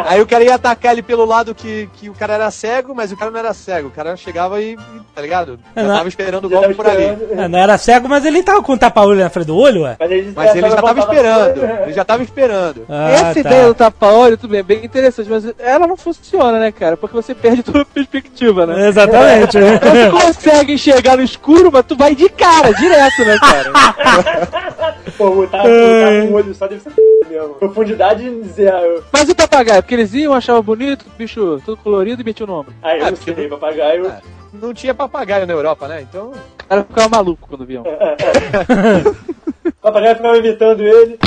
[0.05, 3.11] Aí o cara ia atacar ele pelo lado que, que o cara era cego, mas
[3.13, 3.89] o cara não era cego.
[3.89, 4.77] O cara chegava e,
[5.15, 5.59] tá ligado?
[5.75, 7.17] É, Já não- tava esperando o golpe por ali.
[7.49, 9.97] não era cego, mas ele tava com o tapa-olho na frente do olho, ué?
[9.99, 11.65] Mas ele, Mas ele já tava esperando.
[11.83, 12.87] Ele já tava esperando.
[12.89, 13.41] Ah, Essa tá.
[13.41, 16.97] ideia do tapa-olho, tudo bem, é bem interessante, mas ela não funciona, né, cara?
[16.97, 18.89] Porque você perde toda a perspectiva, né?
[18.89, 19.57] Exatamente.
[19.61, 24.41] Tu consegue enxergar no escuro, mas tu vai de cara, direto, né, cara?
[25.17, 26.93] Pô, botar, botar um olho só deve ser
[27.29, 27.55] mesmo.
[27.55, 29.05] Profundidade zero.
[29.13, 32.69] Mas o papagaio, porque eles iam, achavam bonito, bicho todo colorido e metiam o nome.
[32.83, 34.07] Aí eu Ah, não sei, papagaio.
[34.07, 34.21] É.
[34.53, 36.01] Não tinha papagaio na Europa, né?
[36.03, 36.33] Então.
[36.33, 37.85] O cara ficava maluco quando viam.
[39.65, 41.19] O papagaio ficava imitando ele.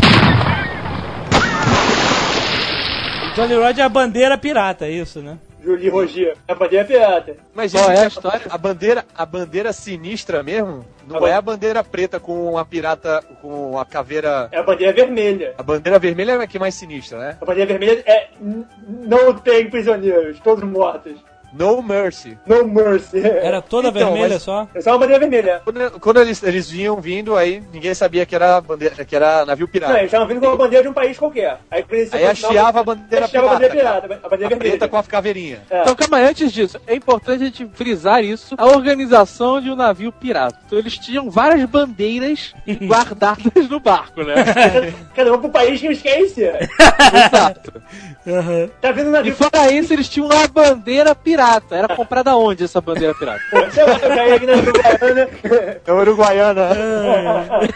[3.36, 5.40] Jolly Roger é a bandeira pirata, é isso, né?
[5.64, 6.34] Julie Rogia.
[6.48, 7.38] A bandeira pirata.
[7.56, 8.42] Mas Qual gente, é a história?
[8.50, 13.24] A bandeira, a bandeira sinistra mesmo, não A é a bandeira preta com a pirata,
[13.42, 14.50] com a caveira.
[14.52, 15.54] É a bandeira vermelha.
[15.58, 17.38] A bandeira vermelha é a que é mais sinistra, né?
[17.42, 21.18] A bandeira vermelha é não pegue prisioneiros, todos mortos.
[21.54, 22.38] No Mercy.
[22.48, 23.20] No mercy.
[23.26, 24.68] Era toda Então, vermelha só?
[24.74, 25.62] É só uma bandeira vermelha.
[25.64, 29.68] Quando, quando eles, eles vinham vindo, aí ninguém sabia que era bandeira, que era navio
[29.68, 29.94] Não, pirata.
[29.94, 31.60] eles estavam vindo com uma bandeira de um país qualquer.
[31.70, 33.68] Aí, Aí hasteava a bandeira hasteava a pirata.
[33.70, 34.72] bandeira pirata, a bandeira A vermelha.
[34.72, 35.62] preta com a caveirinha.
[35.70, 35.82] É.
[35.82, 39.76] Então, calma aí, antes disso, é importante a gente frisar isso, a organização de um
[39.76, 40.58] navio pirata.
[40.66, 44.36] Então, eles tinham várias bandeiras guardadas no barco, né?
[45.16, 45.94] Cada um pro país que
[46.30, 46.68] ser.
[47.14, 47.74] Exato.
[48.82, 49.36] Tá vindo um E navio.
[49.36, 51.43] fora isso, eles tinham uma bandeira pirata.
[51.72, 53.42] Era comprada onde essa bandeira pirata?
[55.86, 56.62] Na Uruguaiana.
[56.62, 56.70] É Uruguaiana.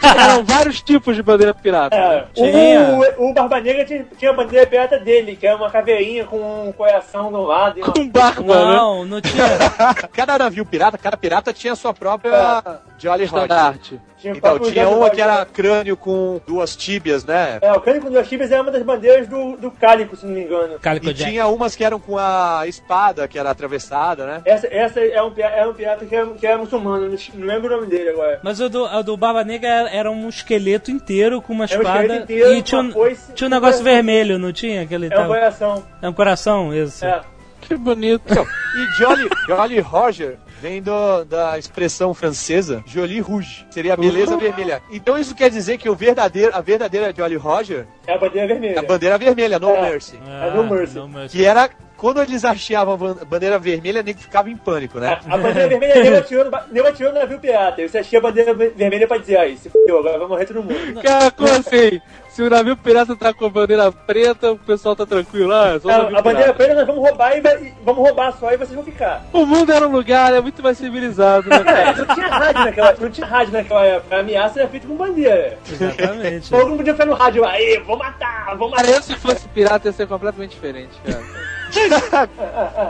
[0.22, 1.94] Eram vários tipos de bandeira pirata.
[1.94, 3.14] É, Tinha.
[3.18, 6.68] o, o Barba Negra tinha, tinha a bandeira pirata dele, que era uma caveirinha com
[6.68, 7.78] um coração do lado.
[7.78, 7.92] E uma...
[7.92, 8.76] Com barba, né?
[8.76, 9.44] Não, não tinha.
[10.12, 12.62] Cada navio pirata, cada pirata tinha a sua própria
[12.98, 13.74] Jolly Roger.
[14.20, 17.58] Tinha Então, tinha uma que era crânio com duas tíbias, né?
[17.62, 20.34] É, o Cânico com duas tíbias era uma das bandeiras do, do Cálico, se não
[20.34, 20.78] me engano.
[20.80, 21.30] Calico E Jack.
[21.30, 24.42] tinha umas que eram com a espada, que era atravessada, né?
[24.44, 27.76] Essa, essa é, um, é um pirata que é, que é muçulmano, não lembro o
[27.76, 28.40] nome dele agora.
[28.42, 31.80] Mas o do, o do Barba Negra era um esqueleto inteiro com uma É um
[31.80, 33.94] espada esqueleto inteiro, e tinha uma um, foice, tinha um um negócio coração.
[33.94, 34.82] vermelho, não tinha?
[34.82, 35.84] Aquele É um tava- coração.
[36.02, 37.04] é um coração, isso.
[37.04, 37.20] É.
[37.60, 38.22] Que bonito.
[38.30, 44.36] Então, e Jolly, Jolly Roger vem do- da expressão francesa Jolie Rouge, seria a beleza
[44.36, 44.82] vermelha.
[44.90, 48.48] Então isso quer dizer que o verdadeiro, a verdadeira Jolly Roger É a bandeira é
[48.48, 48.80] vermelha.
[48.80, 49.82] a bandeira vermelha, No É.
[49.82, 50.18] Mercy.
[50.26, 50.94] É no Mercy.
[50.96, 51.36] no Mercy.
[51.36, 55.18] Que era quando eles achavam a ban- bandeira vermelha, nem ficava em pânico, né?
[55.28, 57.86] A, a bandeira vermelha é nego atirando, nego atirando no navio pirata.
[57.86, 60.62] Você achia a bandeira ve- vermelha pra dizer, aí, se fudeu, agora vai morrer todo
[60.62, 61.02] mundo.
[61.02, 62.00] Cara, como assim?
[62.28, 65.70] Se o navio pirata tá com a bandeira preta, o pessoal tá tranquilo lá.
[65.74, 66.54] é só Não, a bandeira pirata.
[66.54, 69.24] preta nós vamos roubar e, vai- e vamos roubar só e vocês vão ficar.
[69.32, 71.92] O mundo era um lugar é muito mais civilizado, né, É, cara?
[71.96, 74.16] não tinha rádio naquela, não tinha rádio naquela época.
[74.16, 75.58] A ameaça era feita com bandeira.
[75.68, 76.48] Exatamente.
[76.48, 78.82] Todo mundo podia ficar no rádio, aí, vou matar, vou matar.
[78.84, 81.22] Cara, eu se fosse pirata ia ser completamente diferente, cara.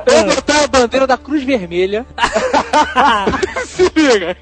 [0.06, 2.06] Eu botar a bandeira da Cruz Vermelha.
[3.66, 4.36] se liga.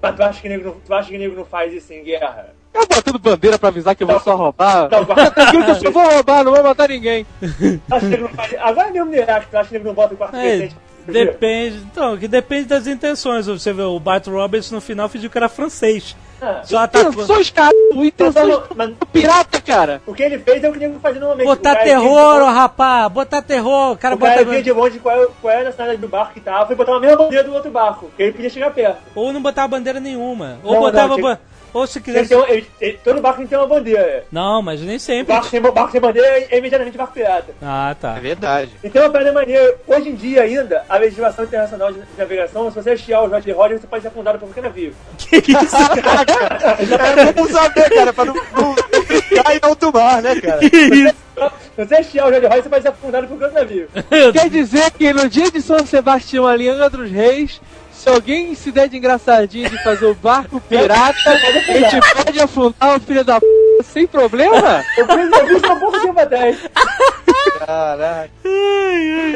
[0.00, 2.54] Mas tu acha que nego não, tu acha que nego não faz isso em guerra?
[2.72, 4.88] Eu botando bandeira pra avisar que eu vou só roubar.
[4.88, 7.26] Tranquilo que eu só vou roubar, não vou matar ninguém.
[7.40, 9.94] Tu acha que nego não faz Agora mesmo no Iraque, tu acha que nego não
[9.94, 10.76] bota o quarto É, presente?
[11.06, 11.76] depende.
[11.90, 13.46] Então, que depende das intenções.
[13.46, 16.16] Você vê, o Bart Roberts no final fingiu que era francês.
[16.40, 17.12] Ah, Só atacou.
[17.12, 17.72] Intenções, cara.
[17.94, 20.02] Intenções mas- do pirata, cara.
[20.06, 21.46] o que ele fez é o que nego faz normalmente.
[21.46, 23.12] Botar O cara terror, ó, rapaz.
[23.12, 23.92] Botar terror.
[23.92, 24.44] O cara O cara bota.
[24.50, 27.00] vinha de longe qual qual é a nacionalidade do barco que tava e botava a
[27.00, 28.98] mesma bandeira do outro barco, que ele podia chegar perto.
[29.14, 30.58] Ou não botava bandeira nenhuma.
[30.62, 31.08] Ou Não, botava.
[31.08, 31.40] não, tinha-
[31.74, 34.24] Ou se ter um- ele- ele- todo barco tem uma bandeira.
[34.32, 35.32] Não, mas nem O sempre.
[35.32, 37.54] barco sem, barco sem bandeira é imediatamente barco pirata.
[37.62, 38.16] Ah, tá.
[38.16, 38.70] É verdade.
[38.82, 42.90] Então, uma parada maneira, hoje em dia ainda, a legislação internacional de navegação, se você
[42.92, 44.92] hastear o Jorge Roger, você pode ser afundado por qualquer navio.
[45.18, 45.76] Que isso,
[46.96, 47.20] cara?
[47.28, 48.74] É bom saber, cara, pra não, não
[49.44, 50.58] cair em alto mar, né, cara?
[50.58, 51.14] Que isso?
[51.76, 53.88] Se você hastear o Jorge Roger, você pode ser afundado por qualquer navio.
[54.32, 57.60] Quer dizer que no dia de São Sebastião, ali Angra dos Reis,
[58.06, 62.96] se alguém se der de engraçadinho de fazer o barco pirata, a gente pode afundar
[62.96, 63.46] o filho da p
[63.82, 64.84] sem problema?
[64.96, 66.56] Eu fiz, fiz isso há pouco tempo atrás.
[67.58, 68.30] Caraca.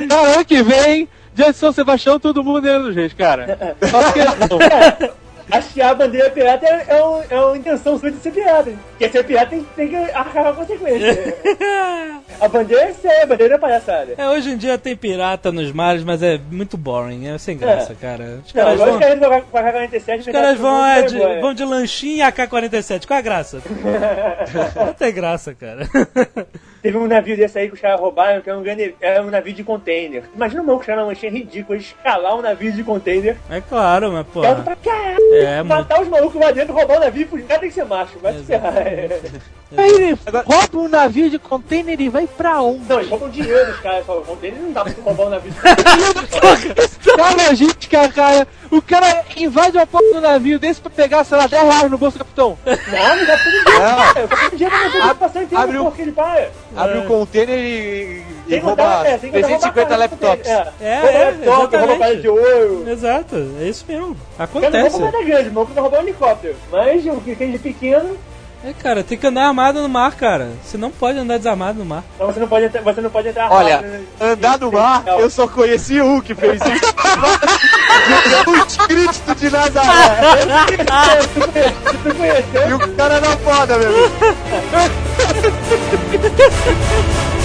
[0.08, 3.76] Cara, ano que vem, dia de São Sebastião, todo mundo Angra dos Reis, cara.
[3.90, 5.10] Só porque não.
[5.50, 8.72] Hastear a bandeira pirata é, é, um- é uma intenção sua de ser pirata.
[8.90, 11.36] Porque ser pirata tem, tem que arcar a consequência.
[12.40, 14.14] a bandeira é séria, a bandeira é palhaçada.
[14.16, 17.94] É, hoje em dia tem pirata nos mares, mas é muito boring, é sem graça,
[17.94, 18.40] cara.
[18.46, 21.64] Os Não, caras os vão, com a K-47 os caras vão, é, de, vão de
[21.64, 23.06] lanchinho e AK-47.
[23.06, 23.62] Qual é a graça?
[24.76, 25.88] Não tem graça, cara.
[26.82, 29.28] Teve um navio desse aí que os caras roubaram, que era um, grande, era um
[29.30, 30.24] navio de container.
[30.34, 34.26] Imagina o maluco chegar na lanchinha ridícula, escalar um navio de container, É claro, mas,
[34.28, 34.40] pô.
[34.40, 35.68] pra caralho, É, muito.
[35.68, 38.32] matar os malucos lá dentro, roubar o navio, o cara tem que ser macho, vai
[38.34, 38.72] se ferrar.
[39.76, 42.88] Aí ele rouba um navio de container e vai pra onde?
[42.88, 45.52] Não, eles roubam dinheiro dos caras, só o container não dá pra roubar um navio.
[47.16, 51.36] Cara, gente, cara, cara, o cara invade uma porta do navio desse pra pegar, sei
[51.36, 52.56] lá, 10 reais no bolso do capitão.
[52.64, 54.20] Não, não dá pra dinheiro, cara.
[54.20, 56.50] Eu tô com dinheiro pra você passar inteiro abre no o- porco de paia.
[56.76, 60.48] Abre o container e, e que rouba botar- é, tem que botar 350 roubar laptops.
[60.48, 62.84] É, É, rouba é, laptop, rouba de ouro.
[62.88, 64.04] Exato, é isso mesmo.
[64.04, 64.98] Eu não Acontece.
[65.00, 66.56] nada grande, o maluco vai roubar um helicóptero.
[66.70, 68.16] Mas o que tem de pequeno,
[68.62, 70.50] É, cara, tem que andar armado no mar, cara.
[70.62, 72.04] Você não pode andar desarmado no mar.
[72.14, 74.04] então você não pode entrar, você não pode entrar Olha, rápido, né?
[74.20, 75.18] andar no mar, Não.
[75.20, 76.70] eu só conheci um que fez isso.
[78.60, 80.20] Jesus Cristo de Nazaré.
[82.02, 82.68] Tu conheceu?
[82.68, 84.10] E o cara na foda, meu amigo.